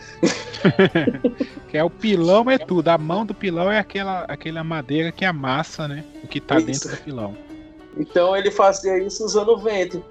que 1.69 1.77
é 1.77 1.83
o 1.83 1.89
pilão 1.89 2.49
é 2.49 2.57
tudo. 2.57 2.87
A 2.87 2.97
mão 2.97 3.25
do 3.25 3.33
pilão 3.33 3.71
é 3.71 3.77
aquela, 3.77 4.21
aquela 4.21 4.63
madeira 4.63 5.11
que 5.11 5.23
amassa, 5.23 5.87
né? 5.87 6.03
O 6.23 6.27
que 6.27 6.39
tá 6.39 6.57
isso. 6.57 6.65
dentro 6.65 6.89
do 6.89 7.03
pilão. 7.03 7.37
Então 7.97 8.35
ele 8.35 8.49
fazia 8.49 8.97
isso 8.97 9.23
usando 9.23 9.49
o 9.49 9.57
vento. 9.57 10.03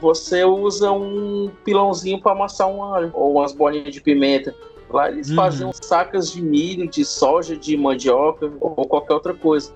Você 0.00 0.44
usa 0.44 0.92
um 0.92 1.50
pilãozinho 1.64 2.20
para 2.20 2.32
amassar 2.32 2.68
um 2.68 2.82
alho 2.82 3.10
ou 3.14 3.36
umas 3.36 3.52
bolinhas 3.52 3.92
de 3.92 4.00
pimenta. 4.00 4.54
Lá 4.90 5.10
eles 5.10 5.28
uhum. 5.28 5.36
faziam 5.36 5.72
sacas 5.72 6.30
de 6.32 6.40
milho, 6.40 6.88
de 6.88 7.04
soja, 7.04 7.56
de 7.56 7.76
mandioca 7.76 8.50
ou 8.60 8.86
qualquer 8.86 9.14
outra 9.14 9.34
coisa. 9.34 9.72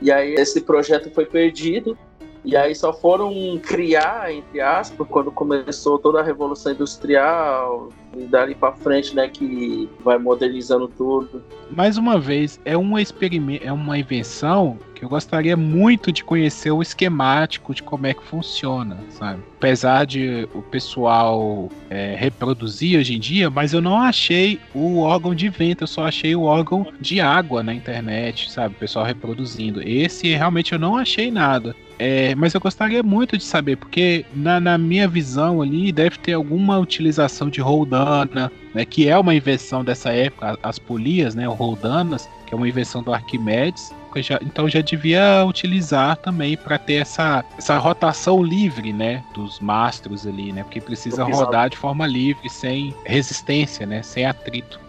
E 0.00 0.10
aí 0.12 0.34
esse 0.34 0.60
projeto 0.60 1.10
foi 1.10 1.26
perdido. 1.26 1.96
E 2.44 2.56
aí 2.56 2.74
só 2.74 2.92
foram 2.92 3.32
criar, 3.62 4.32
entre 4.32 4.60
aspas, 4.60 5.06
quando 5.08 5.30
começou 5.30 5.98
toda 5.98 6.20
a 6.20 6.22
Revolução 6.22 6.72
Industrial, 6.72 7.88
dali 8.28 8.54
para 8.54 8.72
frente, 8.72 9.14
né, 9.14 9.28
que 9.28 9.88
vai 10.04 10.18
modernizando 10.18 10.88
tudo. 10.88 11.42
Mais 11.70 11.96
uma 11.96 12.18
vez, 12.18 12.60
é 12.64 12.76
uma 12.76 13.00
experimento, 13.00 13.66
é 13.66 13.72
uma 13.72 13.98
invenção 13.98 14.78
que 14.94 15.04
eu 15.04 15.08
gostaria 15.08 15.56
muito 15.56 16.12
de 16.12 16.22
conhecer 16.22 16.70
o 16.70 16.80
esquemático 16.80 17.74
de 17.74 17.82
como 17.82 18.06
é 18.06 18.14
que 18.14 18.22
funciona, 18.22 18.98
sabe? 19.10 19.42
Apesar 19.56 20.04
de 20.06 20.48
o 20.54 20.62
pessoal 20.62 21.68
é, 21.90 22.14
reproduzir 22.16 23.00
hoje 23.00 23.16
em 23.16 23.18
dia, 23.18 23.50
mas 23.50 23.72
eu 23.72 23.80
não 23.80 23.98
achei 23.98 24.60
o 24.74 24.98
órgão 25.00 25.34
de 25.34 25.48
vento, 25.48 25.82
eu 25.82 25.88
só 25.88 26.06
achei 26.06 26.36
o 26.36 26.42
órgão 26.42 26.86
de 27.00 27.20
água 27.20 27.62
na 27.62 27.74
internet, 27.74 28.52
sabe? 28.52 28.74
O 28.76 28.78
pessoal 28.78 29.04
reproduzindo. 29.04 29.82
Esse 29.82 30.28
realmente 30.28 30.72
eu 30.72 30.78
não 30.78 30.96
achei 30.96 31.30
nada. 31.30 31.74
É, 31.98 32.34
mas 32.34 32.52
eu 32.52 32.60
gostaria 32.60 33.00
muito 33.00 33.36
de 33.36 33.44
saber, 33.44 33.76
porque 33.76 34.24
na, 34.34 34.58
na, 34.58 34.76
minha 34.76 35.06
visão 35.06 35.62
ali 35.62 35.92
deve 35.92 36.18
ter 36.18 36.32
alguma 36.32 36.76
utilização 36.78 37.48
de 37.48 37.60
roldana, 38.04 38.52
né, 38.74 38.84
que 38.84 39.08
é 39.08 39.18
uma 39.18 39.34
invenção 39.34 39.84
dessa 39.84 40.10
época, 40.12 40.58
as 40.62 40.78
polias, 40.78 41.34
né, 41.34 41.46
roldanas, 41.46 42.28
que 42.46 42.54
é 42.54 42.56
uma 42.56 42.68
invenção 42.68 43.02
do 43.02 43.12
Arquimedes, 43.12 43.92
já, 44.16 44.38
então 44.42 44.68
já 44.68 44.80
devia 44.80 45.44
utilizar 45.46 46.16
também 46.18 46.56
para 46.56 46.78
ter 46.78 46.94
essa, 46.94 47.44
essa 47.56 47.78
rotação 47.78 48.42
livre, 48.42 48.92
né, 48.92 49.24
dos 49.34 49.58
mastros 49.60 50.26
ali, 50.26 50.52
né, 50.52 50.62
porque 50.62 50.80
precisa 50.80 51.24
rodar 51.24 51.70
de 51.70 51.76
forma 51.76 52.06
livre, 52.06 52.48
sem 52.50 52.94
resistência, 53.04 53.86
né, 53.86 54.02
sem 54.02 54.26
atrito. 54.26 54.80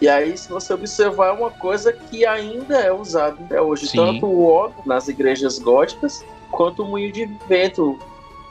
E 0.00 0.08
aí, 0.08 0.36
se 0.36 0.48
você 0.48 0.74
observar, 0.74 1.28
é 1.28 1.30
uma 1.30 1.50
coisa 1.50 1.92
que 1.92 2.26
ainda 2.26 2.76
é 2.76 2.92
usada 2.92 3.36
até 3.44 3.60
hoje, 3.60 3.86
Sim. 3.86 3.98
tanto 3.98 4.26
o 4.26 4.46
órgão 4.46 4.82
nas 4.84 5.06
igrejas 5.06 5.60
góticas, 5.60 6.24
quanto 6.50 6.82
o 6.82 6.88
moinho 6.88 7.12
de 7.12 7.30
vento 7.48 7.96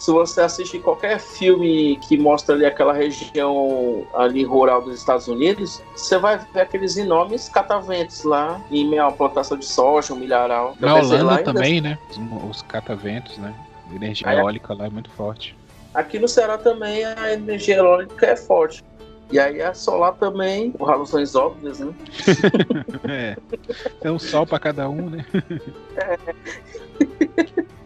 se 0.01 0.09
você 0.09 0.41
assistir 0.41 0.79
qualquer 0.79 1.19
filme 1.19 1.95
que 1.97 2.17
mostra 2.17 2.55
ali 2.55 2.65
aquela 2.65 2.91
região 2.91 4.03
ali 4.15 4.43
rural 4.43 4.81
dos 4.81 4.97
Estados 4.97 5.27
Unidos, 5.27 5.79
você 5.95 6.17
vai 6.17 6.39
ver 6.39 6.61
aqueles 6.61 6.97
enormes 6.97 7.47
cataventos 7.47 8.23
lá 8.23 8.59
em 8.71 8.89
meio 8.89 9.11
plantação 9.11 9.55
de 9.55 9.65
soja, 9.65 10.15
um 10.15 10.17
milharal. 10.17 10.75
Na 10.79 10.95
Holanda 10.95 11.43
também, 11.43 11.81
né? 11.81 11.99
Os, 12.49 12.63
cataventos, 12.63 13.37
né? 13.37 13.53
A 13.91 13.95
energia 13.95 14.27
Aí, 14.27 14.39
eólica 14.39 14.73
lá 14.73 14.87
é 14.87 14.89
muito 14.89 15.11
forte. 15.11 15.55
Aqui 15.93 16.17
no 16.17 16.27
Ceará 16.27 16.57
também 16.57 17.05
a 17.05 17.33
energia 17.33 17.75
eólica 17.75 18.25
é 18.25 18.35
forte. 18.35 18.83
E 19.31 19.39
aí 19.39 19.61
a 19.61 19.71
solar 19.75 20.13
também, 20.13 20.71
por 20.71 20.85
razões 20.85 21.35
óbvias, 21.35 21.79
né? 21.79 21.93
é. 23.07 23.37
Tem 24.01 24.11
um 24.11 24.17
sol 24.17 24.47
para 24.47 24.57
cada 24.57 24.89
um, 24.89 25.11
né? 25.11 25.23
é. 25.95 27.80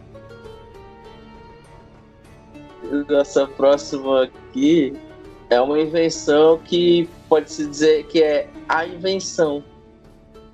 Essa 3.20 3.46
próxima 3.46 4.24
aqui 4.24 4.96
é 5.50 5.60
uma 5.60 5.78
invenção 5.78 6.58
que 6.58 7.08
pode-se 7.28 7.66
dizer 7.66 8.06
que 8.06 8.22
é 8.22 8.48
a 8.68 8.86
invenção. 8.86 9.62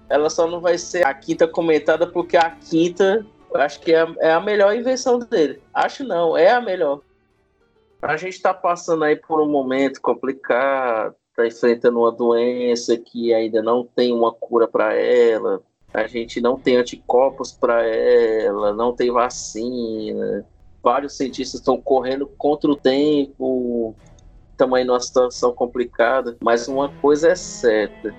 Ela 0.09 0.29
só 0.29 0.47
não 0.47 0.61
vai 0.61 0.77
ser 0.77 1.07
a 1.07 1.15
quinta 1.15 1.49
comentada 1.49 2.07
porque 2.07 2.37
a 2.37 2.51
quinta, 2.51 3.25
acho 3.55 3.81
que 3.81 3.95
é, 3.95 4.07
é 4.19 4.33
a 4.33 4.41
melhor 4.41 4.75
invenção 4.75 5.19
dele. 5.19 5.63
Acho 5.73 6.05
não, 6.05 6.37
é 6.37 6.51
a 6.51 6.61
melhor. 6.61 7.01
A 8.01 8.17
gente 8.17 8.35
está 8.35 8.53
passando 8.53 9.05
aí 9.05 9.17
por 9.17 9.41
um 9.41 9.49
momento 9.49 10.01
complicado, 10.01 11.15
está 11.31 11.47
enfrentando 11.47 12.01
uma 12.01 12.13
doença 12.13 12.97
que 12.97 13.33
ainda 13.33 13.63
não 13.63 13.85
tem 13.85 14.13
uma 14.13 14.33
cura 14.33 14.67
para 14.67 14.95
ela, 14.95 15.63
a 15.95 16.07
gente 16.07 16.41
não 16.41 16.59
tem 16.59 16.77
anticorpos 16.77 17.53
para 17.53 17.87
ela, 17.87 18.73
não 18.73 18.95
tem 18.95 19.11
vacina, 19.11 20.45
vários 20.83 21.17
cientistas 21.17 21.61
estão 21.61 21.81
correndo 21.81 22.27
contra 22.27 22.71
o 22.71 22.77
tempo, 22.77 23.95
também 24.57 24.85
numa 24.85 25.01
situação 25.01 25.53
complicada, 25.53 26.37
mas 26.43 26.69
uma 26.69 26.89
coisa 27.01 27.31
é 27.31 27.35
certa. 27.35 28.15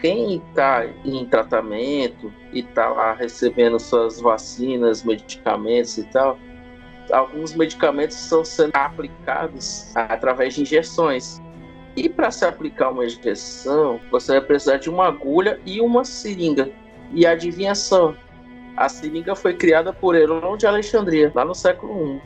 Quem 0.00 0.36
está 0.36 0.86
em 1.04 1.24
tratamento 1.26 2.32
e 2.52 2.60
está 2.60 2.88
lá 2.88 3.12
recebendo 3.12 3.80
suas 3.80 4.20
vacinas, 4.20 5.02
medicamentos 5.02 5.98
e 5.98 6.04
tal, 6.04 6.38
alguns 7.10 7.54
medicamentos 7.54 8.16
estão 8.16 8.44
sendo 8.44 8.72
aplicados 8.74 9.90
através 9.96 10.54
de 10.54 10.62
injeções. 10.62 11.40
E 11.96 12.08
para 12.08 12.30
se 12.30 12.44
aplicar 12.44 12.90
uma 12.90 13.04
injeção, 13.04 13.98
você 14.10 14.32
vai 14.32 14.40
precisar 14.40 14.76
de 14.76 14.88
uma 14.88 15.08
agulha 15.08 15.60
e 15.66 15.80
uma 15.80 16.04
seringa. 16.04 16.70
E 17.12 17.26
adivinha 17.26 17.74
só, 17.74 18.14
a 18.78 18.88
seringa 18.88 19.34
foi 19.34 19.54
criada 19.54 19.92
por 19.92 20.14
Heron 20.14 20.56
de 20.56 20.66
Alexandria, 20.66 21.32
lá 21.34 21.44
no 21.44 21.54
século 21.54 22.16
I. 22.16 22.20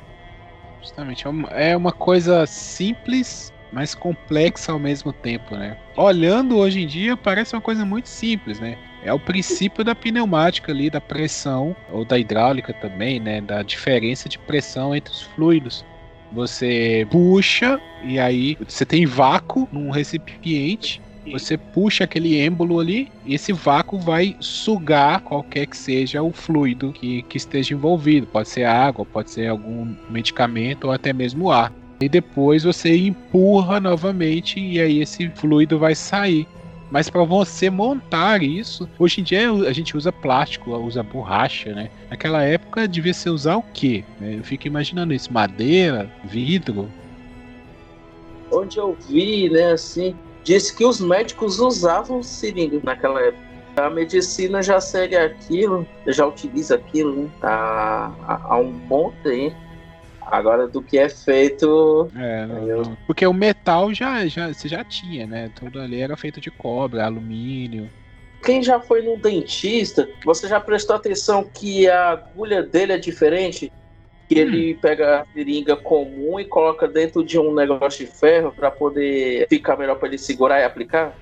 Justamente, 0.83 1.25
é, 1.51 1.71
é 1.71 1.77
uma 1.77 1.93
coisa 1.93 2.45
simples, 2.47 3.53
mas 3.73 3.95
complexa 3.95 4.73
ao 4.73 4.79
mesmo 4.79 5.13
tempo, 5.13 5.57
né? 5.57 5.79
Olhando 5.97 6.59
hoje 6.59 6.83
em 6.83 6.87
dia, 6.87 7.17
parece 7.17 7.55
uma 7.55 7.63
coisa 7.63 7.85
muito 7.85 8.09
simples, 8.09 8.61
né? 8.61 8.77
É 9.03 9.13
o 9.13 9.19
princípio 9.19 9.83
da 9.83 9.95
pneumática 9.95 10.71
ali, 10.71 10.91
da 10.91 11.01
pressão, 11.01 11.75
ou 11.91 12.05
da 12.05 12.19
hidráulica 12.19 12.73
também, 12.75 13.19
né? 13.19 13.41
Da 13.41 13.63
diferença 13.63 14.29
de 14.29 14.39
pressão 14.39 14.95
entre 14.95 15.13
os 15.13 15.23
fluidos. 15.23 15.85
Você 16.33 17.07
puxa 17.11 17.81
e 18.05 18.19
aí 18.19 18.59
você 18.67 18.85
tem 18.85 19.07
vácuo 19.07 19.69
num 19.73 19.91
recipiente 19.91 21.01
você 21.31 21.57
puxa 21.57 22.05
aquele 22.05 22.37
êmbolo 22.37 22.81
ali 22.81 23.11
e 23.25 23.35
esse 23.35 23.53
vácuo 23.53 23.99
vai 23.99 24.37
sugar 24.41 25.21
qualquer 25.21 25.67
que 25.67 25.77
seja 25.77 26.23
o 26.23 26.33
fluido 26.33 26.93
que, 26.93 27.23
que 27.23 27.37
esteja 27.37 27.75
envolvido. 27.75 28.27
Pode 28.27 28.49
ser 28.49 28.65
água, 28.65 29.05
pode 29.05 29.31
ser 29.31 29.49
algum 29.49 29.95
medicamento 30.11 30.85
ou 30.85 30.93
até 30.93 31.13
mesmo 31.13 31.51
ar. 31.51 31.73
E 32.01 32.09
depois 32.09 32.65
você 32.65 32.97
empurra 32.97 33.79
novamente 33.79 34.59
e 34.59 34.81
aí 34.81 35.01
esse 35.01 35.29
fluido 35.31 35.79
vai 35.79 35.95
sair. 35.95 36.47
Mas 36.91 37.09
para 37.09 37.23
você 37.23 37.71
montar 37.71 38.43
isso, 38.43 38.87
hoje 38.99 39.23
em 39.23 39.25
dia 39.25 39.51
a 39.51 39.73
gente 39.73 39.97
usa 39.97 40.13
plástico, 40.13 40.77
usa 40.77 41.03
borracha, 41.03 41.73
né? 41.73 41.89
Naquela 42.11 42.43
época 42.43 42.87
devia 42.87 43.15
ser 43.15 43.31
usar 43.31 43.57
o 43.57 43.63
quê? 43.73 44.05
Eu 44.21 44.45
fico 44.45 44.67
imaginando 44.67 45.15
isso, 45.15 45.33
madeira, 45.33 46.11
vidro. 46.25 46.91
Onde 48.51 48.77
eu 48.77 48.95
vi, 49.09 49.49
né, 49.49 49.73
assim, 49.73 50.15
disse 50.43 50.75
que 50.77 50.85
os 50.85 51.01
médicos 51.01 51.59
usavam 51.61 52.23
seringa 52.23 52.81
naquela 52.83 53.21
época. 53.21 53.53
A 53.77 53.89
medicina 53.89 54.63
já 54.63 54.81
segue 54.81 55.17
aquilo, 55.17 55.87
já 56.07 56.27
utiliza 56.27 56.75
aquilo 56.75 57.23
né, 57.23 57.31
há, 57.43 58.41
há 58.45 58.57
um 58.59 58.71
bom 58.71 59.13
tempo. 59.23 59.57
Agora, 60.21 60.67
do 60.69 60.83
que 60.83 60.99
é 60.99 61.09
feito. 61.09 62.11
É, 62.17 62.47
não, 62.47 62.69
eu... 62.69 62.97
porque 63.07 63.27
o 63.27 63.33
metal 63.33 63.93
já, 63.93 64.27
já, 64.27 64.53
você 64.53 64.69
já 64.69 64.85
tinha, 64.85 65.27
né? 65.27 65.51
Tudo 65.55 65.81
ali 65.81 66.01
era 66.01 66.17
feito 66.17 66.41
de 66.41 66.51
cobre, 66.51 67.01
alumínio. 67.01 67.89
Quem 68.43 68.63
já 68.63 68.81
foi 68.81 69.03
num 69.03 69.19
dentista, 69.19 70.09
você 70.25 70.49
já 70.49 70.59
prestou 70.59 70.97
atenção 70.97 71.45
que 71.45 71.89
a 71.89 72.11
agulha 72.11 72.63
dele 72.63 72.93
é 72.93 72.99
diferente? 72.99 73.73
Que 74.29 74.39
ele 74.39 74.75
hum. 74.75 74.79
pega 74.81 75.21
a 75.21 75.27
seringa 75.33 75.77
comum 75.77 76.39
e 76.39 76.45
coloca 76.45 76.89
dentro 76.89 77.25
de 77.25 77.39
um 77.39 77.55
negócio 77.55 78.05
de 78.05 78.11
ferro 78.11 78.53
para 78.53 78.71
poder 78.71 79.47
ficar 79.49 79.77
melhor 79.77 79.97
para 79.97 80.09
ele 80.09 80.19
segurar 80.19 80.61
e 80.61 80.65
aplicar? 80.65 81.17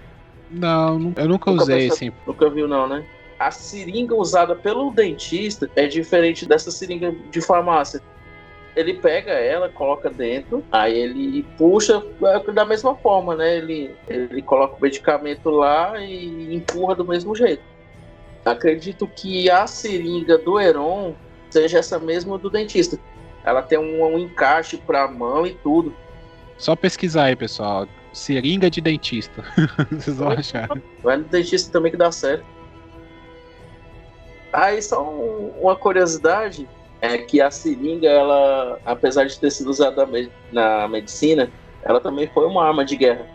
Não, 0.51 0.95
eu 0.95 0.99
nunca, 0.99 1.25
nunca 1.25 1.51
usei 1.51 1.89
assim. 1.89 2.13
Nunca 2.27 2.51
viu 2.51 2.67
não, 2.67 2.89
né? 2.89 3.05
A 3.39 3.51
seringa 3.51 4.15
usada 4.15 4.55
pelo 4.55 4.91
dentista 4.91 5.71
é 5.77 5.87
diferente 5.87 6.45
dessa 6.45 6.71
seringa 6.71 7.15
de 7.31 7.41
farmácia. 7.41 8.03
Ele 8.77 8.95
pega 8.95 9.33
ela, 9.33 9.69
coloca 9.69 10.11
dentro, 10.11 10.63
aí 10.71 10.97
ele 10.97 11.43
puxa 11.57 12.05
é, 12.23 12.53
da 12.53 12.65
mesma 12.65 12.95
forma, 12.95 13.35
né? 13.35 13.57
Ele, 13.57 13.95
ele 14.09 14.43
coloca 14.43 14.77
o 14.77 14.81
medicamento 14.81 15.51
lá 15.51 16.01
e 16.01 16.55
empurra 16.55 16.95
do 16.95 17.05
mesmo 17.05 17.35
jeito. 17.35 17.63
Acredito 18.45 19.07
que 19.07 19.51
a 19.51 19.67
seringa 19.67 20.39
do 20.39 20.59
Heron 20.59 21.15
seja 21.51 21.79
essa 21.79 21.99
mesma 21.99 22.39
do 22.39 22.49
dentista. 22.49 22.99
Ela 23.45 23.63
tem 23.63 23.79
um, 23.79 24.05
um 24.05 24.19
encaixe 24.19 24.77
para 24.77 25.05
a 25.05 25.09
mão 25.09 25.47
e 25.47 25.55
tudo. 25.55 25.95
Só 26.59 26.77
pesquisar 26.77 27.25
aí, 27.25 27.37
pessoal. 27.37 27.87
Seringa 28.13 28.71
de 28.71 28.81
dentista. 28.81 29.45
Vocês 29.91 30.17
vão 30.17 30.31
achar. 30.31 30.69
Vai 31.03 31.17
no 31.17 31.25
dentista 31.25 31.73
também 31.73 31.91
que 31.91 31.97
dá 31.97 32.13
certo. 32.13 32.45
Aí 34.53 34.83
só 34.83 35.03
um, 35.03 35.53
uma 35.61 35.77
curiosidade 35.77 36.69
é 37.01 37.17
que 37.17 37.41
a 37.41 37.51
seringa, 37.51 38.09
ela, 38.09 38.79
apesar 38.85 39.25
de 39.25 39.39
ter 39.39 39.51
sido 39.51 39.71
usada 39.71 40.07
na 40.53 40.89
medicina, 40.89 41.51
ela 41.83 42.01
também 42.01 42.29
foi 42.35 42.47
uma 42.47 42.67
arma 42.67 42.85
de 42.85 42.97
guerra. 42.97 43.27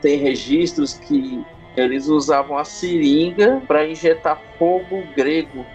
Tem 0.00 0.16
registros 0.16 0.94
que 0.94 1.44
eles 1.76 2.08
usavam 2.08 2.56
a 2.56 2.64
seringa 2.64 3.62
para 3.66 3.86
injetar 3.86 4.40
fogo 4.58 5.02
grego 5.14 5.66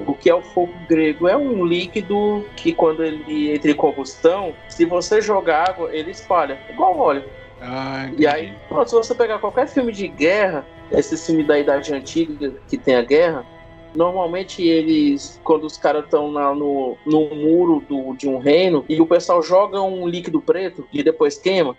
o 0.00 0.14
que 0.14 0.28
é 0.28 0.34
o 0.34 0.42
fogo 0.42 0.72
grego? 0.88 1.28
É 1.28 1.36
um 1.36 1.64
líquido 1.64 2.44
que, 2.56 2.72
quando 2.72 3.04
ele 3.04 3.52
entra 3.52 3.70
em 3.70 3.74
combustão, 3.74 4.54
se 4.68 4.84
você 4.84 5.20
jogar 5.20 5.70
água, 5.70 5.94
ele 5.94 6.10
espalha, 6.10 6.58
igual 6.70 6.98
óleo. 6.98 7.24
Ah, 7.60 8.10
e 8.18 8.26
aí, 8.26 8.52
pronto, 8.68 8.90
se 8.90 8.96
você 8.96 9.14
pegar 9.14 9.38
qualquer 9.38 9.68
filme 9.68 9.92
de 9.92 10.08
guerra, 10.08 10.66
esse 10.90 11.16
filme 11.16 11.44
da 11.44 11.58
Idade 11.58 11.94
Antiga 11.94 12.52
que 12.68 12.76
tem 12.76 12.96
a 12.96 13.02
guerra, 13.02 13.46
normalmente 13.94 14.66
eles, 14.66 15.40
quando 15.44 15.64
os 15.64 15.76
caras 15.76 16.04
estão 16.04 16.30
no, 16.30 16.96
no 17.06 17.34
muro 17.34 17.82
do, 17.88 18.14
de 18.14 18.28
um 18.28 18.38
reino 18.38 18.84
e 18.88 19.00
o 19.00 19.06
pessoal 19.06 19.42
joga 19.42 19.80
um 19.80 20.06
líquido 20.08 20.40
preto 20.40 20.86
e 20.92 21.02
depois 21.02 21.38
queima, 21.38 21.76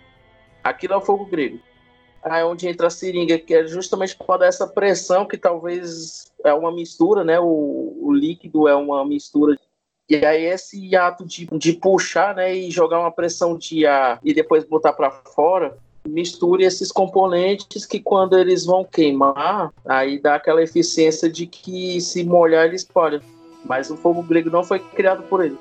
aquilo 0.62 0.94
é 0.94 0.96
o 0.96 1.02
fogo 1.02 1.26
grego. 1.26 1.58
Aí 2.24 2.40
é 2.40 2.44
onde 2.44 2.66
entra 2.66 2.86
a 2.86 2.90
seringa, 2.90 3.38
que 3.38 3.54
é 3.54 3.66
justamente 3.66 4.16
para 4.16 4.38
dar 4.38 4.46
essa 4.46 4.66
pressão 4.66 5.26
que 5.26 5.36
talvez 5.36 6.32
é 6.42 6.54
uma 6.54 6.72
mistura, 6.72 7.22
né? 7.22 7.38
O, 7.38 7.98
o 8.00 8.12
líquido 8.12 8.66
é 8.66 8.74
uma 8.74 9.04
mistura. 9.04 9.58
E 10.08 10.16
aí 10.24 10.44
esse 10.46 10.96
ato 10.96 11.24
de, 11.24 11.46
de 11.46 11.74
puxar, 11.74 12.34
né, 12.34 12.54
e 12.54 12.70
jogar 12.70 13.00
uma 13.00 13.10
pressão 13.10 13.56
de 13.56 13.86
ar 13.86 14.20
e 14.22 14.32
depois 14.32 14.64
botar 14.64 14.92
para 14.92 15.10
fora, 15.10 15.76
misture 16.06 16.64
esses 16.64 16.90
componentes 16.90 17.86
que 17.86 18.00
quando 18.00 18.38
eles 18.38 18.64
vão 18.64 18.84
queimar, 18.84 19.72
aí 19.84 20.18
dá 20.18 20.34
aquela 20.34 20.62
eficiência 20.62 21.28
de 21.28 21.46
que 21.46 22.00
se 22.00 22.24
molhar 22.24 22.66
ele 22.66 22.76
espalha. 22.76 23.22
Mas 23.66 23.90
o 23.90 23.96
fogo 23.96 24.22
grego 24.22 24.50
não 24.50 24.64
foi 24.64 24.78
criado 24.78 25.22
por 25.24 25.44
ele. 25.44 25.58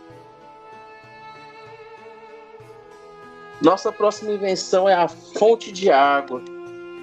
Nossa 3.62 3.92
próxima 3.94 4.32
invenção 4.32 4.90
é 4.90 4.94
a 4.94 5.08
fonte 5.08 5.72
de 5.72 5.90
água 5.90 6.42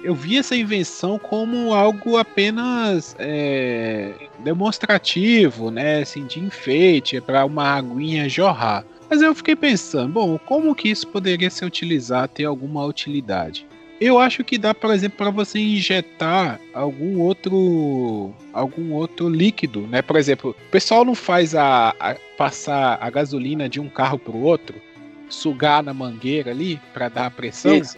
eu 0.03 0.15
vi 0.15 0.37
essa 0.37 0.55
invenção 0.55 1.19
como 1.19 1.73
algo 1.73 2.17
apenas 2.17 3.15
é, 3.19 4.13
demonstrativo, 4.39 5.69
né, 5.69 6.01
assim, 6.01 6.25
de 6.25 6.39
enfeite, 6.39 7.21
para 7.21 7.45
uma 7.45 7.75
aguinha 7.75 8.27
jorrar. 8.27 8.85
Mas 9.09 9.21
eu 9.21 9.35
fiquei 9.35 9.55
pensando, 9.55 10.13
bom, 10.13 10.39
como 10.39 10.73
que 10.73 10.89
isso 10.89 11.07
poderia 11.07 11.49
ser 11.49 11.65
utilizado, 11.65 12.29
ter 12.29 12.45
alguma 12.45 12.85
utilidade? 12.85 13.67
Eu 13.99 14.17
acho 14.17 14.43
que 14.43 14.57
dá, 14.57 14.73
por 14.73 14.91
exemplo, 14.91 15.17
para 15.17 15.29
você 15.29 15.59
injetar 15.59 16.59
algum 16.73 17.19
outro 17.19 18.33
algum 18.51 18.93
outro 18.93 19.29
líquido, 19.29 19.81
né? 19.81 20.01
Por 20.01 20.15
exemplo, 20.15 20.55
o 20.57 20.71
pessoal 20.71 21.05
não 21.05 21.13
faz 21.13 21.53
a, 21.53 21.93
a 21.99 22.15
passar 22.35 22.97
a 22.99 23.09
gasolina 23.11 23.69
de 23.69 23.79
um 23.79 23.87
carro 23.87 24.17
para 24.17 24.35
o 24.35 24.41
outro, 24.41 24.81
sugar 25.29 25.83
na 25.83 25.93
mangueira 25.93 26.49
ali 26.49 26.81
para 26.93 27.09
dar 27.09 27.25
a 27.27 27.29
pressão. 27.29 27.75
Isso. 27.75 27.95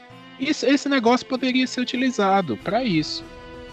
Isso, 0.49 0.65
esse 0.65 0.89
negócio 0.89 1.25
poderia 1.25 1.65
ser 1.65 1.81
utilizado 1.81 2.57
para 2.57 2.83
isso. 2.83 3.23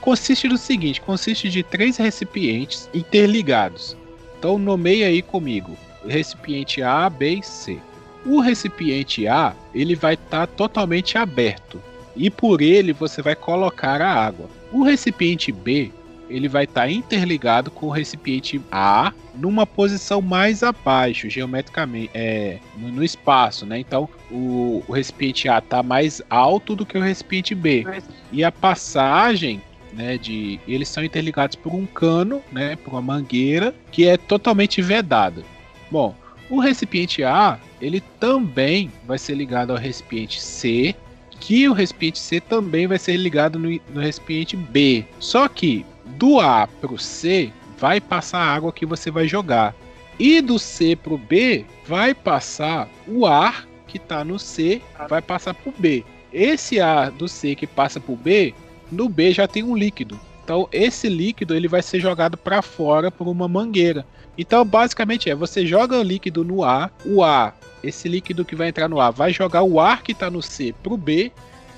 Consiste 0.01 0.49
do 0.49 0.57
seguinte: 0.57 1.01
consiste 1.01 1.49
de 1.49 1.63
três 1.63 1.97
recipientes 1.97 2.89
interligados. 2.95 3.97
Então 4.39 4.59
nomeia 4.59 5.07
aí 5.07 5.21
comigo: 5.21 5.77
recipiente 6.07 6.83
A, 6.83 7.09
B 7.11 7.37
e 7.37 7.43
C. 7.43 7.79
O 8.25 8.41
recipiente 8.41 9.27
A 9.27 9.55
ele 9.75 9.95
vai 9.95 10.15
estar 10.15 10.47
tá 10.47 10.47
totalmente 10.47 11.17
aberto 11.17 11.83
e 12.15 12.29
por 12.29 12.61
ele 12.61 12.93
você 12.93 13.23
vai 13.23 13.35
colocar 13.35 14.01
a 14.03 14.13
água. 14.13 14.49
O 14.73 14.83
recipiente 14.83 15.51
B 15.51 15.91
ele 16.31 16.49
vai 16.49 16.65
estar 16.65 16.83
tá 16.83 16.91
interligado 16.91 17.71
com 17.71 17.87
o 17.87 17.91
recipiente 17.91 18.61
A 18.71 19.13
numa 19.35 19.67
posição 19.67 20.23
mais 20.23 20.63
abaixo, 20.63 21.29
geometricamente, 21.29 22.11
é, 22.15 22.59
no, 22.77 22.89
no 22.89 23.05
espaço, 23.05 23.67
né? 23.67 23.79
Então, 23.79 24.09
o, 24.31 24.83
o 24.87 24.93
recipiente 24.93 25.49
A 25.49 25.59
está 25.59 25.83
mais 25.83 26.23
alto 26.31 26.77
do 26.77 26.87
que 26.87 26.97
o 26.97 27.03
recipiente 27.03 27.55
B. 27.55 27.85
E 28.33 28.45
a 28.45 28.53
passagem 28.53 29.61
né, 29.93 30.17
de 30.17 30.61
eles 30.67 30.89
são 30.89 31.05
interligados 31.05 31.57
por 31.57 31.75
um 31.75 31.85
cano, 31.85 32.43
né, 32.53 32.77
por 32.77 32.93
uma 32.93 33.03
mangueira 33.03 33.75
que 33.91 34.07
é 34.07 34.17
totalmente 34.17 34.81
vedada. 34.81 35.43
Bom, 35.91 36.15
o 36.49 36.59
recipiente 36.59 37.23
A, 37.23 37.59
ele 37.81 38.01
também 38.19 38.91
vai 39.07 39.19
ser 39.19 39.35
ligado 39.35 39.73
ao 39.73 39.79
recipiente 39.79 40.41
C, 40.41 40.95
que 41.39 41.69
o 41.69 41.73
recipiente 41.73 42.19
C 42.19 42.41
também 42.41 42.87
vai 42.87 42.99
ser 42.99 43.17
ligado 43.17 43.59
no, 43.59 43.81
no 43.93 44.01
recipiente 44.01 44.57
B. 44.57 45.05
Só 45.19 45.49
que 45.49 45.87
do 46.17 46.41
A 46.41 46.67
para 46.67 46.93
o 46.93 46.99
C 46.99 47.53
vai 47.79 48.01
passar 48.01 48.39
a 48.39 48.55
água 48.55 48.73
que 48.73 48.85
você 48.85 49.11
vai 49.11 49.27
jogar. 49.27 49.75
E 50.19 50.41
do 50.41 50.59
C 50.59 50.95
para 50.95 51.15
o 51.15 51.19
B 51.19 51.65
vai 51.87 52.15
passar 52.15 52.89
o 53.09 53.27
ar 53.27 53.67
que 53.87 53.97
está 53.97 54.23
no 54.23 54.39
C, 54.39 54.83
vai 55.09 55.23
passar 55.23 55.55
para 55.55 55.71
o 55.71 55.75
B. 55.77 56.05
Esse 56.33 56.79
ar 56.79 57.11
do 57.11 57.27
C 57.27 57.55
que 57.55 57.67
passa 57.67 57.99
para 57.99 58.13
o 58.13 58.17
B, 58.17 58.55
no 58.93 59.09
B 59.09 59.33
já 59.33 59.49
tem 59.49 59.63
um 59.63 59.77
líquido. 59.77 60.21
Então 60.45 60.69
esse 60.71 61.09
líquido 61.09 61.55
ele 61.55 61.69
vai 61.69 61.83
ser 61.83 62.01
jogado 62.01 62.37
para 62.37 62.61
fora 62.61 63.11
por 63.11 63.27
uma 63.27 63.49
mangueira. 63.49 64.05
Então 64.37 64.65
basicamente 64.65 65.31
é, 65.31 65.35
você 65.35 65.67
joga 65.67 65.99
o 65.99 66.03
líquido 66.03 66.45
no 66.45 66.63
A, 66.63 66.91
o 67.05 67.25
A, 67.25 67.55
esse 67.83 68.09
líquido 68.09 68.45
que 68.45 68.55
vai 68.55 68.69
entrar 68.69 68.89
no 68.89 69.01
A 69.01 69.11
vai 69.11 69.33
jogar 69.33 69.63
o 69.63 69.81
ar 69.81 70.03
que 70.03 70.13
está 70.13 70.31
no 70.31 70.43
C 70.43 70.75
para 70.83 70.93
o 70.93 70.97
B 70.97 71.33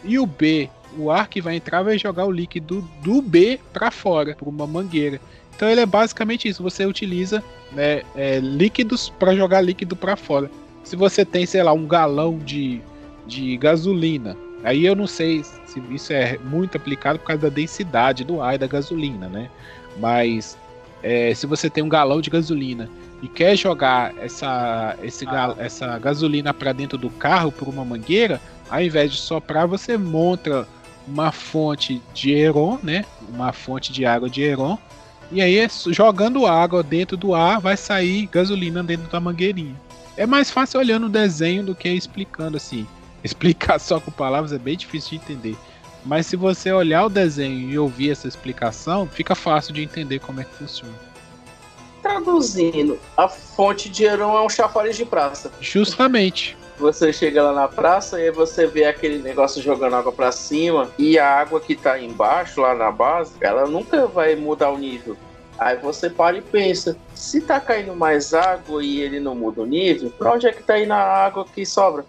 e 0.05 0.19
o 0.19 0.27
B 0.27 0.69
o 0.97 1.11
ar 1.11 1.29
que 1.29 1.41
vai 1.41 1.57
entrar 1.57 1.83
vai 1.83 1.99
jogar 1.99 2.27
o 2.27 2.31
líquido 2.31 2.87
do 3.03 3.23
B 3.23 3.59
para 3.73 3.91
fora, 3.91 4.35
por 4.35 4.49
uma 4.49 4.67
mangueira. 4.67 5.21
Então 5.55 5.69
ele 5.69 5.81
é 5.81 5.87
basicamente 5.87 6.49
isso. 6.49 6.63
Você 6.63 6.85
utiliza 6.85 7.43
né, 7.73 8.03
é, 8.17 8.39
líquidos 8.41 9.09
para 9.09 9.35
jogar 9.35 9.61
líquido 9.61 9.95
para 9.95 10.17
fora. 10.17 10.51
Se 10.83 10.97
você 10.97 11.25
tem, 11.25 11.47
sei 11.47 11.63
lá, 11.63 11.73
um 11.73 11.87
galão 11.87 12.39
de, 12.39 12.81
de 13.27 13.57
gasolina, 13.57 14.37
aí 14.65 14.85
eu 14.85 14.97
não 14.97 15.07
sei 15.07 15.45
se 15.45 15.81
isso 15.91 16.13
é 16.13 16.39
muito 16.39 16.77
aplicado 16.77 17.19
por 17.19 17.27
causa 17.27 17.43
da 17.43 17.49
densidade 17.49 18.25
do 18.25 18.43
ar 18.43 18.57
e 18.57 18.59
da 18.59 18.67
gasolina, 18.67 19.29
né? 19.29 19.49
Mas 19.99 20.57
é, 21.03 21.35
se 21.35 21.47
você 21.47 21.71
tem 21.71 21.83
um 21.83 21.89
galão 21.89 22.21
de 22.21 22.31
gasolina 22.31 22.89
e 23.23 23.29
quer 23.29 23.57
jogar 23.57 24.13
essa, 24.19 24.97
esse, 25.03 25.27
ah. 25.29 25.55
essa 25.59 25.99
gasolina 25.99 26.53
para 26.53 26.73
dentro 26.73 26.99
do 26.99 27.09
carro 27.11 27.53
por 27.53 27.69
uma 27.69 27.85
mangueira, 27.85 28.41
ao 28.69 28.83
invés 28.83 29.13
de 29.13 29.19
soprar, 29.19 29.67
você 29.67 29.97
monta 29.97 30.67
uma 31.07 31.33
fonte 31.33 32.01
de 32.15 32.33
Heron, 32.33 32.79
né? 32.83 33.05
Uma 33.29 33.53
fonte 33.53 33.93
de 33.93 34.05
água 34.05 34.29
de 34.29 34.43
Heron. 34.43 34.79
E 35.31 35.41
aí, 35.41 35.67
jogando 35.89 36.47
água 36.47 36.83
dentro 36.83 37.17
do 37.17 37.35
ar, 37.35 37.61
vai 37.61 37.77
sair 37.77 38.27
gasolina 38.27 38.83
dentro 38.83 39.11
da 39.11 39.19
mangueirinha. 39.19 39.81
É 40.17 40.27
mais 40.27 40.51
fácil 40.51 40.79
olhando 40.79 41.07
o 41.07 41.11
desenho 41.11 41.65
do 41.65 41.75
que 41.75 41.89
explicando 41.89 42.57
assim. 42.57 42.87
Explicar 43.25 43.79
só 43.79 44.01
com 44.01 44.11
palavras 44.11 44.53
é 44.53 44.59
bem 44.59 44.77
difícil 44.77 45.11
de 45.11 45.17
entender. 45.17 45.57
Mas 46.05 46.27
se 46.27 46.37
você 46.37 46.73
olhar 46.73 47.07
o 47.07 47.09
desenho 47.09 47.71
e 47.71 47.79
ouvir 47.79 48.11
essa 48.11 48.27
explicação, 48.27 49.07
fica 49.07 49.35
fácil 49.35 49.73
de 49.73 49.83
entender 49.83 50.19
como 50.19 50.41
é 50.41 50.45
que 50.45 50.55
funciona. 50.55 50.93
Traduzindo, 52.03 52.99
a 53.17 53.29
fonte 53.29 53.89
de 53.89 54.05
Heron 54.05 54.37
é 54.37 54.45
um 54.45 54.49
chafariz 54.49 54.97
de 54.97 55.05
praça. 55.05 55.53
Justamente. 55.61 56.57
Você 56.83 57.13
chega 57.13 57.41
lá 57.45 57.53
na 57.53 57.69
praça 57.69 58.21
e 58.21 58.33
você 58.33 58.67
vê 58.67 58.87
aquele 58.87 59.19
negócio 59.19 59.63
jogando 59.63 59.95
água 59.95 60.11
para 60.11 60.33
cima 60.33 60.91
e 60.99 61.17
a 61.17 61.39
água 61.39 61.61
que 61.61 61.77
tá 61.77 61.97
embaixo, 61.97 62.61
lá 62.61 62.75
na 62.75 62.91
base, 62.91 63.35
ela 63.41 63.69
nunca 63.69 64.05
vai 64.09 64.35
mudar 64.35 64.73
o 64.73 64.77
nível. 64.77 65.17
Aí 65.57 65.77
você 65.77 66.11
para 66.11 66.39
e 66.39 66.43
pensa, 66.43 66.97
se 67.15 67.41
tá 67.41 67.61
caindo 67.61 67.95
mais 67.95 68.35
água 68.35 68.85
e 68.85 69.01
ele 69.01 69.21
não 69.21 69.33
muda 69.33 69.63
o 69.63 69.67
nível, 69.67 70.11
pra 70.11 70.33
onde 70.33 70.49
é 70.49 70.53
que 70.53 70.65
tá 70.65 70.77
indo 70.77 70.93
a 70.93 70.97
água 70.97 71.45
que 71.45 71.65
sobra? 71.65 72.05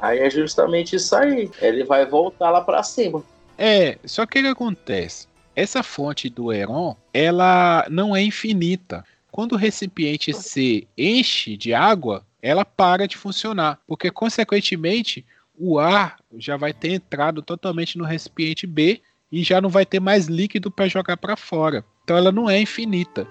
Aí 0.00 0.18
é 0.18 0.30
justamente 0.30 0.96
isso 0.96 1.14
aí. 1.14 1.50
Ele 1.60 1.84
vai 1.84 2.06
voltar 2.06 2.50
lá 2.50 2.62
para 2.62 2.82
cima. 2.82 3.22
É, 3.58 3.98
só 4.06 4.24
que 4.24 4.38
o 4.38 4.42
que 4.42 4.48
acontece? 4.48 5.28
Essa 5.54 5.82
fonte 5.82 6.30
do 6.30 6.50
Heron, 6.50 6.96
ela 7.12 7.86
não 7.90 8.16
é 8.16 8.22
infinita. 8.22 9.04
Quando 9.30 9.52
o 9.52 9.58
recipiente 9.58 10.32
se 10.32 10.88
enche 10.96 11.54
de 11.54 11.74
água, 11.74 12.24
ela 12.44 12.62
para 12.62 13.08
de 13.08 13.16
funcionar, 13.16 13.80
porque 13.86 14.10
consequentemente 14.10 15.24
o 15.58 15.78
ar 15.78 16.16
já 16.36 16.58
vai 16.58 16.74
ter 16.74 16.92
entrado 16.92 17.40
totalmente 17.40 17.96
no 17.96 18.04
recipiente 18.04 18.66
B 18.66 19.00
e 19.32 19.42
já 19.42 19.62
não 19.62 19.70
vai 19.70 19.86
ter 19.86 19.98
mais 19.98 20.26
líquido 20.26 20.70
para 20.70 20.86
jogar 20.86 21.16
para 21.16 21.36
fora. 21.36 21.82
Então 22.04 22.18
ela 22.18 22.30
não 22.30 22.50
é 22.50 22.60
infinita. 22.60 23.26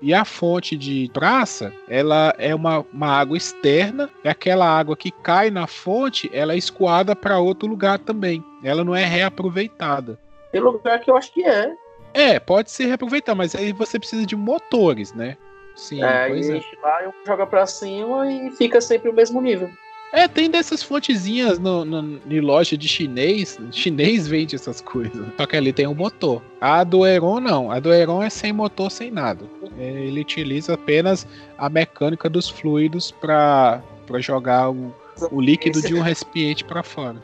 E 0.00 0.14
a 0.14 0.24
fonte 0.24 0.78
de 0.78 1.10
praça, 1.12 1.74
ela 1.86 2.34
é 2.38 2.54
uma, 2.54 2.80
uma 2.90 3.08
água 3.08 3.36
externa, 3.36 4.08
é 4.24 4.30
aquela 4.30 4.66
água 4.66 4.96
que 4.96 5.10
cai 5.10 5.50
na 5.50 5.66
fonte, 5.66 6.30
ela 6.32 6.54
é 6.54 6.56
escoada 6.56 7.14
para 7.14 7.38
outro 7.38 7.68
lugar 7.68 7.98
também. 7.98 8.42
Ela 8.62 8.82
não 8.82 8.96
é 8.96 9.04
reaproveitada. 9.04 10.18
Tem 10.50 10.60
lugar 10.60 11.00
que 11.00 11.10
eu 11.10 11.16
acho 11.18 11.30
que 11.34 11.44
é. 11.44 11.70
É, 12.14 12.40
pode 12.40 12.70
ser 12.70 12.86
reaproveitar, 12.86 13.34
mas 13.34 13.54
aí 13.54 13.72
você 13.72 13.98
precisa 13.98 14.24
de 14.24 14.36
motores, 14.36 15.12
né? 15.12 15.36
Sim, 15.74 16.02
é, 16.02 16.28
pois 16.28 16.48
e 16.48 16.56
é. 16.56 16.62
lá 16.82 17.12
joga 17.26 17.46
para 17.46 17.66
cima 17.66 18.30
e 18.30 18.50
fica 18.52 18.80
sempre 18.80 19.10
o 19.10 19.12
mesmo 19.12 19.40
nível. 19.40 19.70
É, 20.14 20.28
tem 20.28 20.48
dessas 20.48 20.80
fontezinhas 20.80 21.58
no, 21.58 21.84
no, 21.84 22.20
em 22.30 22.40
loja 22.40 22.78
de 22.78 22.86
chinês. 22.86 23.58
Chinês 23.72 24.28
vende 24.28 24.54
essas 24.54 24.80
coisas. 24.80 25.26
Só 25.36 25.44
que 25.44 25.56
ali 25.56 25.72
tem 25.72 25.88
um 25.88 25.94
motor. 25.94 26.40
A 26.60 26.84
do 26.84 27.04
Heron 27.04 27.40
não. 27.40 27.68
A 27.68 27.80
do 27.80 27.92
Heron 27.92 28.22
é 28.22 28.30
sem 28.30 28.52
motor, 28.52 28.92
sem 28.92 29.10
nada. 29.10 29.44
É, 29.76 29.82
ele 29.82 30.20
utiliza 30.20 30.74
apenas 30.74 31.26
a 31.58 31.68
mecânica 31.68 32.30
dos 32.30 32.48
fluidos 32.48 33.10
para 33.10 33.82
jogar 34.20 34.70
o, 34.70 34.94
o 35.32 35.40
líquido 35.40 35.82
de 35.82 35.96
um 35.96 36.00
recipiente 36.00 36.62
para 36.62 36.84
fora. 36.84 37.20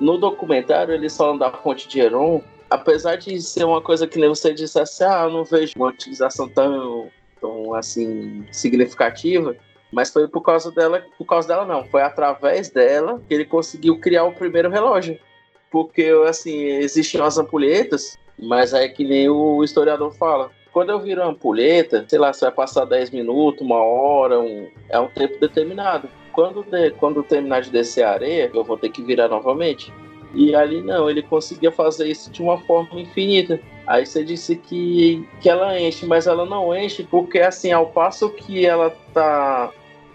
No 0.00 0.18
documentário, 0.18 0.92
eles 0.92 1.16
falam 1.16 1.38
da 1.38 1.52
fonte 1.52 1.86
de 1.86 2.00
Heron. 2.00 2.42
Apesar 2.68 3.14
de 3.14 3.40
ser 3.40 3.62
uma 3.64 3.80
coisa 3.80 4.04
que 4.08 4.18
nem 4.18 4.28
você 4.28 4.52
disse 4.52 4.80
assim, 4.80 5.04
ah, 5.04 5.22
eu 5.26 5.30
não 5.30 5.44
vejo 5.44 5.74
uma 5.76 5.86
utilização 5.88 6.48
tão, 6.48 7.08
tão 7.40 7.74
assim 7.74 8.44
significativa 8.52 9.56
mas 9.90 10.10
foi 10.10 10.28
por 10.28 10.42
causa 10.42 10.70
dela, 10.70 11.02
por 11.16 11.24
causa 11.24 11.48
dela 11.48 11.64
não, 11.64 11.84
foi 11.84 12.02
através 12.02 12.70
dela 12.70 13.20
que 13.26 13.34
ele 13.34 13.44
conseguiu 13.44 13.98
criar 13.98 14.24
o 14.24 14.32
primeiro 14.32 14.70
relógio. 14.70 15.18
Porque, 15.70 16.10
assim, 16.26 16.64
existiam 16.64 17.24
as 17.24 17.38
ampulhetas, 17.38 18.16
mas 18.38 18.72
é 18.72 18.88
que 18.88 19.04
nem 19.04 19.28
o 19.28 19.62
historiador 19.62 20.12
fala. 20.14 20.50
Quando 20.72 20.90
eu 20.90 21.00
viro 21.00 21.22
a 21.22 21.26
ampulheta, 21.26 22.04
sei 22.08 22.18
lá, 22.18 22.32
se 22.32 22.42
vai 22.42 22.52
passar 22.52 22.84
10 22.84 23.10
minutos, 23.10 23.62
uma 23.62 23.82
hora, 23.82 24.38
um, 24.38 24.68
é 24.88 24.98
um 24.98 25.08
tempo 25.08 25.38
determinado. 25.38 26.08
Quando, 26.32 26.62
de, 26.62 26.90
quando 26.92 27.22
terminar 27.22 27.62
de 27.62 27.70
descer 27.70 28.04
a 28.04 28.12
areia, 28.12 28.50
eu 28.52 28.64
vou 28.64 28.78
ter 28.78 28.90
que 28.90 29.02
virar 29.02 29.28
novamente. 29.28 29.92
E 30.34 30.54
ali 30.54 30.82
não, 30.82 31.10
ele 31.10 31.22
conseguia 31.22 31.72
fazer 31.72 32.06
isso 32.08 32.30
de 32.30 32.42
uma 32.42 32.58
forma 32.60 33.00
infinita. 33.00 33.60
Aí 33.88 34.04
você 34.04 34.22
disse 34.22 34.54
que, 34.54 35.26
que 35.40 35.48
ela 35.48 35.80
enche, 35.80 36.04
mas 36.04 36.26
ela 36.26 36.44
não 36.44 36.76
enche 36.76 37.02
porque 37.04 37.40
assim, 37.40 37.72
ao 37.72 37.86
passo 37.86 38.28
que 38.28 38.66
ela 38.66 38.94
tá 39.14 39.72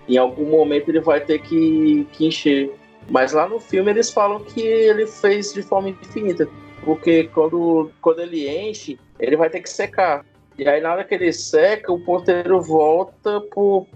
em 0.08 0.16
algum 0.16 0.46
momento 0.46 0.90
ele 0.90 1.00
vai 1.00 1.20
ter 1.20 1.40
que, 1.40 2.08
que 2.14 2.28
encher. 2.28 2.72
Mas 3.10 3.34
lá 3.34 3.50
no 3.50 3.60
filme 3.60 3.90
eles 3.90 4.12
falam 4.12 4.44
que 4.44 4.62
ele 4.62 5.08
fez 5.08 5.52
de 5.52 5.64
forma 5.64 5.90
infinita. 5.90 6.48
Porque 6.86 7.24
quando, 7.34 7.90
quando 8.00 8.22
ele 8.22 8.48
enche, 8.48 9.00
ele 9.20 9.36
vai 9.36 9.50
ter 9.50 9.62
que 9.62 9.70
secar. 9.70 10.24
E 10.56 10.68
aí, 10.68 10.80
na 10.80 10.92
hora 10.92 11.04
que 11.04 11.16
ele 11.16 11.34
seca, 11.34 11.92
o 11.92 12.00
ponteiro 12.00 12.62
volta 12.62 13.42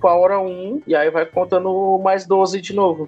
para 0.02 0.10
a 0.10 0.18
hora 0.18 0.40
1 0.40 0.82
e 0.88 0.96
aí 0.96 1.12
vai 1.12 1.24
contando 1.28 2.02
mais 2.04 2.26
12 2.26 2.60
de 2.60 2.74
novo. 2.74 3.08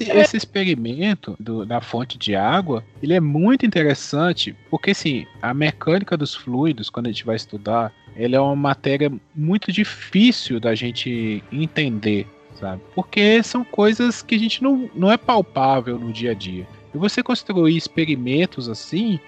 Esse 0.00 0.36
experimento 0.36 1.36
do, 1.38 1.64
da 1.64 1.80
fonte 1.80 2.18
de 2.18 2.34
água, 2.34 2.84
ele 3.02 3.14
é 3.14 3.20
muito 3.20 3.64
interessante, 3.64 4.54
porque 4.70 4.90
assim, 4.90 5.26
a 5.40 5.54
mecânica 5.54 6.16
dos 6.16 6.34
fluidos, 6.34 6.90
quando 6.90 7.06
a 7.06 7.10
gente 7.10 7.24
vai 7.24 7.36
estudar, 7.36 7.92
ele 8.16 8.34
é 8.34 8.40
uma 8.40 8.56
matéria 8.56 9.12
muito 9.34 9.72
difícil 9.72 10.60
da 10.60 10.74
gente 10.74 11.42
entender, 11.50 12.26
sabe? 12.58 12.80
Porque 12.94 13.42
são 13.42 13.64
coisas 13.64 14.22
que 14.22 14.34
a 14.34 14.38
gente 14.38 14.62
não, 14.62 14.88
não 14.94 15.10
é 15.10 15.16
palpável 15.16 15.98
no 15.98 16.12
dia 16.12 16.32
a 16.32 16.34
dia. 16.34 16.66
E 16.94 16.98
você 16.98 17.22
construir 17.22 17.76
experimentos 17.76 18.68
assim, 18.68 19.18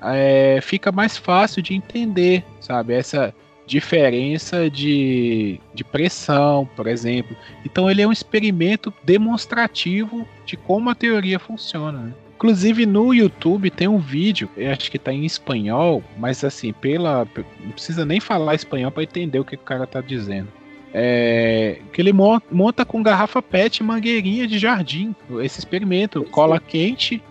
é, 0.00 0.60
fica 0.62 0.92
mais 0.92 1.16
fácil 1.16 1.62
de 1.62 1.74
entender, 1.74 2.44
sabe? 2.60 2.94
Essa 2.94 3.34
diferença 3.66 4.70
de, 4.70 5.60
de 5.74 5.82
pressão, 5.82 6.68
por 6.76 6.86
exemplo. 6.86 7.36
Então 7.64 7.90
ele 7.90 8.02
é 8.02 8.06
um 8.06 8.12
experimento 8.12 8.92
demonstrativo 9.02 10.26
de 10.44 10.56
como 10.56 10.88
a 10.88 10.94
teoria 10.94 11.38
funciona. 11.38 11.98
Né? 11.98 12.12
Inclusive 12.36 12.86
no 12.86 13.12
YouTube 13.12 13.70
tem 13.70 13.88
um 13.88 13.98
vídeo, 13.98 14.48
eu 14.56 14.70
acho 14.70 14.90
que 14.90 14.98
tá 14.98 15.12
em 15.12 15.24
espanhol, 15.24 16.04
mas 16.18 16.44
assim, 16.44 16.72
pela. 16.72 17.26
Não 17.60 17.72
precisa 17.72 18.04
nem 18.04 18.20
falar 18.20 18.54
espanhol 18.54 18.90
para 18.90 19.02
entender 19.02 19.38
o 19.38 19.44
que 19.44 19.56
o 19.56 19.58
cara 19.58 19.86
tá 19.86 20.00
dizendo. 20.00 20.48
É, 20.92 21.80
que 21.92 22.00
ele 22.00 22.12
monta 22.12 22.84
com 22.84 23.02
garrafa 23.02 23.42
PET 23.42 23.82
mangueirinha 23.82 24.46
de 24.46 24.58
jardim. 24.58 25.14
Esse 25.42 25.58
experimento, 25.58 26.24
cola 26.24 26.60
quente, 26.60 27.22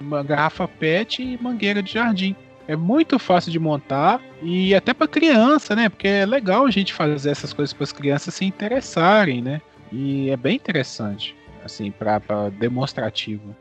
uma 0.00 0.22
garrafa 0.22 0.66
PET 0.66 1.22
e 1.22 1.38
mangueira 1.40 1.82
de 1.82 1.92
jardim. 1.92 2.34
É 2.66 2.74
muito 2.76 3.18
fácil 3.18 3.52
de 3.52 3.58
montar 3.58 4.22
e 4.42 4.74
até 4.74 4.94
para 4.94 5.06
criança, 5.06 5.76
né? 5.76 5.88
Porque 5.88 6.08
é 6.08 6.24
legal 6.24 6.64
a 6.64 6.70
gente 6.70 6.94
fazer 6.94 7.30
essas 7.30 7.52
coisas 7.52 7.72
para 7.72 7.84
as 7.84 7.92
crianças 7.92 8.34
se 8.34 8.44
interessarem, 8.44 9.42
né? 9.42 9.60
E 9.92 10.30
é 10.30 10.36
bem 10.36 10.56
interessante, 10.56 11.36
assim, 11.62 11.90
para 11.90 12.48
demonstrativo. 12.50 13.54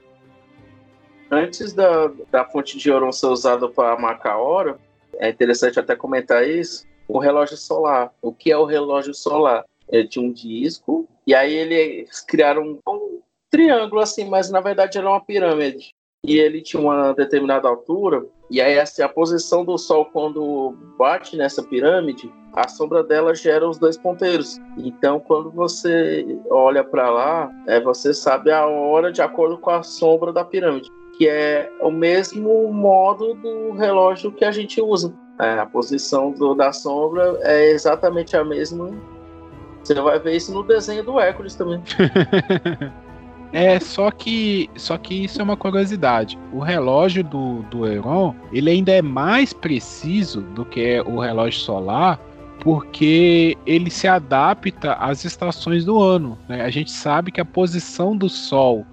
Antes 1.29 1.73
da, 1.73 2.11
da 2.31 2.45
fonte 2.45 2.77
de 2.77 2.91
ouro 2.91 3.11
ser 3.11 3.27
usada 3.27 3.67
para 3.67 3.99
marcar 3.99 4.33
a 4.33 4.37
hora, 4.37 4.77
é 5.17 5.29
interessante 5.29 5.79
até 5.79 5.95
comentar 5.95 6.47
isso, 6.47 6.85
o 7.07 7.19
relógio 7.19 7.57
solar. 7.57 8.11
O 8.21 8.31
que 8.31 8.51
é 8.51 8.57
o 8.57 8.65
relógio 8.65 9.13
solar? 9.13 9.65
Ele 9.89 10.07
tinha 10.07 10.25
um 10.25 10.31
disco, 10.31 11.07
e 11.27 11.35
aí 11.35 11.53
eles 11.53 12.21
criaram 12.21 12.79
um 12.87 13.21
triângulo 13.49 14.01
assim, 14.01 14.29
mas 14.29 14.49
na 14.49 14.61
verdade 14.61 14.97
era 14.97 15.09
uma 15.09 15.23
pirâmide. 15.23 15.92
E 16.25 16.37
ele 16.37 16.61
tinha 16.61 16.81
uma 16.81 17.13
determinada 17.13 17.67
altura, 17.67 18.25
e 18.49 18.61
aí 18.61 18.79
assim, 18.79 19.01
a 19.01 19.09
posição 19.09 19.65
do 19.65 19.77
Sol 19.77 20.05
quando 20.05 20.73
bate 20.97 21.35
nessa 21.35 21.61
pirâmide, 21.61 22.31
a 22.53 22.67
sombra 22.67 23.03
dela 23.03 23.35
gera 23.35 23.67
os 23.67 23.77
dois 23.77 23.97
ponteiros. 23.97 24.57
Então, 24.77 25.19
quando 25.19 25.51
você 25.51 26.25
olha 26.49 26.83
para 26.83 27.09
lá, 27.09 27.51
é, 27.67 27.81
você 27.81 28.13
sabe 28.13 28.51
a 28.51 28.65
hora 28.65 29.11
de 29.11 29.21
acordo 29.21 29.57
com 29.57 29.71
a 29.71 29.83
sombra 29.83 30.31
da 30.31 30.45
pirâmide 30.45 30.89
que 31.13 31.27
é 31.27 31.71
o 31.79 31.91
mesmo 31.91 32.71
modo 32.73 33.35
do 33.35 33.71
relógio 33.73 34.31
que 34.31 34.43
a 34.43 34.51
gente 34.51 34.81
usa. 34.81 35.13
É, 35.39 35.59
a 35.59 35.65
posição 35.65 36.31
do, 36.31 36.53
da 36.53 36.71
sombra 36.71 37.39
é 37.41 37.69
exatamente 37.69 38.35
a 38.35 38.43
mesma. 38.43 38.91
Você 39.83 39.93
vai 39.95 40.19
ver 40.19 40.35
isso 40.35 40.53
no 40.53 40.63
desenho 40.63 41.03
do 41.03 41.19
Hércules 41.19 41.55
também. 41.55 41.81
É, 43.53 43.79
só 43.79 44.09
que, 44.09 44.67
só 44.75 44.97
que 44.97 45.25
isso 45.25 45.39
é 45.39 45.43
uma 45.43 45.55
curiosidade. 45.55 46.39
O 46.51 46.59
relógio 46.59 47.23
do, 47.23 47.61
do 47.69 47.85
Heron, 47.87 48.33
ele 48.51 48.71
ainda 48.71 48.91
é 48.91 49.01
mais 49.01 49.53
preciso 49.53 50.41
do 50.41 50.65
que 50.65 50.99
o 51.01 51.19
relógio 51.19 51.59
solar, 51.59 52.19
porque 52.59 53.55
ele 53.65 53.91
se 53.91 54.07
adapta 54.07 54.93
às 54.93 55.23
estações 55.23 55.85
do 55.85 56.01
ano. 56.01 56.35
Né? 56.49 56.63
A 56.63 56.69
gente 56.71 56.91
sabe 56.91 57.31
que 57.31 57.39
a 57.39 57.45
posição 57.45 58.17
do 58.17 58.27
Sol 58.27 58.85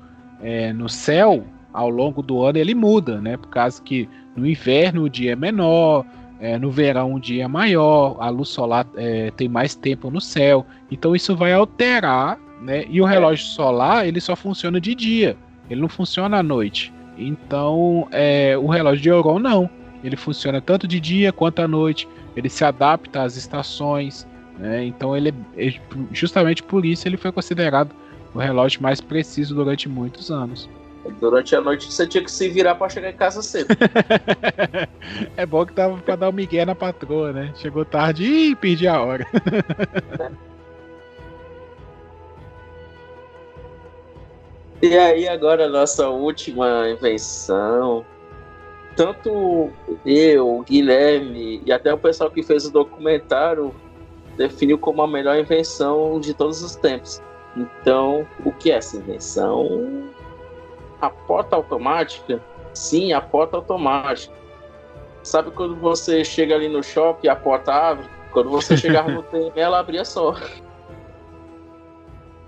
é, 0.42 0.74
no 0.74 0.90
céu 0.90 1.42
ao 1.72 1.88
longo 1.88 2.22
do 2.22 2.42
ano 2.42 2.58
ele 2.58 2.74
muda, 2.74 3.20
né? 3.20 3.36
Por 3.36 3.48
causa 3.48 3.80
que 3.82 4.08
no 4.34 4.46
inverno 4.46 5.04
o 5.04 5.10
dia 5.10 5.32
é 5.32 5.36
menor, 5.36 6.04
é, 6.40 6.58
no 6.58 6.70
verão 6.70 7.12
um 7.12 7.20
dia 7.20 7.48
maior, 7.48 8.16
a 8.18 8.28
luz 8.28 8.48
solar 8.48 8.86
é, 8.96 9.30
tem 9.30 9.48
mais 9.48 9.74
tempo 9.74 10.10
no 10.10 10.20
céu. 10.20 10.66
Então 10.90 11.14
isso 11.14 11.36
vai 11.36 11.52
alterar, 11.52 12.38
né? 12.60 12.84
E 12.88 13.00
o 13.00 13.06
é. 13.06 13.10
relógio 13.10 13.46
solar 13.46 14.06
ele 14.06 14.20
só 14.20 14.36
funciona 14.36 14.80
de 14.80 14.94
dia, 14.94 15.36
ele 15.68 15.80
não 15.80 15.88
funciona 15.88 16.38
à 16.38 16.42
noite. 16.42 16.92
Então 17.16 18.08
é, 18.10 18.56
o 18.56 18.66
relógio 18.66 19.02
de 19.02 19.08
Euron 19.08 19.38
não, 19.38 19.68
ele 20.02 20.16
funciona 20.16 20.60
tanto 20.60 20.86
de 20.86 21.00
dia 21.00 21.32
quanto 21.32 21.60
à 21.60 21.68
noite. 21.68 22.08
Ele 22.36 22.48
se 22.48 22.64
adapta 22.64 23.22
às 23.22 23.36
estações, 23.36 24.26
né? 24.58 24.84
Então 24.84 25.16
ele 25.16 25.34
é, 25.56 25.74
justamente 26.12 26.62
por 26.62 26.84
isso 26.84 27.08
ele 27.08 27.16
foi 27.16 27.32
considerado 27.32 27.94
o 28.34 28.38
relógio 28.38 28.82
mais 28.82 29.00
preciso 29.00 29.54
durante 29.54 29.88
muitos 29.88 30.30
anos. 30.30 30.68
Durante 31.18 31.56
a 31.56 31.60
noite 31.60 31.90
você 31.90 32.06
tinha 32.06 32.22
que 32.22 32.30
se 32.30 32.48
virar 32.48 32.74
para 32.74 32.88
chegar 32.88 33.10
em 33.10 33.16
casa 33.16 33.42
cedo. 33.42 33.68
é 35.36 35.46
bom 35.46 35.64
que 35.64 35.72
tava 35.72 35.96
para 35.96 36.14
dar 36.14 36.28
o 36.28 36.30
um 36.30 36.34
migué 36.34 36.64
na 36.64 36.74
patroa, 36.74 37.32
né? 37.32 37.52
Chegou 37.56 37.84
tarde 37.84 38.24
e 38.24 38.54
perdi 38.54 38.86
a 38.86 39.00
hora. 39.00 39.26
e 44.82 44.96
aí 44.96 45.28
agora 45.28 45.66
a 45.66 45.68
nossa 45.68 46.08
última 46.08 46.88
invenção. 46.88 48.04
Tanto 48.96 49.70
eu, 50.04 50.64
Guilherme 50.66 51.62
e 51.64 51.72
até 51.72 51.92
o 51.92 51.98
pessoal 51.98 52.30
que 52.30 52.42
fez 52.42 52.66
o 52.66 52.72
documentário 52.72 53.74
definiu 54.36 54.78
como 54.78 55.02
a 55.02 55.06
melhor 55.06 55.38
invenção 55.38 56.18
de 56.18 56.34
todos 56.34 56.62
os 56.62 56.76
tempos. 56.76 57.22
Então, 57.56 58.26
o 58.44 58.52
que 58.52 58.70
é 58.70 58.76
essa 58.76 58.96
invenção? 58.96 60.08
A 61.00 61.10
porta 61.10 61.56
automática? 61.56 62.42
Sim, 62.72 63.12
a 63.12 63.20
porta 63.20 63.56
automática. 63.56 64.34
Sabe 65.22 65.50
quando 65.50 65.76
você 65.76 66.24
chega 66.24 66.54
ali 66.54 66.68
no 66.68 66.82
shopping 66.82 67.26
e 67.26 67.30
a 67.30 67.36
porta 67.36 67.72
abre? 67.72 68.08
Quando 68.32 68.48
você 68.48 68.76
chegava 68.76 69.10
no 69.10 69.22
TM, 69.30 69.52
ela 69.56 69.78
abria 69.80 70.04
só. 70.04 70.34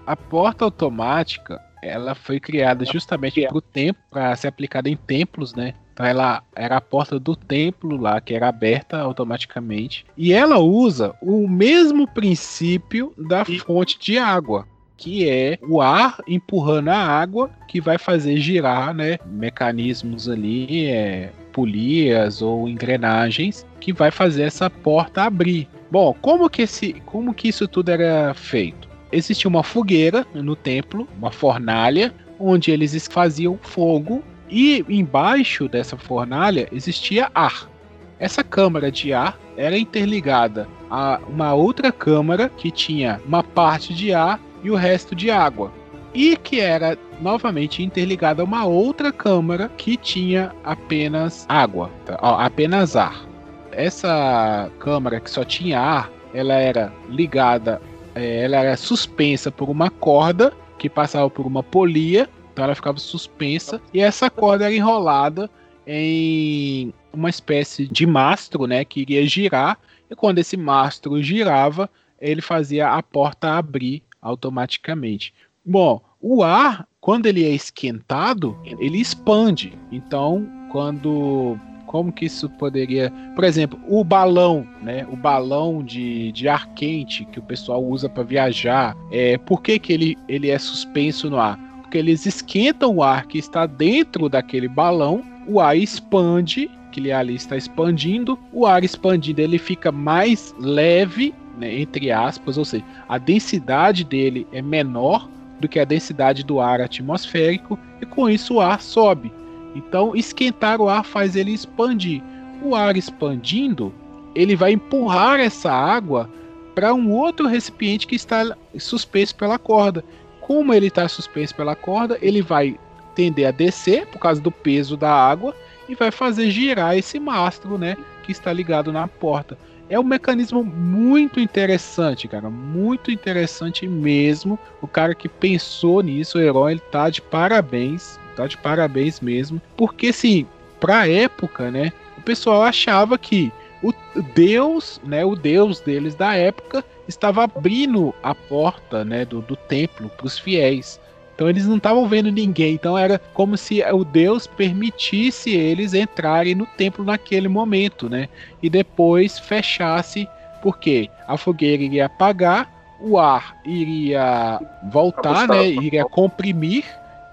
A 0.07 0.17
porta 0.17 0.65
automática, 0.65 1.61
ela 1.83 2.15
foi 2.15 2.39
criada 2.39 2.85
justamente 2.85 3.47
para 3.47 3.57
o 3.57 3.61
tempo, 3.61 3.99
para 4.11 4.35
ser 4.37 4.49
aplicada 4.49 4.89
em 4.89 4.97
templos, 4.97 5.55
né? 5.55 5.75
Então 5.93 6.07
ela 6.07 6.43
era 6.55 6.77
a 6.77 6.81
porta 6.81 7.19
do 7.19 7.37
templo 7.37 8.01
lá, 8.01 8.21
que 8.21 8.35
era 8.35 8.49
aberta 8.49 8.99
automaticamente. 8.99 10.07
E 10.17 10.33
ela 10.33 10.59
usa 10.59 11.15
o 11.21 11.47
mesmo 11.47 12.07
princípio 12.07 13.13
da 13.19 13.45
fonte 13.45 13.99
de 13.99 14.19
água 14.19 14.67
que 15.03 15.29
é 15.29 15.59
o 15.63 15.81
ar 15.81 16.19
empurrando 16.29 16.91
a 16.91 16.97
água 16.97 17.51
que 17.67 17.81
vai 17.81 17.99
fazer 17.99 18.37
girar, 18.37 18.95
né, 18.95 19.19
mecanismos 19.27 20.29
ali, 20.29 20.87
é, 20.87 21.33
polias 21.53 22.41
ou 22.41 22.69
engrenagens 22.69 23.67
que 23.81 23.93
vai 23.93 24.13
fazer 24.13 24.43
essa 24.45 24.71
porta 24.71 25.25
abrir. 25.25 25.69
Bom, 25.91 26.15
como 26.23 26.49
que 26.49 26.63
esse, 26.63 26.93
como 27.05 27.35
que 27.35 27.49
isso 27.49 27.67
tudo 27.67 27.89
era 27.89 28.33
feito? 28.33 28.89
Existia 29.13 29.49
uma 29.49 29.63
fogueira 29.63 30.27
no 30.35 30.57
templo, 30.57 31.07
uma 31.19 31.31
fornalha, 31.31 32.15
onde 32.39 32.71
eles 32.71 33.07
faziam 33.07 33.59
fogo 33.61 34.23
e 34.49 34.85
embaixo 34.89 35.69
dessa 35.69 35.97
fornalha 35.97 36.69
existia 36.73 37.31
ar. 37.35 37.71
Essa 38.19 38.43
câmara 38.43 38.91
de 38.91 39.13
ar 39.13 39.39
era 39.57 39.79
interligada 39.79 40.69
a 40.91 41.21
uma 41.29 41.55
outra 41.55 41.91
câmara 41.91 42.49
que 42.49 42.71
tinha 42.71 43.21
uma 43.27 43.43
parte 43.43 43.95
de 43.95 44.13
ar 44.13 44.41
e 44.63 44.71
o 44.71 44.77
resto 44.77 45.15
de 45.15 45.31
água. 45.31 45.73
E 46.15 46.37
que 46.37 46.61
era 46.61 46.99
novamente 47.21 47.83
interligada 47.83 48.43
a 48.43 48.45
uma 48.45 48.65
outra 48.65 49.11
câmara 49.11 49.71
que 49.77 49.97
tinha 49.97 50.53
apenas 50.63 51.47
água, 51.49 51.91
tá? 52.05 52.17
apenas 52.21 52.97
ar. 52.97 53.25
Essa 53.73 54.71
câmara 54.79 55.19
que 55.19 55.31
só 55.31 55.45
tinha 55.45 55.81
ar, 55.81 56.11
ela 56.35 56.55
era 56.55 56.93
ligada, 57.09 57.81
é, 58.15 58.45
ela 58.45 58.57
era 58.57 58.77
suspensa 58.77 59.51
por 59.51 59.69
uma 59.69 59.91
corda 59.91 60.53
que 60.79 60.89
passava 60.89 61.29
por 61.31 61.47
uma 61.47 61.63
polia, 61.63 62.29
então 62.53 62.65
ela 62.65 62.75
ficava 62.75 62.99
suspensa 62.99 63.81
e 63.95 64.01
essa 64.01 64.29
corda 64.29 64.65
era 64.65 64.75
enrolada 64.75 65.49
em 65.87 66.93
uma 67.13 67.31
espécie 67.31 67.87
de 67.87 68.07
mastro, 68.07 68.67
né, 68.67 68.85
que 68.85 69.01
iria 69.01 69.27
girar 69.27 69.79
e 70.13 70.15
quando 70.15 70.39
esse 70.39 70.59
mastro 70.59 71.23
girava, 71.23 71.89
ele 72.21 72.43
fazia 72.43 72.91
a 72.91 73.03
porta 73.03 73.57
abrir 73.57 74.03
automaticamente. 74.21 75.33
Bom, 75.65 76.03
o 76.21 76.43
ar, 76.43 76.87
quando 77.01 77.27
ele 77.27 77.45
é 77.45 77.51
esquentado, 77.51 78.57
ele 78.79 79.01
expande. 79.01 79.73
Então, 79.91 80.47
quando 80.71 81.59
como 81.93 82.11
que 82.11 82.25
isso 82.25 82.49
poderia, 82.49 83.13
por 83.35 83.45
exemplo, 83.45 83.79
o 83.87 84.03
balão, 84.03 84.67
né? 84.81 85.07
O 85.13 85.15
balão 85.15 85.85
de, 85.85 86.33
de 86.33 86.49
ar 86.49 86.67
quente 86.69 87.27
que 87.27 87.39
o 87.39 87.43
pessoal 87.43 87.85
usa 87.85 88.09
para 88.09 88.23
viajar, 88.23 88.97
é 89.11 89.37
por 89.37 89.61
que, 89.61 89.79
que 89.79 89.93
ele, 89.93 90.17
ele 90.27 90.49
é 90.49 90.59
suspenso 90.59 91.29
no 91.29 91.39
ar? 91.39 91.59
Porque 91.83 91.99
eles 91.99 92.25
esquentam 92.25 92.97
o 92.97 93.03
ar 93.03 93.27
que 93.27 93.37
está 93.37 93.67
dentro 93.67 94.27
daquele 94.31 94.69
balão, 94.69 95.23
o 95.47 95.61
ar 95.61 95.77
expande, 95.77 96.71
que 96.91 96.99
ele 96.99 97.13
ali 97.13 97.35
está 97.35 97.59
expandindo, 97.59 98.39
o 98.55 98.65
ar 98.65 98.83
expandindo 98.83 99.43
ele 99.43 99.59
fica 99.59 99.93
mais 99.93 100.55
leve 100.59 101.35
né, 101.59 101.79
entre 101.79 102.11
aspas, 102.11 102.57
ou 102.57 102.65
seja, 102.65 102.85
a 103.07 103.19
densidade 103.19 104.03
dele 104.03 104.47
é 104.51 104.63
menor 104.63 105.29
do 105.61 105.69
que 105.69 105.79
a 105.79 105.85
densidade 105.85 106.43
do 106.43 106.59
ar 106.59 106.81
atmosférico 106.81 107.79
e 108.01 108.07
com 108.07 108.31
isso 108.31 108.55
o 108.55 108.61
ar 108.61 108.81
sobe. 108.81 109.31
Então, 109.75 110.15
esquentar 110.15 110.81
o 110.81 110.89
ar 110.89 111.05
faz 111.05 111.37
ele 111.37 111.53
expandir. 111.53 112.23
O 112.63 112.75
ar 112.75 112.97
expandindo, 112.97 113.93
ele 114.35 114.55
vai 114.55 114.73
empurrar 114.73 115.41
essa 115.41 115.73
água 115.73 116.29
para 116.75 116.95
um 116.95 117.11
outro 117.11 117.47
recipiente 117.47 118.07
que 118.07 118.15
está 118.15 118.57
suspenso 118.79 119.35
pela 119.35 119.59
corda. 119.59 120.05
Como 120.41 120.73
ele 120.73 120.87
está 120.87 121.09
suspenso 121.09 121.55
pela 121.55 121.77
corda, 121.77 122.19
ele 122.21 122.43
vai 122.43 122.79
tender 123.15 123.47
a 123.47 123.51
descer 123.51 124.07
por 124.07 124.19
causa 124.19 124.41
do 124.41 124.51
peso 124.51 124.97
da 124.97 125.13
água 125.13 125.55
e 125.89 125.95
vai 125.95 126.11
fazer 126.11 126.51
girar 126.51 126.97
esse 126.97 127.21
mastro, 127.21 127.77
né, 127.77 127.97
que 128.23 128.33
está 128.33 128.53
ligado 128.53 128.93
na 128.93 129.07
porta 129.07 129.59
é 129.93 130.01
um 130.01 130.05
mecanismo 130.05 130.65
muito 130.65 131.39
interessante, 131.39 132.27
cara. 132.27 132.49
Muito 132.49 133.11
interessante 133.11 133.87
mesmo. 133.87 134.59
O 134.81 134.89
cara 134.89 135.15
que 135.15 135.29
pensou 135.29 136.01
nisso, 136.03 136.39
o 136.39 136.41
herói, 136.41 136.73
ele 136.73 136.81
tá 136.91 137.11
de 137.11 137.21
parabéns. 137.21 138.19
Tá 138.37 138.47
de 138.47 138.57
parabéns 138.57 139.21
mesmo. 139.21 139.61
Porque, 139.77 140.09
assim, 140.09 140.47
pra 140.81 141.09
época, 141.09 141.71
né? 141.71 141.93
O 142.19 142.23
pessoal 142.23 142.63
achava 142.63 143.19
que 143.19 143.53
o 143.83 143.93
Deus, 144.35 145.01
né? 145.05 145.25
O 145.25 145.35
Deus 145.35 145.81
deles 145.81 146.15
da 146.15 146.35
época 146.35 146.85
estava 147.09 147.45
abrindo 147.45 148.15
a 148.23 148.35
porta, 148.35 149.05
né? 149.05 149.25
Do, 149.25 149.41
do 149.41 149.57
templo 149.57 150.09
para 150.09 150.27
os 150.27 150.39
fiéis. 150.39 151.01
Então 151.35 151.49
eles 151.49 151.67
não 151.67 151.77
estavam 151.77 152.07
vendo 152.07 152.31
ninguém. 152.31 152.75
Então 152.75 152.97
era 152.97 153.19
como 153.35 153.57
se 153.57 153.83
o 153.83 154.05
Deus 154.05 154.47
permitisse 154.47 155.51
eles 155.51 155.95
entrarem 155.95 156.55
no 156.55 156.67
templo 156.67 157.05
naquele 157.05 157.49
momento, 157.49 158.09
né? 158.09 158.29
E 158.63 158.71
depois 158.71 159.39
fechasse, 159.39 160.29
porque 160.63 161.11
a 161.27 161.37
fogueira 161.37 161.83
iria 161.83 162.07
apagar, 162.07 162.71
o 163.01 163.19
ar 163.19 163.57
iria 163.65 164.61
voltar, 164.93 165.49
né? 165.49 165.69
Iria 165.69 166.05
comprimir 166.05 166.85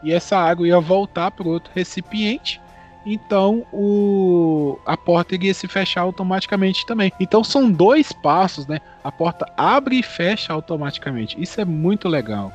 e 0.04 0.14
essa 0.14 0.38
água 0.38 0.68
ia 0.68 0.80
voltar 0.80 1.32
para 1.32 1.47
outro 1.47 1.72
recipiente. 1.74 2.62
Então 3.06 3.66
o, 3.72 4.78
a 4.86 4.97
porta 4.97 5.36
iria 5.36 5.54
se 5.54 5.68
fechar 5.68 6.02
automaticamente 6.02 6.86
também. 6.86 7.12
Então 7.20 7.43
são 7.43 7.72
dois 7.72 8.12
passos, 8.12 8.68
né? 8.68 8.80
A 9.04 9.12
porta 9.12 9.45
abre 9.56 10.00
e 10.00 10.04
fecha 10.04 10.54
automaticamente. 10.54 11.41
Isso 11.41 11.60
é 11.60 11.66
muito 11.66 12.08
legal. 12.08 12.52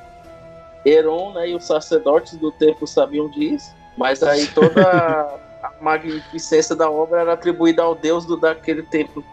Heron 0.85 1.33
né, 1.33 1.51
e 1.51 1.55
os 1.55 1.65
sacerdotes 1.65 2.37
do 2.37 2.53
templo 2.53 2.87
sabiam 2.87 3.29
disso, 3.31 3.75
mas 3.97 4.23
aí 4.23 4.47
toda 4.49 4.83
a 5.63 5.73
magnificência 5.81 6.77
da 6.77 6.91
obra 6.91 7.23
era 7.23 7.33
atribuída 7.33 7.83
ao 7.83 7.95
deus 7.95 8.27
do, 8.27 8.37
daquele 8.37 8.83
templo. 8.83 9.25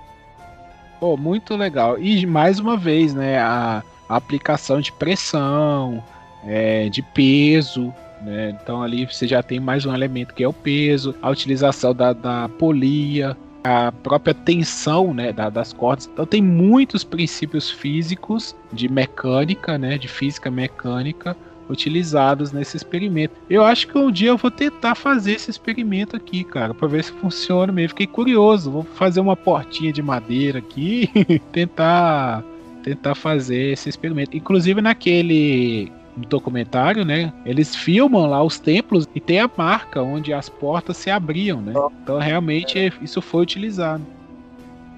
Pô, 0.99 1.17
muito 1.17 1.55
legal. 1.55 1.99
E 1.99 2.25
mais 2.25 2.59
uma 2.59 2.77
vez, 2.77 3.13
né, 3.13 3.37
a, 3.39 3.83
a 4.07 4.15
aplicação 4.15 4.79
de 4.79 4.91
pressão, 4.93 6.01
é, 6.45 6.89
de 6.89 7.01
peso, 7.01 7.93
né? 8.21 8.55
Então 8.61 8.81
ali 8.81 9.05
você 9.05 9.27
já 9.27 9.41
tem 9.41 9.59
mais 9.59 9.85
um 9.85 9.93
elemento 9.93 10.33
que 10.33 10.43
é 10.43 10.47
o 10.47 10.53
peso, 10.53 11.15
a 11.21 11.29
utilização 11.29 11.93
da, 11.93 12.13
da 12.13 12.49
polia, 12.49 13.35
a 13.63 13.91
própria 13.91 14.33
tensão 14.33 15.13
né, 15.13 15.31
da, 15.31 15.49
das 15.49 15.73
cordas. 15.73 16.09
Então 16.11 16.25
tem 16.25 16.41
muitos 16.41 17.03
princípios 17.03 17.69
físicos 17.69 18.55
de 18.71 18.87
mecânica, 18.87 19.77
né, 19.77 19.97
de 19.97 20.07
física 20.07 20.49
mecânica 20.49 21.35
utilizados 21.69 22.51
nesse 22.51 22.75
experimento. 22.75 23.33
Eu 23.49 23.63
acho 23.63 23.87
que 23.87 23.97
um 23.97 24.11
dia 24.11 24.29
eu 24.29 24.37
vou 24.37 24.51
tentar 24.51 24.93
fazer 24.93 25.33
esse 25.33 25.49
experimento 25.49 26.17
aqui, 26.17 26.43
cara, 26.43 26.73
para 26.73 26.87
ver 26.87 27.03
se 27.03 27.13
funciona 27.13 27.71
mesmo. 27.71 27.89
Fiquei 27.89 28.07
curioso, 28.07 28.69
vou 28.69 28.83
fazer 28.83 29.21
uma 29.21 29.37
portinha 29.37 29.93
de 29.93 30.01
madeira 30.01 30.59
aqui, 30.59 31.09
tentar 31.51 32.43
tentar 32.83 33.13
fazer 33.13 33.73
esse 33.73 33.87
experimento. 33.87 34.35
Inclusive 34.35 34.81
naquele 34.81 35.91
documentário, 36.15 37.05
né? 37.05 37.33
Eles 37.45 37.75
filmam 37.75 38.29
lá 38.29 38.43
os 38.43 38.59
templos 38.59 39.07
e 39.13 39.19
tem 39.19 39.39
a 39.39 39.49
marca 39.55 40.01
onde 40.01 40.33
as 40.33 40.49
portas 40.49 40.97
se 40.97 41.09
abriam, 41.09 41.61
né? 41.61 41.73
Então 42.03 42.19
realmente 42.19 42.93
isso 43.01 43.21
foi 43.21 43.43
utilizado. 43.43 44.03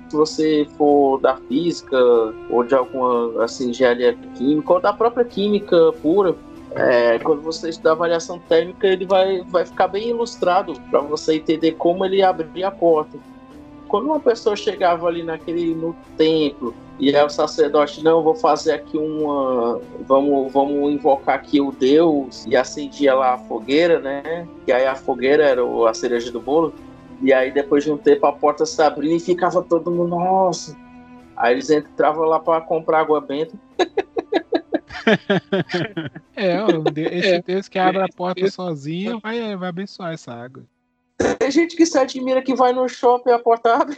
se 0.09 0.15
você 0.15 0.67
for 0.77 1.19
da 1.19 1.37
física 1.37 1.97
ou 2.49 2.63
de 2.63 2.75
alguma 2.75 3.43
assim, 3.43 3.69
engenharia 3.69 4.15
química 4.35 4.73
ou 4.73 4.79
da 4.79 4.93
própria 4.93 5.25
química 5.25 5.75
pura, 6.01 6.35
é, 6.75 7.19
quando 7.19 7.41
você 7.41 7.69
estudar 7.69 7.91
avaliação 7.91 8.39
térmica, 8.39 8.87
ele 8.87 9.05
vai, 9.05 9.43
vai 9.43 9.65
ficar 9.65 9.87
bem 9.87 10.09
ilustrado 10.09 10.73
para 10.89 10.99
você 11.01 11.35
entender 11.35 11.73
como 11.73 12.03
ele 12.03 12.23
abria 12.23 12.67
a 12.67 12.71
porta. 12.71 13.17
Quando 13.93 14.07
uma 14.07 14.19
pessoa 14.19 14.55
chegava 14.55 15.05
ali 15.05 15.21
naquele 15.21 15.75
no 15.75 15.95
templo 16.17 16.73
e 16.99 17.15
aí 17.15 17.23
o 17.23 17.29
sacerdote, 17.29 18.03
não, 18.03 18.23
vou 18.23 18.33
fazer 18.33 18.71
aqui 18.71 18.97
uma. 18.97 19.79
Vamos, 20.07 20.51
vamos 20.51 20.91
invocar 20.91 21.35
aqui 21.35 21.61
o 21.61 21.71
Deus 21.71 22.43
e 22.47 22.55
acendia 22.55 23.13
lá 23.13 23.35
a 23.35 23.37
fogueira, 23.37 23.99
né? 23.99 24.47
E 24.65 24.71
aí 24.71 24.87
a 24.87 24.95
fogueira 24.95 25.43
era 25.43 25.61
a 25.87 25.93
cereja 25.93 26.31
do 26.31 26.41
bolo. 26.41 26.73
E 27.21 27.31
aí 27.31 27.51
depois 27.51 27.83
de 27.83 27.91
um 27.91 27.97
tempo 27.97 28.25
a 28.25 28.33
porta 28.33 28.65
se 28.65 28.81
abriu 28.81 29.15
e 29.15 29.19
ficava 29.19 29.61
todo 29.61 29.91
mundo, 29.91 30.17
nossa. 30.17 30.75
Aí 31.37 31.53
eles 31.53 31.69
entravam 31.69 32.25
lá 32.25 32.39
para 32.39 32.61
comprar 32.61 33.01
água 33.01 33.21
benta. 33.21 33.53
é, 36.35 36.57
esse 37.15 37.35
é. 37.35 37.43
Deus 37.43 37.69
que 37.69 37.77
abre 37.77 38.01
a 38.01 38.07
porta 38.07 38.49
sozinho 38.49 39.19
vai, 39.19 39.55
vai 39.55 39.69
abençoar 39.69 40.13
essa 40.13 40.33
água. 40.33 40.63
Tem 41.39 41.51
gente 41.51 41.75
que 41.75 41.85
se 41.85 41.97
admira 41.97 42.41
que 42.41 42.55
vai 42.55 42.73
no 42.73 42.87
shopping 42.87 43.29
e 43.29 43.33
a 43.33 43.39
porta 43.39 43.75
abre. 43.75 43.97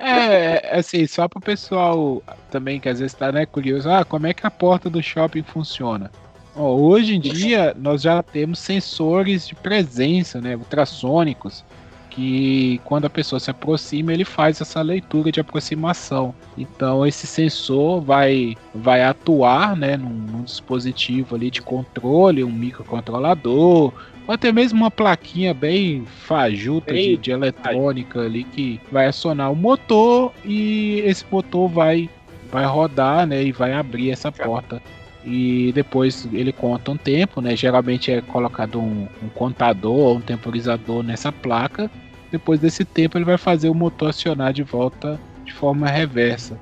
É, 0.00 0.78
assim, 0.78 1.06
só 1.06 1.26
para 1.26 1.38
o 1.38 1.42
pessoal 1.42 2.22
também 2.50 2.78
que 2.78 2.88
às 2.88 3.00
vezes 3.00 3.12
está 3.12 3.32
né, 3.32 3.44
curioso, 3.44 3.90
ah, 3.90 4.04
como 4.04 4.28
é 4.28 4.32
que 4.32 4.46
a 4.46 4.50
porta 4.50 4.88
do 4.88 5.02
shopping 5.02 5.42
funciona? 5.42 6.10
Ó, 6.54 6.74
hoje 6.76 7.16
em 7.16 7.20
dia 7.20 7.74
nós 7.76 8.02
já 8.02 8.22
temos 8.22 8.60
sensores 8.60 9.46
de 9.48 9.56
presença, 9.56 10.40
né, 10.40 10.54
ultrassônicos, 10.54 11.64
que 12.10 12.80
quando 12.84 13.06
a 13.06 13.10
pessoa 13.10 13.40
se 13.40 13.50
aproxima, 13.50 14.12
ele 14.12 14.24
faz 14.24 14.60
essa 14.60 14.82
leitura 14.82 15.32
de 15.32 15.40
aproximação. 15.40 16.32
Então 16.56 17.04
esse 17.04 17.26
sensor 17.26 18.00
vai, 18.00 18.56
vai 18.72 19.02
atuar 19.02 19.76
né, 19.76 19.96
num, 19.96 20.10
num 20.10 20.42
dispositivo 20.42 21.34
ali 21.34 21.50
de 21.50 21.60
controle, 21.60 22.44
um 22.44 22.52
microcontrolador, 22.52 23.92
ou 24.28 24.34
até 24.34 24.52
mesmo 24.52 24.78
uma 24.78 24.90
plaquinha 24.90 25.52
bem 25.52 26.04
fajuta 26.04 26.92
de, 26.92 27.16
de, 27.16 27.30
eletrônica 27.32 28.20
ali 28.20 28.44
que 28.44 28.80
vai 28.92 29.06
acionar 29.06 29.50
o 29.50 29.56
motor 29.56 30.32
e 30.44 31.00
esse 31.04 31.24
motor 31.28 31.68
vai, 31.68 32.08
vai 32.52 32.64
rodar 32.66 33.26
né, 33.26 33.42
e 33.42 33.50
vai 33.50 33.72
abrir 33.72 34.10
essa 34.10 34.30
porta 34.30 34.80
e 35.24 35.72
depois 35.74 36.28
ele 36.32 36.52
conta 36.52 36.92
um 36.92 36.96
tempo, 36.96 37.40
né? 37.40 37.56
Geralmente 37.56 38.12
é 38.12 38.20
colocado 38.20 38.80
um, 38.80 39.08
um 39.22 39.28
contador, 39.30 40.16
um 40.16 40.20
temporizador 40.20 41.02
nessa 41.02 41.32
placa 41.32 41.90
depois 42.30 42.60
desse 42.60 42.84
tempo 42.84 43.16
ele 43.16 43.24
vai 43.24 43.38
fazer 43.38 43.68
o 43.68 43.74
motor 43.74 44.10
acionar 44.10 44.52
de 44.52 44.62
volta 44.62 45.18
de 45.44 45.52
forma 45.52 45.88
reversa. 45.88 46.58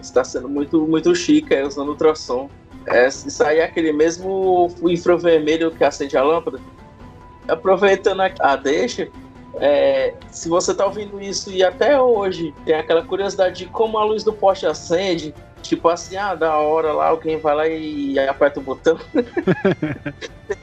Está 0.00 0.24
sendo 0.24 0.48
muito, 0.48 0.86
muito 0.86 1.14
chique 1.14 1.54
é, 1.54 1.64
usando 1.64 1.88
ultrassom. 1.88 2.50
É, 2.86 3.06
isso 3.06 3.42
aí 3.42 3.58
é 3.58 3.64
aquele 3.64 3.92
mesmo 3.92 4.68
infravermelho 4.82 5.70
que 5.70 5.84
acende 5.84 6.16
a 6.16 6.22
lâmpada. 6.22 6.58
Aproveitando 7.48 8.20
a 8.40 8.56
deixa, 8.56 9.08
é, 9.56 10.14
se 10.30 10.48
você 10.48 10.72
está 10.72 10.86
ouvindo 10.86 11.20
isso 11.20 11.50
e 11.50 11.62
até 11.62 12.00
hoje 12.00 12.54
tem 12.64 12.74
aquela 12.74 13.04
curiosidade 13.04 13.64
de 13.64 13.66
como 13.66 13.98
a 13.98 14.04
luz 14.04 14.24
do 14.24 14.32
poste 14.32 14.66
acende, 14.66 15.34
tipo 15.62 15.88
assim, 15.88 16.16
ah, 16.16 16.34
da 16.34 16.56
hora 16.56 16.92
lá, 16.92 17.08
alguém 17.08 17.38
vai 17.38 17.54
lá 17.54 17.68
e 17.68 18.18
aperta 18.18 18.60
o 18.60 18.62
botão. 18.62 18.98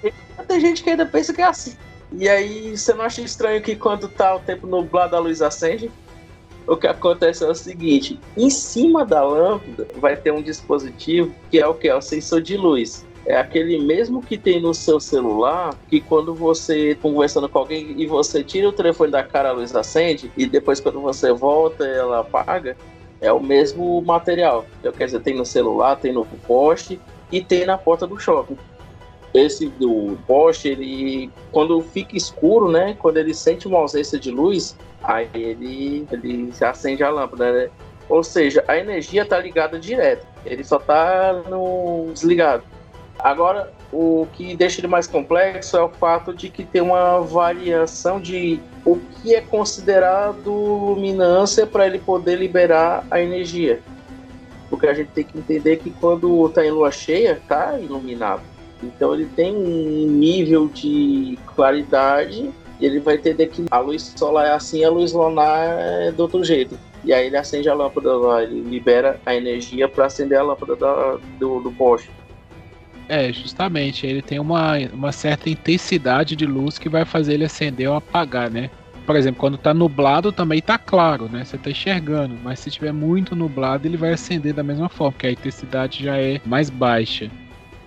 tem, 0.01 0.13
tem 0.47 0.59
gente 0.59 0.83
que 0.83 0.89
ainda 0.89 1.05
pensa 1.05 1.33
que 1.33 1.41
é 1.41 1.45
assim. 1.45 1.75
E 2.13 2.27
aí, 2.27 2.77
você 2.77 2.93
não 2.93 3.05
acha 3.05 3.21
estranho 3.21 3.61
que 3.61 3.75
quando 3.75 4.09
tá 4.09 4.35
o 4.35 4.39
tempo 4.39 4.67
nublado 4.67 5.15
a 5.15 5.19
luz 5.19 5.41
acende? 5.41 5.89
O 6.67 6.75
que 6.75 6.85
acontece 6.85 7.43
é 7.43 7.47
o 7.47 7.55
seguinte: 7.55 8.19
em 8.37 8.49
cima 8.49 9.05
da 9.05 9.23
lâmpada 9.23 9.87
vai 9.95 10.15
ter 10.15 10.31
um 10.31 10.41
dispositivo 10.41 11.33
que 11.49 11.59
é 11.59 11.65
o 11.65 11.73
que? 11.73 11.87
É 11.87 11.95
o 11.95 12.01
sensor 12.01 12.41
de 12.41 12.57
luz. 12.57 13.05
É 13.25 13.37
aquele 13.37 13.77
mesmo 13.77 14.21
que 14.21 14.37
tem 14.37 14.59
no 14.59 14.73
seu 14.73 14.99
celular, 14.99 15.75
que 15.87 16.01
quando 16.01 16.33
você 16.33 16.95
conversando 16.95 17.47
com 17.47 17.59
alguém 17.59 17.93
e 18.01 18.07
você 18.07 18.43
tira 18.43 18.67
o 18.67 18.73
telefone 18.73 19.11
da 19.11 19.23
cara, 19.23 19.49
a 19.49 19.51
luz 19.51 19.75
acende, 19.75 20.31
e 20.35 20.45
depois 20.45 20.79
quando 20.79 20.99
você 20.99 21.31
volta 21.31 21.85
ela 21.85 22.21
apaga, 22.21 22.75
é 23.19 23.31
o 23.31 23.39
mesmo 23.39 24.01
material. 24.01 24.65
Então, 24.79 24.91
quer 24.91 25.05
dizer, 25.05 25.21
tem 25.21 25.35
no 25.35 25.45
celular, 25.45 25.97
tem 25.97 26.11
no 26.11 26.25
poste 26.25 26.99
e 27.31 27.43
tem 27.43 27.65
na 27.65 27.77
porta 27.77 28.07
do 28.07 28.19
shopping 28.19 28.57
esse 29.33 29.67
do 29.69 30.17
poste, 30.27 30.67
ele 30.67 31.29
quando 31.51 31.81
fica 31.81 32.17
escuro, 32.17 32.69
né, 32.69 32.95
quando 32.99 33.17
ele 33.17 33.33
sente 33.33 33.67
uma 33.67 33.79
ausência 33.79 34.19
de 34.19 34.31
luz, 34.31 34.75
aí 35.01 35.29
ele 35.33 36.07
ele 36.11 36.51
acende 36.61 37.03
a 37.03 37.09
lâmpada, 37.09 37.51
né? 37.51 37.69
Ou 38.09 38.23
seja, 38.23 38.63
a 38.67 38.77
energia 38.77 39.21
está 39.21 39.39
ligada 39.39 39.79
direto. 39.79 40.27
Ele 40.45 40.63
só 40.63 40.77
está 40.77 41.33
no 41.49 42.11
desligado. 42.13 42.63
Agora, 43.23 43.71
o 43.93 44.27
que 44.33 44.55
deixa 44.55 44.79
ele 44.79 44.87
mais 44.87 45.05
complexo 45.05 45.77
é 45.77 45.81
o 45.81 45.89
fato 45.89 46.33
de 46.33 46.49
que 46.49 46.65
tem 46.65 46.81
uma 46.81 47.19
variação 47.21 48.19
de 48.19 48.59
o 48.83 48.97
que 48.97 49.35
é 49.35 49.41
considerado 49.41 50.51
luminância 50.51 51.67
para 51.67 51.85
ele 51.85 51.99
poder 51.99 52.37
liberar 52.37 53.05
a 53.11 53.21
energia. 53.21 53.79
Porque 54.69 54.87
a 54.87 54.93
gente 54.93 55.09
tem 55.09 55.23
que 55.23 55.37
entender 55.37 55.77
que 55.77 55.91
quando 55.91 56.47
está 56.47 56.65
em 56.65 56.71
lua 56.71 56.91
cheia, 56.91 57.33
está 57.33 57.77
iluminado. 57.79 58.41
Então 58.81 59.13
ele 59.13 59.25
tem 59.35 59.55
um 59.55 60.07
nível 60.07 60.67
de 60.67 61.37
claridade 61.55 62.51
e 62.79 62.85
ele 62.85 62.99
vai 62.99 63.15
entender 63.15 63.47
que 63.47 63.65
a 63.69 63.77
luz 63.77 64.13
solar 64.15 64.47
é 64.47 64.53
assim, 64.53 64.83
a 64.83 64.89
luz 64.89 65.13
lunar 65.13 65.59
é 65.61 66.11
do 66.11 66.23
outro 66.23 66.43
jeito. 66.43 66.77
E 67.03 67.13
aí 67.13 67.27
ele 67.27 67.37
acende 67.37 67.69
a 67.69 67.73
lâmpada 67.73 68.15
lá, 68.15 68.43
ele 68.43 68.61
libera 68.61 69.19
a 69.25 69.35
energia 69.35 69.87
para 69.87 70.05
acender 70.05 70.39
a 70.39 70.43
lâmpada 70.43 70.75
da, 70.75 71.17
do, 71.37 71.59
do 71.59 71.71
poste. 71.71 72.09
É, 73.11 73.33
justamente, 73.33 74.07
ele 74.07 74.21
tem 74.21 74.39
uma, 74.39 74.77
uma 74.93 75.11
certa 75.11 75.49
intensidade 75.49 76.33
de 76.33 76.45
luz 76.45 76.79
que 76.79 76.87
vai 76.87 77.03
fazer 77.03 77.33
ele 77.33 77.43
acender 77.43 77.89
ou 77.89 77.97
apagar, 77.97 78.49
né? 78.49 78.69
Por 79.05 79.17
exemplo, 79.17 79.37
quando 79.37 79.57
tá 79.57 79.73
nublado 79.73 80.31
também 80.31 80.61
tá 80.61 80.77
claro, 80.77 81.27
né? 81.27 81.43
Você 81.43 81.57
tá 81.57 81.69
enxergando, 81.69 82.37
mas 82.41 82.59
se 82.59 82.71
tiver 82.71 82.93
muito 82.93 83.35
nublado, 83.35 83.85
ele 83.85 83.97
vai 83.97 84.13
acender 84.13 84.53
da 84.53 84.63
mesma 84.63 84.87
forma, 84.87 85.11
porque 85.11 85.27
a 85.27 85.31
intensidade 85.33 86.05
já 86.05 86.17
é 86.17 86.39
mais 86.45 86.69
baixa. 86.69 87.29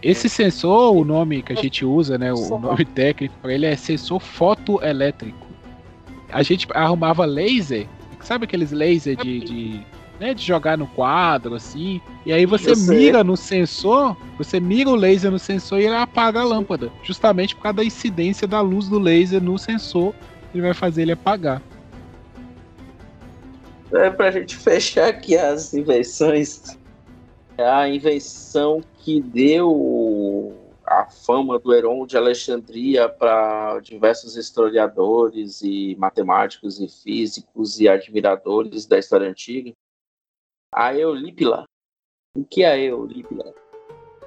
Esse 0.02 0.28
sensor, 0.28 0.94
o 0.94 1.06
nome 1.06 1.40
que 1.42 1.54
a 1.54 1.56
gente 1.56 1.86
usa, 1.86 2.18
né, 2.18 2.30
o 2.30 2.58
nome 2.58 2.84
técnico 2.84 3.34
para 3.40 3.54
ele 3.54 3.64
é 3.64 3.74
sensor 3.76 4.20
fotoelétrico. 4.20 5.46
A 6.30 6.42
gente 6.42 6.68
arrumava 6.74 7.24
laser, 7.24 7.86
sabe 8.20 8.44
aqueles 8.44 8.72
laser 8.72 9.16
de, 9.16 9.40
de, 9.40 9.80
né, 10.24 10.32
de 10.32 10.42
jogar 10.42 10.78
no 10.78 10.86
quadro, 10.86 11.54
assim, 11.54 12.00
e 12.24 12.32
aí 12.32 12.46
você 12.46 12.74
mira 12.90 13.22
no 13.22 13.36
sensor, 13.36 14.16
você 14.38 14.58
mira 14.58 14.88
o 14.88 14.94
laser 14.94 15.30
no 15.30 15.38
sensor 15.38 15.80
e 15.80 15.84
ele 15.84 15.94
apaga 15.94 16.40
a 16.40 16.44
lâmpada, 16.44 16.90
justamente 17.02 17.54
por 17.54 17.60
causa 17.60 17.76
da 17.76 17.84
incidência 17.84 18.48
da 18.48 18.62
luz 18.62 18.88
do 18.88 18.98
laser 18.98 19.42
no 19.42 19.58
sensor, 19.58 20.14
ele 20.54 20.62
vai 20.62 20.72
fazer 20.72 21.02
ele 21.02 21.12
apagar. 21.12 21.60
É 23.92 24.08
pra 24.08 24.30
gente 24.30 24.56
fechar 24.56 25.08
aqui 25.08 25.36
as 25.36 25.74
invenções 25.74 26.78
a 27.58 27.86
invenção 27.86 28.80
que 29.00 29.20
deu 29.20 30.54
a 30.86 31.04
fama 31.04 31.58
do 31.58 31.72
Heron 31.72 32.06
de 32.06 32.16
Alexandria 32.16 33.10
para 33.10 33.78
diversos 33.80 34.36
historiadores 34.36 35.60
e 35.60 35.94
matemáticos 35.98 36.80
e 36.80 36.88
físicos 36.88 37.78
e 37.78 37.88
admiradores 37.88 38.86
da 38.86 38.98
história 38.98 39.28
antiga. 39.28 39.72
A 40.74 40.94
Eulípila. 40.94 41.64
O 42.36 42.44
que 42.44 42.64
é 42.64 42.72
a 42.72 42.78
Eulípila? 42.78 43.44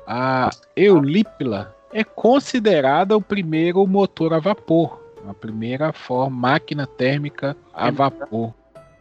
A 0.07 0.49
Eulípila 0.75 1.75
é 1.91 2.03
considerada 2.03 3.17
o 3.17 3.21
primeiro 3.21 3.85
motor 3.85 4.33
a 4.33 4.39
vapor, 4.39 5.01
a 5.27 5.33
primeira 5.33 5.91
forma 5.91 6.35
máquina 6.37 6.87
térmica 6.87 7.55
a 7.73 7.91
vapor 7.91 8.53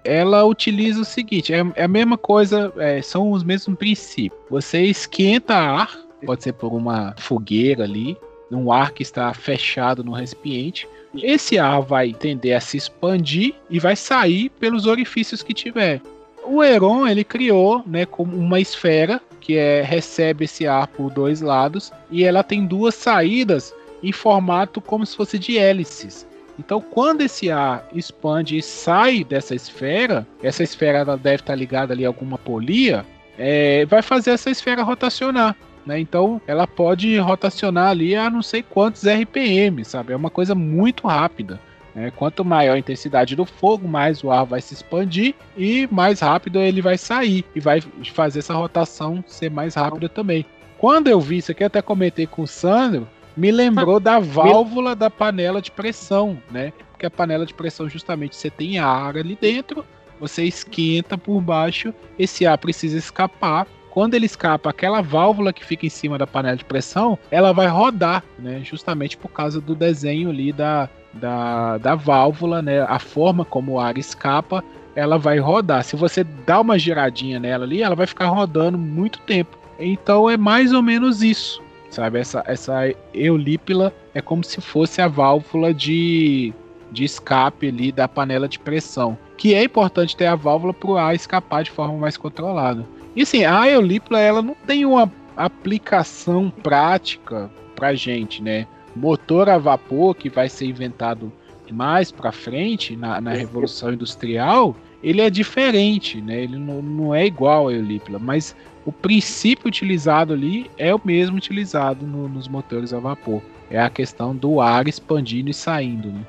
ela 0.06 0.44
utiliza 0.44 1.00
o 1.00 1.04
seguinte: 1.04 1.52
é, 1.52 1.64
é 1.74 1.84
a 1.84 1.88
mesma 1.88 2.16
coisa, 2.16 2.72
é, 2.76 3.02
são 3.02 3.32
os 3.32 3.42
mesmos 3.42 3.76
princípios. 3.76 4.40
Você 4.48 4.82
esquenta 4.82 5.54
ar, 5.54 5.98
pode 6.24 6.44
ser 6.44 6.52
por 6.52 6.72
uma 6.72 7.14
fogueira 7.18 7.84
ali, 7.84 8.16
um 8.50 8.70
ar 8.70 8.92
que 8.92 9.02
está 9.02 9.34
fechado 9.34 10.04
no 10.04 10.12
recipiente. 10.12 10.88
Esse 11.14 11.58
ar 11.58 11.80
vai 11.80 12.12
tender 12.12 12.56
a 12.56 12.60
se 12.60 12.76
expandir 12.76 13.54
e 13.68 13.80
vai 13.80 13.96
sair 13.96 14.50
pelos 14.50 14.86
orifícios 14.86 15.42
que 15.42 15.52
tiver. 15.52 16.00
O 16.46 16.62
Heron 16.62 17.06
ele 17.06 17.24
criou, 17.24 17.82
né, 17.86 18.06
como 18.06 18.36
uma 18.36 18.60
esfera 18.60 19.20
que 19.40 19.56
é, 19.56 19.82
recebe 19.82 20.44
esse 20.44 20.66
ar 20.66 20.86
por 20.86 21.10
dois 21.10 21.40
lados 21.40 21.92
e 22.10 22.24
ela 22.24 22.42
tem 22.42 22.66
duas 22.66 22.94
saídas 22.94 23.74
em 24.02 24.12
formato 24.12 24.80
como 24.80 25.04
se 25.04 25.16
fosse 25.16 25.38
de 25.38 25.58
hélices. 25.58 26.26
Então, 26.58 26.80
quando 26.80 27.20
esse 27.20 27.50
ar 27.50 27.86
expande 27.92 28.56
e 28.56 28.62
sai 28.62 29.22
dessa 29.22 29.54
esfera, 29.54 30.26
essa 30.42 30.62
esfera 30.62 31.04
deve 31.16 31.42
estar 31.42 31.54
ligada 31.54 31.92
ali 31.92 32.04
a 32.04 32.08
alguma 32.08 32.38
polia, 32.38 33.04
é, 33.38 33.84
vai 33.86 34.00
fazer 34.00 34.30
essa 34.30 34.50
esfera 34.50 34.82
rotacionar. 34.82 35.54
Né? 35.84 36.00
Então, 36.00 36.40
ela 36.46 36.66
pode 36.66 37.16
rotacionar 37.18 37.90
ali 37.90 38.16
a 38.16 38.30
não 38.30 38.42
sei 38.42 38.62
quantos 38.62 39.04
RPM, 39.06 39.84
sabe? 39.84 40.12
É 40.12 40.16
uma 40.16 40.30
coisa 40.30 40.54
muito 40.54 41.06
rápida. 41.06 41.60
Né? 41.96 42.12
Quanto 42.14 42.44
maior 42.44 42.74
a 42.74 42.78
intensidade 42.78 43.34
do 43.34 43.46
fogo, 43.46 43.88
mais 43.88 44.22
o 44.22 44.30
ar 44.30 44.44
vai 44.44 44.60
se 44.60 44.74
expandir 44.74 45.34
e 45.56 45.88
mais 45.90 46.20
rápido 46.20 46.60
ele 46.60 46.82
vai 46.82 46.98
sair 46.98 47.42
e 47.54 47.58
vai 47.58 47.80
fazer 48.12 48.40
essa 48.40 48.52
rotação 48.52 49.24
ser 49.26 49.50
mais 49.50 49.74
rápida 49.74 50.06
também. 50.06 50.44
Quando 50.76 51.08
eu 51.08 51.18
vi 51.18 51.38
isso 51.38 51.52
aqui, 51.52 51.64
até 51.64 51.80
comentei 51.80 52.26
com 52.26 52.42
o 52.42 52.46
Sandro, 52.46 53.08
me 53.34 53.50
lembrou 53.50 53.98
da 53.98 54.18
válvula 54.18 54.94
da 54.94 55.08
panela 55.08 55.62
de 55.62 55.70
pressão, 55.70 56.38
né? 56.50 56.70
Porque 56.90 57.06
a 57.06 57.10
panela 57.10 57.46
de 57.46 57.54
pressão 57.54 57.88
justamente 57.88 58.36
você 58.36 58.50
tem 58.50 58.78
ar 58.78 59.16
ali 59.16 59.38
dentro, 59.40 59.82
você 60.20 60.44
esquenta 60.44 61.16
por 61.16 61.40
baixo, 61.40 61.94
esse 62.18 62.46
ar 62.46 62.58
precisa 62.58 62.98
escapar 62.98 63.66
quando 63.96 64.12
ele 64.12 64.26
escapa, 64.26 64.68
aquela 64.68 65.00
válvula 65.00 65.54
que 65.54 65.64
fica 65.64 65.86
em 65.86 65.88
cima 65.88 66.18
da 66.18 66.26
panela 66.26 66.58
de 66.58 66.66
pressão, 66.66 67.18
ela 67.30 67.50
vai 67.54 67.66
rodar, 67.66 68.22
né? 68.38 68.60
Justamente 68.62 69.16
por 69.16 69.30
causa 69.30 69.58
do 69.58 69.74
desenho 69.74 70.28
ali 70.28 70.52
da, 70.52 70.90
da, 71.16 71.78
da 71.78 71.94
válvula, 71.94 72.62
né? 72.62 72.82
A 72.82 72.98
forma 72.98 73.44
como 73.44 73.72
o 73.72 73.80
ar 73.80 73.98
escapa, 73.98 74.62
ela 74.94 75.18
vai 75.18 75.38
rodar. 75.38 75.84
Se 75.84 75.96
você 75.96 76.24
dá 76.24 76.60
uma 76.60 76.78
giradinha 76.78 77.38
nela 77.38 77.64
ali, 77.64 77.82
ela 77.82 77.94
vai 77.94 78.06
ficar 78.06 78.26
rodando 78.28 78.78
muito 78.78 79.20
tempo. 79.20 79.58
Então 79.78 80.28
é 80.28 80.36
mais 80.36 80.72
ou 80.72 80.82
menos 80.82 81.22
isso, 81.22 81.62
sabe? 81.90 82.18
Essa, 82.18 82.42
essa 82.46 82.94
eulípila 83.12 83.92
é 84.14 84.22
como 84.22 84.42
se 84.42 84.60
fosse 84.60 85.02
a 85.02 85.08
válvula 85.08 85.74
de, 85.74 86.52
de 86.90 87.04
escape 87.04 87.68
ali 87.68 87.92
da 87.92 88.08
panela 88.08 88.48
de 88.48 88.58
pressão. 88.58 89.18
Que 89.36 89.54
é 89.54 89.64
importante 89.64 90.16
ter 90.16 90.26
a 90.26 90.34
válvula 90.34 90.72
para 90.72 90.90
o 90.90 90.96
ar 90.96 91.14
escapar 91.14 91.62
de 91.62 91.70
forma 91.70 91.98
mais 91.98 92.16
controlada. 92.16 92.86
E 93.14 93.22
assim, 93.22 93.44
a 93.44 93.68
Eulipla 93.68 94.18
ela 94.18 94.40
não 94.40 94.56
tem 94.66 94.86
uma 94.86 95.10
aplicação 95.36 96.50
prática 96.62 97.50
pra 97.74 97.94
gente, 97.94 98.42
né? 98.42 98.66
Motor 98.96 99.48
a 99.48 99.58
vapor 99.58 100.14
que 100.14 100.28
vai 100.28 100.48
ser 100.48 100.66
inventado 100.66 101.30
mais 101.70 102.10
para 102.10 102.32
frente 102.32 102.96
na, 102.96 103.20
na 103.20 103.32
Revolução 103.32 103.92
Industrial, 103.92 104.74
ele 105.02 105.20
é 105.20 105.28
diferente, 105.28 106.20
né? 106.20 106.42
Ele 106.42 106.58
não, 106.58 106.80
não 106.80 107.14
é 107.14 107.26
igual 107.26 107.68
a 107.68 107.72
Eulipla, 107.72 108.18
mas 108.18 108.56
o 108.84 108.92
princípio 108.92 109.68
utilizado 109.68 110.32
ali 110.32 110.70
é 110.78 110.94
o 110.94 111.00
mesmo 111.04 111.36
utilizado 111.36 112.06
no, 112.06 112.28
nos 112.28 112.48
motores 112.48 112.92
a 112.92 113.00
vapor. 113.00 113.42
É 113.70 113.80
a 113.80 113.90
questão 113.90 114.34
do 114.34 114.60
ar 114.60 114.86
expandindo 114.86 115.50
e 115.50 115.54
saindo, 115.54 116.08
né? 116.08 116.20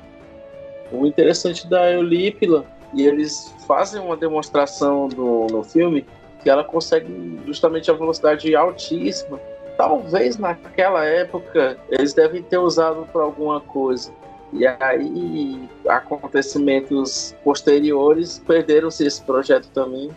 O 0.90 1.06
interessante 1.06 1.68
da 1.68 1.90
Eulipla, 1.92 2.64
e 2.94 3.02
eles 3.02 3.54
fazem 3.66 4.00
uma 4.00 4.16
demonstração 4.16 5.08
no, 5.08 5.46
no 5.46 5.62
filme, 5.62 6.04
que 6.42 6.50
ela 6.50 6.64
consegue 6.64 7.38
justamente 7.46 7.90
a 7.90 7.94
velocidade 7.94 8.54
altíssima. 8.54 9.38
Talvez 9.78 10.36
naquela 10.36 11.04
época 11.04 11.78
eles 11.88 12.12
devem 12.12 12.42
ter 12.42 12.58
usado 12.58 13.06
para 13.12 13.22
alguma 13.22 13.60
coisa. 13.60 14.12
E 14.52 14.66
aí, 14.66 15.68
acontecimentos 15.86 17.32
posteriores 17.44 18.42
perderam-se 18.44 19.06
esse 19.06 19.22
projeto 19.22 19.68
também. 19.68 20.10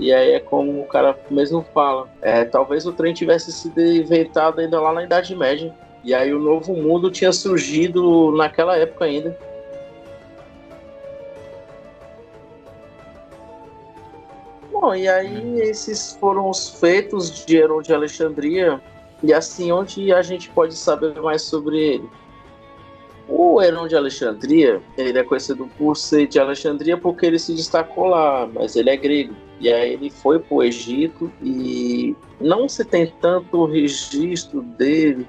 E 0.00 0.12
aí 0.12 0.32
é 0.32 0.40
como 0.40 0.80
o 0.80 0.86
cara 0.86 1.16
mesmo 1.30 1.64
fala. 1.72 2.08
É, 2.20 2.44
talvez 2.44 2.86
o 2.86 2.92
trem 2.92 3.14
tivesse 3.14 3.52
sido 3.52 3.80
inventado 3.80 4.60
ainda 4.60 4.80
lá 4.80 4.92
na 4.92 5.04
Idade 5.04 5.34
Média. 5.36 5.72
E 6.02 6.12
aí 6.12 6.34
o 6.34 6.40
novo 6.40 6.74
mundo 6.74 7.08
tinha 7.08 7.32
surgido 7.32 8.32
naquela 8.32 8.76
época 8.76 9.04
ainda. 9.04 9.38
Bom, 14.80 14.94
e 14.94 15.08
aí 15.08 15.60
esses 15.60 16.12
foram 16.20 16.48
os 16.48 16.68
feitos 16.70 17.44
de 17.44 17.56
Heron 17.56 17.82
de 17.82 17.92
Alexandria, 17.92 18.80
e 19.24 19.34
assim, 19.34 19.72
onde 19.72 20.12
a 20.12 20.22
gente 20.22 20.48
pode 20.50 20.76
saber 20.76 21.20
mais 21.20 21.42
sobre 21.42 21.78
ele? 21.78 22.08
O 23.28 23.60
Heron 23.60 23.88
de 23.88 23.96
Alexandria, 23.96 24.80
ele 24.96 25.18
é 25.18 25.24
conhecido 25.24 25.68
por 25.76 25.96
ser 25.96 26.28
de 26.28 26.38
Alexandria 26.38 26.96
porque 26.96 27.26
ele 27.26 27.40
se 27.40 27.52
destacou 27.54 28.06
lá, 28.06 28.48
mas 28.54 28.76
ele 28.76 28.88
é 28.88 28.96
grego. 28.96 29.34
E 29.60 29.68
aí 29.70 29.94
ele 29.94 30.10
foi 30.10 30.38
para 30.38 30.56
o 30.56 30.62
Egito 30.62 31.30
e 31.42 32.14
não 32.40 32.68
se 32.68 32.84
tem 32.84 33.12
tanto 33.20 33.66
registro 33.66 34.62
dele 34.62 35.26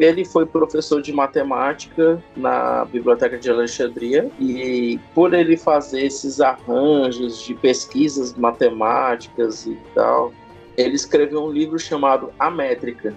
ele 0.00 0.24
foi 0.24 0.46
professor 0.46 1.02
de 1.02 1.12
matemática 1.12 2.22
na 2.34 2.86
Biblioteca 2.86 3.38
de 3.38 3.50
Alexandria 3.50 4.30
e 4.40 4.98
por 5.14 5.34
ele 5.34 5.58
fazer 5.58 6.06
esses 6.06 6.40
arranjos 6.40 7.44
de 7.44 7.54
pesquisas 7.54 8.34
matemáticas 8.34 9.66
e 9.66 9.78
tal, 9.94 10.32
ele 10.76 10.94
escreveu 10.94 11.44
um 11.44 11.50
livro 11.50 11.78
chamado 11.78 12.32
A 12.38 12.50
Métrica, 12.50 13.14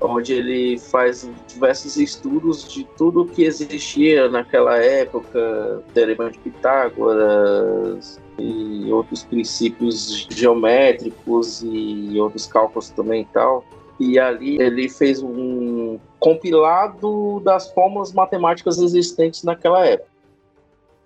onde 0.00 0.32
ele 0.32 0.78
faz 0.78 1.30
diversos 1.46 1.96
estudos 1.96 2.70
de 2.72 2.82
tudo 2.96 3.24
que 3.24 3.44
existia 3.44 4.28
naquela 4.28 4.76
época, 4.78 5.84
teorema 5.94 6.28
de 6.28 6.38
Pitágoras 6.38 8.20
e 8.36 8.90
outros 8.90 9.22
princípios 9.22 10.26
geométricos 10.28 11.62
e 11.62 12.18
outros 12.18 12.46
cálculos 12.46 12.90
também 12.90 13.22
e 13.22 13.26
tal. 13.26 13.64
E 13.98 14.18
ali 14.18 14.60
ele 14.60 14.88
fez 14.88 15.22
um 15.22 15.98
compilado 16.20 17.40
das 17.40 17.70
fórmulas 17.72 18.12
matemáticas 18.12 18.78
existentes 18.78 19.42
naquela 19.42 19.86
época. 19.86 20.10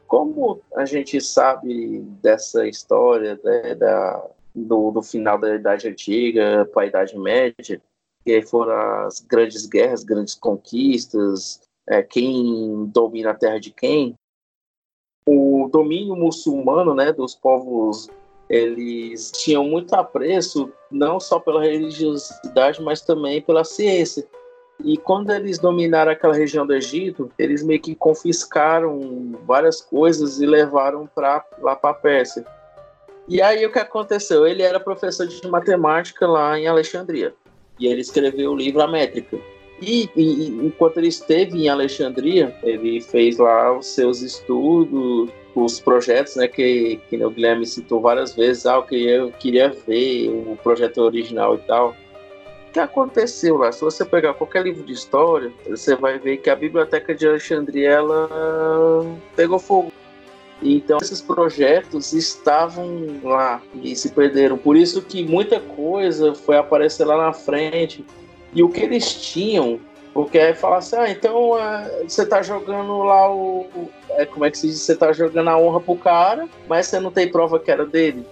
Como 0.07 0.61
a 0.75 0.85
gente 0.85 1.21
sabe 1.21 2.01
dessa 2.21 2.67
história 2.67 3.39
né, 3.45 3.77
da, 3.77 4.27
do, 4.55 4.91
do, 4.91 5.03
final 5.03 5.39
da 5.39 5.55
Idade 5.55 5.89
Antiga 5.89 6.69
para 6.73 6.83
a 6.83 6.87
Idade 6.87 7.17
Média, 7.17 7.81
que 8.25 8.43
foram 8.43 9.07
as 9.07 9.21
grandes 9.21 9.67
guerras, 9.67 10.03
grandes 10.03 10.35
conquistas, 10.35 11.61
é, 11.89 12.03
quem 12.03 12.87
domina 12.87 13.31
a 13.31 13.35
terra 13.35 13.61
de 13.61 13.71
quem, 13.71 14.17
o 15.25 15.69
domínio 15.71 16.17
muçulmano 16.17 16.95
né, 16.95 17.13
dos 17.13 17.35
povos 17.35 18.11
eles 18.51 19.31
tinham 19.31 19.63
muito 19.63 19.95
apreço 19.95 20.73
não 20.91 21.21
só 21.21 21.39
pela 21.39 21.63
religiosidade, 21.63 22.83
mas 22.83 23.01
também 23.01 23.41
pela 23.41 23.63
ciência. 23.63 24.27
E 24.85 24.97
quando 24.97 25.31
eles 25.31 25.59
dominaram 25.59 26.11
aquela 26.11 26.35
região 26.35 26.67
do 26.67 26.75
Egito, 26.75 27.31
eles 27.39 27.63
meio 27.63 27.81
que 27.81 27.95
confiscaram 27.95 29.39
várias 29.47 29.81
coisas 29.81 30.41
e 30.41 30.47
levaram 30.47 31.07
para 31.07 31.45
lá 31.61 31.77
para 31.77 31.91
a 31.91 31.95
Pérsia. 31.95 32.45
E 33.29 33.41
aí 33.41 33.65
o 33.65 33.71
que 33.71 33.79
aconteceu? 33.79 34.45
Ele 34.45 34.63
era 34.63 34.81
professor 34.81 35.29
de 35.29 35.47
matemática 35.47 36.27
lá 36.27 36.59
em 36.59 36.67
Alexandria. 36.67 37.33
E 37.79 37.87
ele 37.87 38.01
escreveu 38.01 38.51
o 38.51 38.57
livro 38.57 38.83
A 38.83 38.89
Métrica. 38.89 39.39
E, 39.81 40.09
e, 40.15 40.49
enquanto 40.67 40.99
ele 40.99 41.09
esteve 41.09 41.65
em 41.65 41.69
Alexandria, 41.69 42.55
ele 42.63 43.01
fez 43.01 43.39
lá 43.39 43.77
os 43.77 43.87
seus 43.87 44.21
estudos, 44.21 45.31
os 45.55 45.81
projetos, 45.81 46.37
né, 46.37 46.47
que, 46.47 47.01
que 47.09 47.25
o 47.25 47.31
Guilherme 47.31 47.67
citou 47.67 48.01
várias 48.01 48.35
vezes, 48.35 48.67
ah, 48.67 48.83
que 48.83 48.95
eu 48.95 49.33
queria 49.33 49.71
ver 49.87 50.29
o 50.29 50.57
projeto 50.63 50.99
original 50.99 51.55
e 51.55 51.59
tal. 51.59 51.97
O 52.69 52.73
que 52.73 52.79
aconteceu 52.79 53.57
lá? 53.57 53.73
Se 53.73 53.81
você 53.81 54.05
pegar 54.05 54.35
qualquer 54.35 54.63
livro 54.63 54.85
de 54.85 54.93
história, 54.93 55.53
você 55.69 55.97
vai 55.97 56.19
ver 56.19 56.37
que 56.37 56.49
a 56.49 56.55
Biblioteca 56.55 57.15
de 57.15 57.27
Alexandria 57.27 57.91
ela 57.91 59.05
pegou 59.35 59.59
fogo. 59.59 59.93
Então 60.63 60.99
esses 61.01 61.21
projetos 61.21 62.13
estavam 62.13 63.21
lá 63.25 63.61
e 63.83 63.97
se 63.97 64.11
perderam. 64.11 64.57
Por 64.57 64.77
isso 64.77 65.03
que 65.03 65.25
muita 65.25 65.59
coisa 65.59 66.35
foi 66.35 66.57
aparecer 66.59 67.05
lá 67.05 67.17
na 67.17 67.33
frente. 67.33 68.05
E 68.53 68.63
o 68.63 68.69
que 68.69 68.81
eles 68.81 69.15
tinham 69.15 69.81
porque 70.13 70.39
aí 70.39 70.55
fala 70.55 70.79
assim, 70.79 70.97
ah, 70.97 71.09
então 71.09 71.59
é, 71.59 72.05
você 72.07 72.27
tá 72.27 72.43
jogando 72.43 73.03
lá 73.03 73.33
o. 73.33 73.67
É, 74.11 74.27
como 74.27 74.45
é 74.45 74.51
que 74.51 74.59
se 74.59 74.67
diz? 74.67 74.81
Você 74.81 74.97
tá 74.97 75.13
jogando 75.13 75.49
a 75.49 75.57
honra 75.57 75.81
pro 75.81 75.97
cara, 75.97 76.49
mas 76.69 76.87
você 76.87 76.99
não 76.99 77.13
tem 77.13 77.31
prova 77.31 77.61
que 77.61 77.71
era 77.71 77.87
dele. 77.87 78.27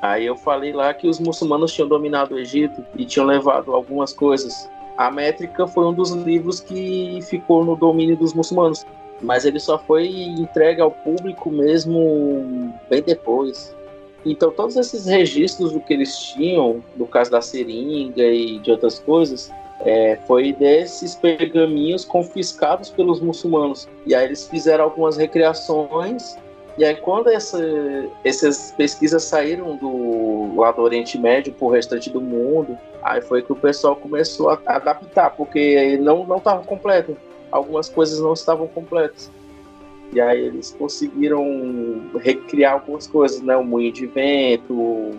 Aí 0.00 0.24
eu 0.24 0.34
falei 0.34 0.72
lá 0.72 0.94
que 0.94 1.06
os 1.06 1.20
muçulmanos 1.20 1.74
tinham 1.74 1.86
dominado 1.86 2.34
o 2.34 2.38
Egito 2.38 2.82
e 2.96 3.04
tinham 3.04 3.26
levado 3.26 3.74
algumas 3.74 4.14
coisas. 4.14 4.68
A 4.96 5.10
métrica 5.10 5.66
foi 5.66 5.84
um 5.84 5.92
dos 5.92 6.10
livros 6.10 6.58
que 6.58 7.20
ficou 7.22 7.64
no 7.64 7.76
domínio 7.76 8.16
dos 8.16 8.32
muçulmanos, 8.32 8.86
mas 9.20 9.44
ele 9.44 9.60
só 9.60 9.78
foi 9.78 10.08
entregue 10.08 10.80
ao 10.80 10.90
público 10.90 11.50
mesmo 11.50 12.72
bem 12.88 13.02
depois. 13.02 13.76
Então 14.24 14.50
todos 14.50 14.76
esses 14.76 15.06
registros 15.06 15.72
do 15.72 15.80
que 15.80 15.94
eles 15.94 16.16
tinham, 16.16 16.82
no 16.96 17.06
caso 17.06 17.30
da 17.30 17.40
seringa 17.40 18.22
e 18.22 18.58
de 18.58 18.70
outras 18.70 18.98
coisas, 18.98 19.50
é, 19.80 20.18
foi 20.26 20.52
desses 20.52 21.14
pergaminhos 21.14 22.04
confiscados 22.04 22.90
pelos 22.90 23.20
muçulmanos. 23.20 23.88
E 24.06 24.14
aí 24.14 24.26
eles 24.26 24.46
fizeram 24.46 24.84
algumas 24.84 25.16
recriações. 25.16 26.36
E 26.76 26.84
aí 26.84 26.96
quando 26.96 27.28
essa, 27.28 27.58
essas 28.24 28.72
pesquisas 28.76 29.24
saíram 29.24 29.76
do 29.76 30.54
lá 30.56 30.78
Oriente 30.78 31.18
Médio 31.18 31.52
para 31.52 31.66
o 31.66 31.70
restante 31.70 32.10
do 32.10 32.20
mundo, 32.20 32.76
aí 33.02 33.20
foi 33.22 33.42
que 33.42 33.52
o 33.52 33.56
pessoal 33.56 33.96
começou 33.96 34.50
a 34.50 34.60
adaptar, 34.66 35.30
porque 35.30 35.96
não 35.98 36.26
não 36.26 36.36
estava 36.36 36.62
completo. 36.64 37.16
Algumas 37.50 37.88
coisas 37.88 38.20
não 38.20 38.34
estavam 38.34 38.68
completas. 38.68 39.30
E 40.12 40.20
aí 40.20 40.40
eles 40.40 40.74
conseguiram 40.76 42.10
recriar 42.18 42.74
algumas 42.74 43.06
coisas, 43.06 43.40
né? 43.40 43.56
O 43.56 43.64
moinho 43.64 43.92
de 43.92 44.06
vento, 44.06 45.12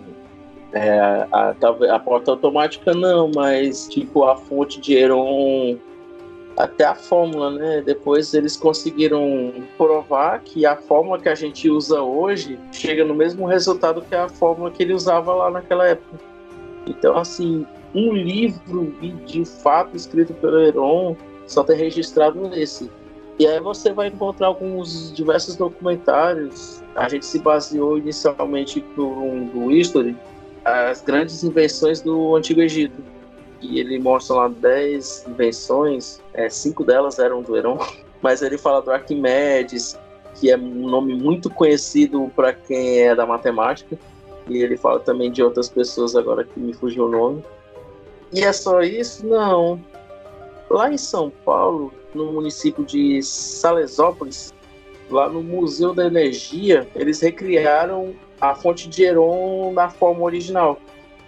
é, 0.72 1.26
a, 1.32 1.54
a, 1.90 1.98
porta 1.98 2.30
automática 2.30 2.94
não, 2.94 3.30
mas 3.34 3.88
tipo 3.88 4.24
a 4.24 4.36
fonte 4.36 4.80
de 4.80 4.94
Heron, 4.94 5.78
até 6.56 6.84
a 6.84 6.94
fórmula, 6.94 7.50
né? 7.50 7.82
Depois 7.84 8.34
eles 8.34 8.56
conseguiram 8.56 9.52
provar 9.76 10.40
que 10.40 10.66
a 10.66 10.76
fórmula 10.76 11.18
que 11.18 11.28
a 11.28 11.34
gente 11.34 11.68
usa 11.70 12.02
hoje 12.02 12.58
chega 12.70 13.04
no 13.04 13.14
mesmo 13.14 13.46
resultado 13.46 14.02
que 14.02 14.14
a 14.14 14.28
fórmula 14.28 14.70
que 14.70 14.82
ele 14.82 14.92
usava 14.92 15.34
lá 15.34 15.50
naquela 15.50 15.86
época. 15.86 16.20
Então, 16.86 17.16
assim, 17.16 17.66
um 17.94 18.12
livro 18.12 18.94
de 19.26 19.44
fato 19.44 19.96
escrito 19.96 20.32
pelo 20.34 20.60
Heron 20.60 21.16
só 21.46 21.62
tem 21.62 21.76
registrado 21.76 22.48
nesse. 22.48 22.90
E 23.38 23.46
aí 23.46 23.60
você 23.60 23.92
vai 23.92 24.08
encontrar 24.08 24.48
alguns 24.48 25.12
diversos 25.12 25.56
documentários. 25.56 26.82
A 26.94 27.08
gente 27.08 27.24
se 27.24 27.38
baseou 27.38 27.98
inicialmente 27.98 28.80
por 28.94 29.06
um 29.06 29.46
do 29.46 29.70
History, 29.70 30.16
as 30.64 31.00
grandes 31.00 31.42
invenções 31.42 32.00
do 32.00 32.36
Antigo 32.36 32.60
Egito. 32.60 33.02
E 33.60 33.78
ele 33.78 33.98
mostra 33.98 34.36
lá 34.36 34.48
10 34.48 35.26
invenções, 35.28 36.20
é, 36.34 36.48
cinco 36.50 36.84
delas 36.84 37.18
eram 37.18 37.42
do 37.42 37.56
Heron, 37.56 37.78
mas 38.20 38.42
ele 38.42 38.58
fala 38.58 38.82
do 38.82 38.90
Arquimedes, 38.90 39.98
que 40.34 40.50
é 40.50 40.56
um 40.56 40.88
nome 40.88 41.14
muito 41.14 41.48
conhecido 41.48 42.30
para 42.34 42.52
quem 42.52 43.02
é 43.02 43.14
da 43.14 43.24
matemática. 43.24 43.98
E 44.48 44.58
ele 44.58 44.76
fala 44.76 44.98
também 44.98 45.30
de 45.30 45.42
outras 45.42 45.68
pessoas 45.68 46.16
agora 46.16 46.44
que 46.44 46.58
me 46.58 46.72
fugiu 46.72 47.06
o 47.06 47.08
nome. 47.08 47.44
E 48.32 48.42
é 48.42 48.52
só 48.52 48.80
isso? 48.82 49.26
Não. 49.26 49.80
Lá 50.70 50.92
em 50.92 50.98
São 50.98 51.30
Paulo, 51.44 51.92
no 52.14 52.32
município 52.32 52.84
de 52.84 53.22
Salesópolis, 53.22 54.52
lá 55.10 55.28
no 55.28 55.42
Museu 55.42 55.94
da 55.94 56.06
Energia, 56.06 56.88
eles 56.94 57.20
recriaram 57.20 58.14
a 58.40 58.54
fonte 58.54 58.88
de 58.88 59.04
Heron 59.04 59.72
na 59.72 59.88
forma 59.88 60.22
original. 60.22 60.80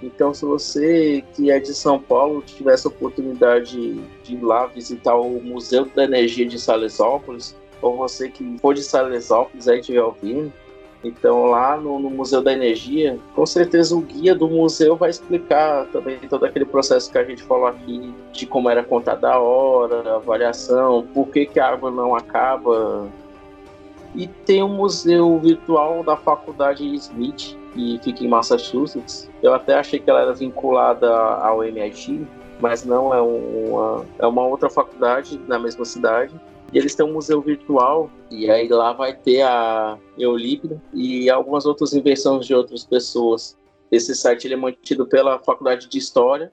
Então, 0.02 0.34
se 0.34 0.44
você 0.44 1.24
que 1.34 1.50
é 1.50 1.58
de 1.58 1.74
São 1.74 1.98
Paulo 2.00 2.42
tiver 2.42 2.74
essa 2.74 2.88
oportunidade 2.88 3.94
de 4.22 4.34
ir 4.34 4.42
lá 4.42 4.66
visitar 4.66 5.14
o 5.14 5.40
Museu 5.40 5.86
da 5.94 6.04
Energia 6.04 6.46
de 6.46 6.58
Salesópolis, 6.58 7.56
ou 7.80 7.96
você 7.96 8.28
que 8.28 8.58
for 8.58 8.74
de 8.74 8.82
Salesópolis 8.82 9.68
aí 9.68 9.80
estiver 9.80 10.02
ouvindo, 10.02 10.52
então, 11.04 11.44
lá 11.44 11.76
no, 11.76 11.98
no, 11.98 12.08
Museu 12.08 12.42
da 12.42 12.52
Energia, 12.52 13.18
com 13.34 13.44
certeza 13.44 13.94
o 13.94 14.00
guia 14.00 14.34
do 14.34 14.48
museu 14.48 14.96
vai 14.96 15.10
explicar 15.10 15.86
também 15.88 16.18
todo 16.30 16.46
aquele 16.46 16.64
processo 16.64 17.12
que 17.12 17.18
a 17.18 17.24
gente 17.24 17.42
falou 17.42 17.66
aqui, 17.66 18.14
de 18.32 18.46
como 18.46 18.70
era 18.70 18.82
contada 18.82 19.30
a 19.30 19.38
hora, 19.38 20.16
a 20.16 21.02
por 21.12 21.28
que, 21.28 21.44
que 21.44 21.60
a 21.60 21.68
água 21.68 21.90
não 21.90 22.16
acaba. 22.16 23.06
E 24.14 24.26
tem 24.26 24.62
um 24.62 24.68
museu 24.68 25.38
virtual 25.40 26.02
da 26.02 26.16
faculdade 26.16 26.86
Smith, 26.94 27.54
que 27.74 28.00
fica 28.02 28.24
em 28.24 28.28
Massachusetts. 28.28 29.28
Eu 29.42 29.52
até 29.52 29.74
achei 29.74 29.98
que 29.98 30.08
ela 30.08 30.22
era 30.22 30.32
vinculada 30.32 31.10
ao 31.10 31.62
MIT, 31.62 32.26
mas 32.60 32.84
não, 32.84 33.12
é 33.12 33.20
uma, 33.20 34.06
é 34.18 34.26
uma 34.26 34.46
outra 34.46 34.70
faculdade 34.70 35.38
na 35.46 35.58
mesma 35.58 35.84
cidade. 35.84 36.32
E 36.72 36.78
eles 36.78 36.94
têm 36.94 37.06
um 37.06 37.12
museu 37.12 37.40
virtual, 37.40 38.10
e 38.30 38.50
aí 38.50 38.68
lá 38.68 38.92
vai 38.92 39.14
ter 39.14 39.42
a 39.42 39.98
Eulípida 40.18 40.82
e 40.92 41.30
algumas 41.30 41.66
outras 41.66 41.94
invenções 41.94 42.46
de 42.46 42.54
outras 42.54 42.84
pessoas. 42.84 43.56
Esse 43.90 44.14
site 44.14 44.46
ele 44.46 44.54
é 44.54 44.56
mantido 44.56 45.06
pela 45.06 45.38
Faculdade 45.38 45.88
de 45.88 45.98
História. 45.98 46.52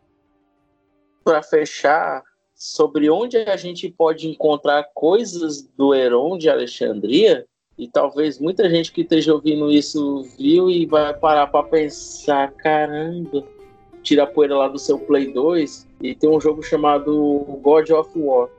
Para 1.23 1.41
fechar, 1.41 2.23
sobre 2.53 3.09
onde 3.09 3.37
a 3.37 3.57
gente 3.57 3.89
pode 3.89 4.27
encontrar 4.27 4.83
coisas 4.93 5.63
do 5.75 5.95
Heron 5.95 6.37
de 6.37 6.49
Alexandria, 6.49 7.47
e 7.77 7.87
talvez 7.87 8.37
muita 8.37 8.69
gente 8.69 8.91
que 8.91 9.01
esteja 9.01 9.33
ouvindo 9.33 9.71
isso 9.71 10.21
viu 10.37 10.69
e 10.69 10.85
vai 10.85 11.11
parar 11.15 11.47
para 11.47 11.63
pensar: 11.63 12.51
caramba, 12.51 13.43
tira 14.03 14.23
a 14.23 14.27
poeira 14.27 14.55
lá 14.55 14.67
do 14.67 14.77
seu 14.77 14.99
Play 14.99 15.33
2 15.33 15.87
e 16.01 16.13
tem 16.13 16.29
um 16.29 16.39
jogo 16.39 16.61
chamado 16.61 17.43
God 17.63 17.89
of 17.89 18.11
War 18.15 18.49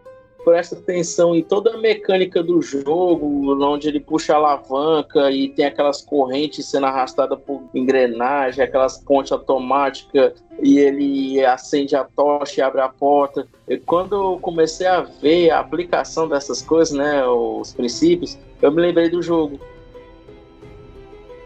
presta 0.44 0.74
atenção 0.74 1.34
em 1.34 1.42
toda 1.42 1.74
a 1.74 1.78
mecânica 1.78 2.42
do 2.42 2.60
jogo, 2.60 3.54
onde 3.64 3.88
ele 3.88 4.00
puxa 4.00 4.34
a 4.34 4.36
alavanca 4.36 5.30
e 5.30 5.48
tem 5.50 5.64
aquelas 5.64 6.02
correntes 6.02 6.66
sendo 6.66 6.86
arrastadas 6.86 7.38
por 7.40 7.62
engrenagem, 7.74 8.64
aquelas 8.64 8.98
pontes 8.98 9.32
automáticas, 9.32 10.34
e 10.62 10.78
ele 10.78 11.44
acende 11.44 11.96
a 11.96 12.04
tocha 12.04 12.60
e 12.60 12.62
abre 12.62 12.80
a 12.80 12.88
porta. 12.88 13.46
E 13.68 13.76
quando 13.78 14.14
eu 14.14 14.38
comecei 14.40 14.86
a 14.86 15.00
ver 15.00 15.50
a 15.50 15.60
aplicação 15.60 16.28
dessas 16.28 16.62
coisas, 16.62 16.96
né, 16.96 17.24
os 17.26 17.72
princípios, 17.72 18.38
eu 18.60 18.70
me 18.70 18.82
lembrei 18.82 19.08
do 19.08 19.22
jogo. 19.22 19.58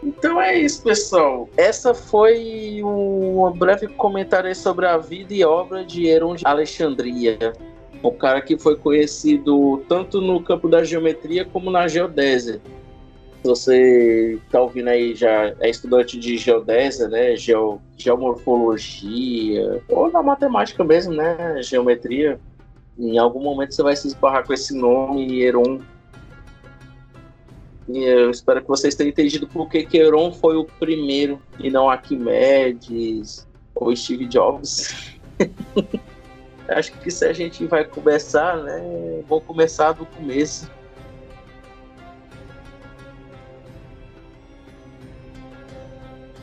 Então 0.03 0.39
é 0.39 0.57
isso, 0.57 0.83
pessoal. 0.83 1.49
Essa 1.57 1.93
foi 1.93 2.81
um 2.83 3.51
breve 3.51 3.87
comentário 3.87 4.53
sobre 4.55 4.85
a 4.85 4.97
vida 4.97 5.33
e 5.33 5.43
obra 5.43 5.83
de 5.83 6.07
Heron 6.07 6.35
de 6.35 6.45
Alexandria. 6.45 7.53
Um 8.03 8.11
cara 8.11 8.41
que 8.41 8.57
foi 8.57 8.75
conhecido 8.75 9.83
tanto 9.89 10.21
no 10.21 10.41
campo 10.41 10.67
da 10.67 10.83
geometria 10.83 11.45
como 11.45 11.71
na 11.71 11.87
geodésia. 11.87 12.61
Se 13.41 13.47
você 13.47 14.39
está 14.45 14.61
ouvindo 14.61 14.89
aí, 14.89 15.15
já 15.15 15.53
é 15.59 15.69
estudante 15.69 16.19
de 16.19 16.37
geodésia, 16.37 17.07
né? 17.07 17.35
Geo, 17.35 17.81
geomorfologia, 17.95 19.81
ou 19.87 20.11
na 20.11 20.21
matemática 20.21 20.83
mesmo, 20.83 21.13
né? 21.13 21.61
Geometria. 21.61 22.39
Em 22.97 23.17
algum 23.17 23.41
momento 23.41 23.73
você 23.73 23.83
vai 23.83 23.95
se 23.95 24.07
esbarrar 24.07 24.45
com 24.45 24.53
esse 24.53 24.75
nome, 24.75 25.41
Heron. 25.41 25.79
E 27.87 28.03
eu 28.03 28.29
espero 28.31 28.61
que 28.61 28.67
vocês 28.67 28.95
tenham 28.95 29.09
entendido 29.09 29.47
por 29.47 29.69
que 29.69 29.87
Heron 29.97 30.31
foi 30.33 30.57
o 30.57 30.65
primeiro 30.65 31.41
e 31.59 31.69
não 31.69 31.89
Arquimedes 31.89 33.47
ou 33.73 33.95
Steve 33.95 34.25
Jobs. 34.25 35.17
Acho 36.69 36.91
que 36.93 37.09
se 37.09 37.25
a 37.25 37.33
gente 37.33 37.65
vai 37.65 37.85
começar, 37.85 38.57
né, 38.57 39.23
vou 39.27 39.39
começar 39.39 39.93
do 39.93 40.05
começo. 40.05 40.69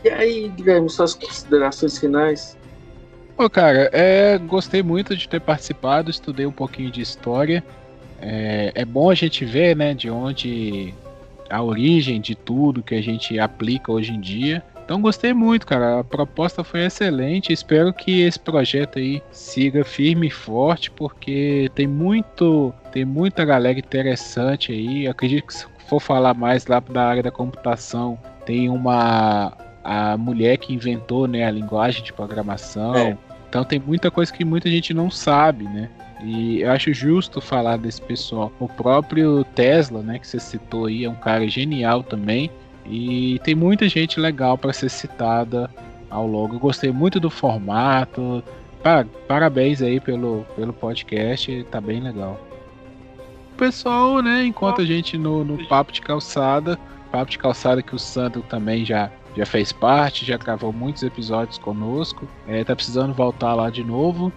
E 0.02 0.08
aí, 0.08 0.48
Guilherme, 0.48 0.90
suas 0.90 1.14
considerações 1.14 1.98
finais? 1.98 2.56
Pô, 3.36 3.48
cara, 3.50 3.90
é, 3.92 4.38
gostei 4.38 4.82
muito 4.82 5.16
de 5.16 5.28
ter 5.28 5.40
participado, 5.40 6.10
estudei 6.10 6.46
um 6.46 6.52
pouquinho 6.52 6.90
de 6.90 7.00
história. 7.00 7.64
É, 8.20 8.72
é 8.74 8.84
bom 8.84 9.10
a 9.10 9.14
gente 9.14 9.44
ver, 9.44 9.74
né, 9.74 9.92
de 9.92 10.10
onde 10.10 10.94
a 11.50 11.62
origem 11.62 12.20
de 12.20 12.34
tudo 12.34 12.82
que 12.82 12.94
a 12.94 13.02
gente 13.02 13.38
aplica 13.38 13.90
hoje 13.92 14.12
em 14.12 14.20
dia. 14.20 14.62
Então 14.84 15.00
gostei 15.00 15.32
muito, 15.32 15.66
cara. 15.66 16.00
A 16.00 16.04
proposta 16.04 16.62
foi 16.62 16.84
excelente. 16.84 17.52
Espero 17.52 17.92
que 17.92 18.20
esse 18.20 18.38
projeto 18.38 18.98
aí 18.98 19.22
siga 19.30 19.84
firme 19.84 20.26
e 20.26 20.30
forte, 20.30 20.90
porque 20.90 21.70
tem 21.74 21.86
muito, 21.86 22.72
tem 22.92 23.04
muita 23.04 23.44
galera 23.44 23.78
interessante 23.78 24.72
aí. 24.72 25.08
acredito 25.08 25.46
que 25.46 25.54
se 25.54 25.66
for 25.88 26.00
falar 26.00 26.34
mais 26.34 26.66
lá 26.66 26.80
da 26.80 27.04
área 27.04 27.22
da 27.22 27.30
computação, 27.30 28.18
tem 28.44 28.68
uma 28.68 29.52
a 29.82 30.16
mulher 30.16 30.56
que 30.56 30.72
inventou, 30.72 31.26
né, 31.26 31.44
a 31.44 31.50
linguagem 31.50 32.02
de 32.02 32.12
programação. 32.12 32.94
É. 32.94 33.16
Então 33.48 33.62
tem 33.64 33.78
muita 33.78 34.10
coisa 34.10 34.32
que 34.32 34.44
muita 34.44 34.70
gente 34.70 34.94
não 34.94 35.10
sabe, 35.10 35.64
né? 35.64 35.90
E 36.22 36.62
eu 36.62 36.70
acho 36.70 36.92
justo 36.94 37.40
falar 37.40 37.76
desse 37.76 38.00
pessoal. 38.00 38.50
O 38.58 38.66
próprio 38.66 39.44
Tesla, 39.54 40.02
né, 40.02 40.18
que 40.18 40.26
você 40.26 40.40
citou 40.40 40.86
aí, 40.86 41.04
é 41.04 41.10
um 41.10 41.14
cara 41.14 41.46
genial 41.46 42.02
também. 42.02 42.50
E 42.86 43.40
tem 43.42 43.54
muita 43.54 43.88
gente 43.88 44.20
legal 44.20 44.58
para 44.58 44.72
ser 44.72 44.88
citada 44.88 45.70
ao 46.10 46.26
longo. 46.26 46.56
Eu 46.56 46.60
gostei 46.60 46.90
muito 46.92 47.18
do 47.18 47.30
formato. 47.30 48.42
Parabéns 49.26 49.80
aí 49.80 49.98
pelo, 49.98 50.46
pelo 50.54 50.72
podcast, 50.72 51.64
tá 51.70 51.80
bem 51.80 52.00
legal. 52.00 52.38
Pessoal, 53.56 54.20
né, 54.20 54.44
enquanto 54.44 54.82
a 54.82 54.84
gente 54.84 55.16
no, 55.16 55.44
no 55.44 55.64
Papo 55.68 55.92
de 55.92 56.00
Calçada, 56.00 56.78
Papo 57.10 57.30
de 57.30 57.38
Calçada 57.38 57.80
que 57.80 57.94
o 57.94 57.98
Sandro 57.98 58.42
também 58.42 58.84
já, 58.84 59.10
já 59.36 59.46
fez 59.46 59.72
parte, 59.72 60.24
já 60.24 60.36
gravou 60.36 60.72
muitos 60.72 61.02
episódios 61.04 61.56
conosco, 61.56 62.28
é, 62.48 62.64
tá 62.64 62.74
precisando 62.74 63.14
voltar 63.14 63.54
lá 63.54 63.70
de 63.70 63.84
novo. 63.84 64.32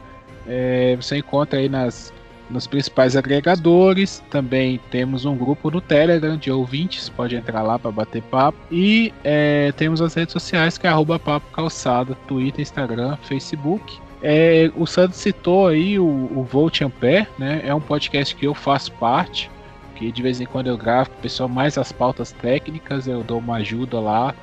É, 0.46 0.96
você 0.96 1.18
encontra 1.18 1.60
aí 1.60 1.68
nas 1.68 2.14
nos 2.50 2.68
principais 2.68 3.16
agregadores. 3.16 4.24
Também 4.30 4.80
temos 4.92 5.26
um 5.26 5.36
grupo 5.36 5.70
no 5.70 5.82
Telegram 5.82 6.38
de 6.38 6.52
ouvintes, 6.52 7.10
pode 7.10 7.36
entrar 7.36 7.62
lá 7.62 7.78
para 7.78 7.92
bater 7.92 8.22
papo. 8.24 8.58
E 8.72 9.14
é, 9.24 9.72
temos 9.74 10.02
as 10.02 10.14
redes 10.14 10.34
sociais 10.34 10.78
que 10.78 10.88
é 10.88 10.92
papo 11.24 11.52
calçada, 11.52 12.16
Twitter, 12.28 12.62
Instagram, 12.62 13.18
Facebook. 13.24 14.00
É, 14.22 14.72
o 14.76 14.86
Sandro 14.86 15.16
citou 15.16 15.68
aí 15.68 16.00
o, 16.00 16.06
o 16.06 16.44
Volt 16.44 16.82
Ampere, 16.82 17.28
né? 17.38 17.62
É 17.64 17.74
um 17.74 17.80
podcast 17.80 18.36
que 18.36 18.48
eu 18.48 18.54
faço 18.54 18.92
parte, 18.94 19.50
que 19.96 20.12
de 20.12 20.22
vez 20.22 20.42
em 20.42 20.46
quando 20.46 20.68
eu 20.68 20.78
gravo, 20.78 21.10
pessoal 21.22 21.48
mais 21.48 21.78
as 21.78 21.92
pautas 21.92 22.32
técnicas, 22.32 23.08
eu 23.08 23.24
dou 23.24 23.38
uma 23.38 23.58
ajuda 23.58 24.00
lá, 24.00 24.34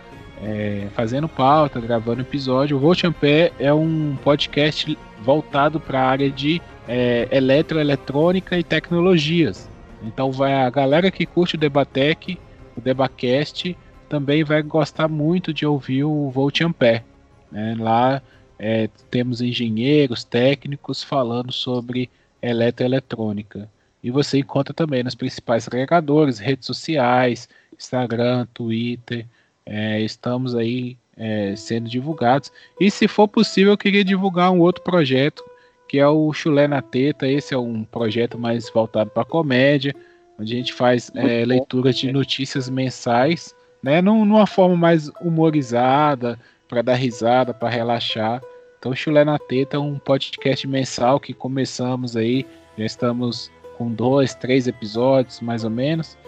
é, 0.43 0.87
fazendo 0.95 1.29
pauta, 1.29 1.81
gravando 1.81 2.21
episódio. 2.21 2.77
O 2.77 2.81
Volt 2.81 3.03
Ampere 3.05 3.53
é 3.59 3.73
um 3.73 4.17
podcast 4.23 4.97
voltado 5.23 5.81
para 5.81 6.01
a 6.01 6.09
área 6.09 6.31
de 6.31 6.63
é, 6.89 7.28
eletroeletrônica 7.31 8.59
e 8.59 8.65
tecnologias. 8.65 9.69
Então 10.02 10.31
vai 10.31 10.55
a 10.55 10.70
galera 10.70 11.11
que 11.11 11.24
curte 11.24 11.56
o 11.56 11.59
Debatec, 11.59 12.39
o 12.77 12.81
Debacast, 12.81 13.77
também 14.09 14.44
vai 14.44 14.62
gostar 14.62 15.09
muito 15.09 15.52
de 15.52 15.66
ouvir 15.66 16.05
o 16.05 16.31
Volt 16.31 16.61
Ampere. 16.61 17.02
Né? 17.51 17.74
Lá 17.78 18.23
é, 18.59 18.89
temos 19.11 19.40
engenheiros, 19.40 20.24
técnicos 20.24 21.02
falando 21.02 21.52
sobre 21.52 22.11
eletroeletrônica. 22.43 23.69
E 24.02 24.11
você 24.11 24.39
encontra 24.39 24.74
também 24.74 25.02
nos 25.02 25.15
principais 25.15 25.66
agregadores, 25.66 26.39
redes 26.39 26.66
sociais, 26.66 27.48
Instagram, 27.78 28.47
Twitter. 28.52 29.27
É, 29.65 30.01
estamos 30.02 30.55
aí 30.55 30.98
é, 31.16 31.56
sendo 31.56 31.89
divulgados. 31.89 32.52
E 32.78 32.90
se 32.90 33.09
for 33.09 33.27
possível, 33.27 33.73
eu 33.73 33.78
queria 33.78 34.05
divulgar 34.05 34.51
um 34.51 34.61
outro 34.61 34.82
projeto, 34.82 35.43
que 35.89 35.98
é 35.98 36.09
o 36.09 36.32
Chulé 36.32 36.66
na 36.66 36.82
Teta. 36.82 37.27
Esse 37.27 37.55
é 37.55 37.59
um 37.59 37.85
projeto 37.85 38.39
mais 38.39 38.69
voltado 38.70 39.11
para 39.11 39.24
comédia, 39.24 39.94
onde 40.39 40.55
a 40.55 40.56
gente 40.56 40.73
faz 40.73 41.11
é, 41.15 41.44
leitura 41.44 41.93
de 41.93 42.12
notícias 42.12 42.69
mensais, 42.69 43.55
né, 43.82 44.01
numa 44.01 44.47
forma 44.47 44.77
mais 44.77 45.11
humorizada, 45.20 46.39
para 46.69 46.82
dar 46.82 46.94
risada, 46.94 47.52
para 47.52 47.69
relaxar. 47.69 48.43
Então, 48.78 48.94
Chulé 48.94 49.24
na 49.24 49.39
Teta 49.39 49.77
é 49.77 49.81
um 49.81 49.98
podcast 49.98 50.66
mensal 50.66 51.20
que 51.20 51.32
começamos 51.32 52.16
aí, 52.16 52.47
já 52.77 52.85
estamos 52.85 53.51
com 53.78 53.90
dois, 53.90 54.35
três 54.35 54.66
episódios, 54.66 55.40
mais 55.40 55.65
ou 55.65 55.70
menos. 55.70 56.19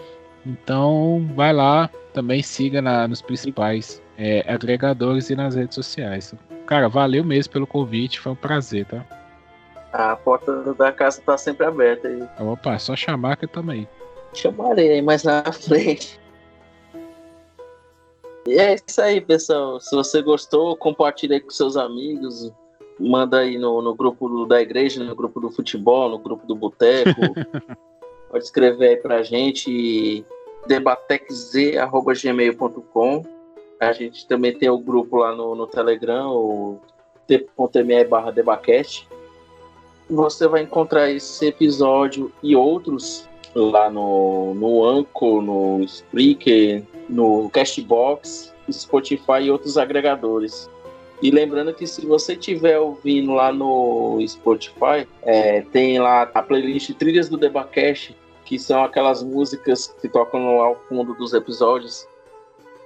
Então, 0.45 1.29
vai 1.35 1.51
lá, 1.51 1.89
também 2.13 2.41
siga 2.41 2.81
na, 2.81 3.07
nos 3.07 3.21
principais 3.21 4.01
é, 4.17 4.43
agregadores 4.47 5.29
e 5.29 5.35
nas 5.35 5.55
redes 5.55 5.75
sociais. 5.75 6.33
Cara, 6.65 6.87
valeu 6.87 7.23
mesmo 7.23 7.53
pelo 7.53 7.67
convite, 7.67 8.19
foi 8.19 8.31
um 8.31 8.35
prazer, 8.35 8.85
tá? 8.85 9.05
A 9.91 10.15
porta 10.15 10.73
da 10.73 10.91
casa 10.91 11.21
tá 11.25 11.37
sempre 11.37 11.65
aberta 11.65 12.07
aí. 12.07 12.23
Opa, 12.39 12.73
é 12.73 12.79
só 12.79 12.95
chamar 12.95 13.37
que 13.37 13.45
eu 13.45 13.49
também. 13.49 13.87
Chamarei 14.33 14.91
aí 14.91 15.01
mais 15.01 15.23
na 15.23 15.43
frente. 15.51 16.19
E 18.47 18.59
é 18.59 18.75
isso 18.75 19.01
aí, 19.01 19.19
pessoal. 19.19 19.79
Se 19.79 19.95
você 19.95 20.21
gostou, 20.21 20.75
compartilhe 20.77 21.35
aí 21.35 21.39
com 21.39 21.49
seus 21.49 21.75
amigos. 21.75 22.51
Manda 22.99 23.39
aí 23.39 23.57
no, 23.57 23.81
no 23.81 23.93
grupo 23.93 24.45
da 24.45 24.61
igreja, 24.61 25.03
no 25.03 25.15
grupo 25.15 25.39
do 25.39 25.51
futebol, 25.51 26.09
no 26.09 26.17
grupo 26.17 26.47
do 26.47 26.55
boteco. 26.55 27.11
Pode 28.29 28.43
escrever 28.43 28.89
aí 28.89 28.97
pra 28.97 29.23
gente 29.23 30.25
debatecz.gmail.com 30.67 33.23
A 33.79 33.93
gente 33.93 34.27
também 34.27 34.57
tem 34.57 34.69
o 34.69 34.77
grupo 34.77 35.17
lá 35.17 35.35
no, 35.35 35.55
no 35.55 35.67
Telegram, 35.67 36.31
o 36.31 36.79
t.me 37.25 38.03
barra 38.05 38.31
debacast. 38.31 39.07
Você 40.09 40.47
vai 40.47 40.61
encontrar 40.61 41.11
esse 41.11 41.47
episódio 41.47 42.31
e 42.41 42.55
outros 42.55 43.27
lá 43.53 43.89
no, 43.89 44.53
no 44.53 44.85
Anchor, 44.85 45.41
no 45.41 45.83
Spreaker, 45.83 46.83
no 47.09 47.49
Castbox, 47.49 48.53
Spotify 48.71 49.41
e 49.43 49.51
outros 49.51 49.77
agregadores. 49.77 50.69
E 51.21 51.31
lembrando 51.31 51.73
que 51.73 51.87
se 51.87 52.05
você 52.05 52.33
estiver 52.33 52.79
ouvindo 52.79 53.33
lá 53.33 53.51
no 53.51 54.19
Spotify, 54.27 55.07
é, 55.23 55.61
tem 55.61 55.99
lá 55.99 56.29
a 56.33 56.43
playlist 56.43 56.93
Trilhas 56.93 57.27
do 57.27 57.37
Debacast, 57.37 58.15
que 58.45 58.59
são 58.59 58.83
aquelas 58.83 59.23
músicas 59.23 59.87
que 59.99 60.07
tocam 60.07 60.61
ao 60.61 60.75
fundo 60.87 61.13
dos 61.15 61.33
episódios. 61.33 62.07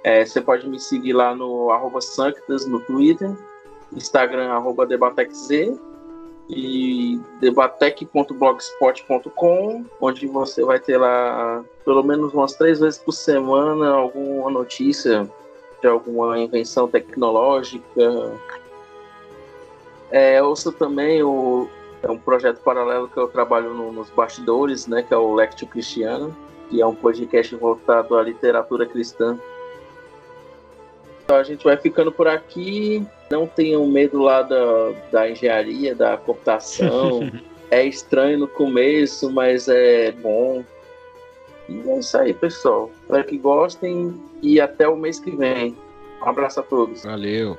É, 0.02 0.24
você 0.24 0.40
pode 0.40 0.68
me 0.68 0.80
seguir 0.80 1.12
lá 1.12 1.34
no 1.36 1.70
arroba 1.70 2.00
Sanctas 2.00 2.66
no 2.66 2.80
Twitter, 2.80 3.36
Instagram 3.92 4.48
arroba 4.48 4.86
DebatecZ 4.86 5.78
e 6.54 7.18
debatec.blogspot.com, 7.40 9.86
onde 10.00 10.26
você 10.26 10.62
vai 10.62 10.78
ter 10.78 10.98
lá 10.98 11.64
pelo 11.82 12.02
menos 12.02 12.34
umas 12.34 12.52
três 12.52 12.80
vezes 12.80 12.98
por 12.98 13.12
semana 13.12 13.88
alguma 13.88 14.50
notícia 14.50 15.26
de 15.80 15.88
alguma 15.88 16.38
invenção 16.38 16.86
tecnológica. 16.86 18.38
É, 20.10 20.42
ouço 20.42 20.70
também 20.72 21.22
o, 21.22 21.66
é 22.02 22.10
um 22.10 22.18
projeto 22.18 22.60
paralelo 22.60 23.08
que 23.08 23.16
eu 23.16 23.28
trabalho 23.28 23.72
no, 23.72 23.90
nos 23.90 24.10
bastidores, 24.10 24.86
né, 24.86 25.02
que 25.02 25.14
é 25.14 25.16
o 25.16 25.34
Lectio 25.34 25.66
Cristiano, 25.66 26.36
que 26.68 26.82
é 26.82 26.86
um 26.86 26.94
podcast 26.94 27.56
voltado 27.56 28.14
à 28.16 28.22
literatura 28.22 28.84
cristã. 28.84 29.38
Então 31.24 31.36
a 31.36 31.42
gente 31.42 31.64
vai 31.64 31.76
ficando 31.76 32.10
por 32.10 32.28
aqui. 32.28 33.06
Não 33.30 33.46
tenham 33.46 33.86
medo 33.86 34.20
lá 34.20 34.42
da, 34.42 34.92
da 35.10 35.30
engenharia, 35.30 35.94
da 35.94 36.16
computação. 36.16 37.30
é 37.70 37.84
estranho 37.84 38.38
no 38.40 38.48
começo, 38.48 39.30
mas 39.30 39.68
é 39.68 40.12
bom. 40.12 40.64
E 41.68 41.88
é 41.88 41.98
isso 41.98 42.18
aí, 42.18 42.34
pessoal. 42.34 42.90
Espero 43.02 43.24
que 43.24 43.38
gostem 43.38 44.20
e 44.42 44.60
até 44.60 44.86
o 44.88 44.96
mês 44.96 45.18
que 45.18 45.30
vem. 45.30 45.76
Um 46.22 46.28
abraço 46.28 46.60
a 46.60 46.62
todos. 46.62 47.02
Valeu. 47.04 47.56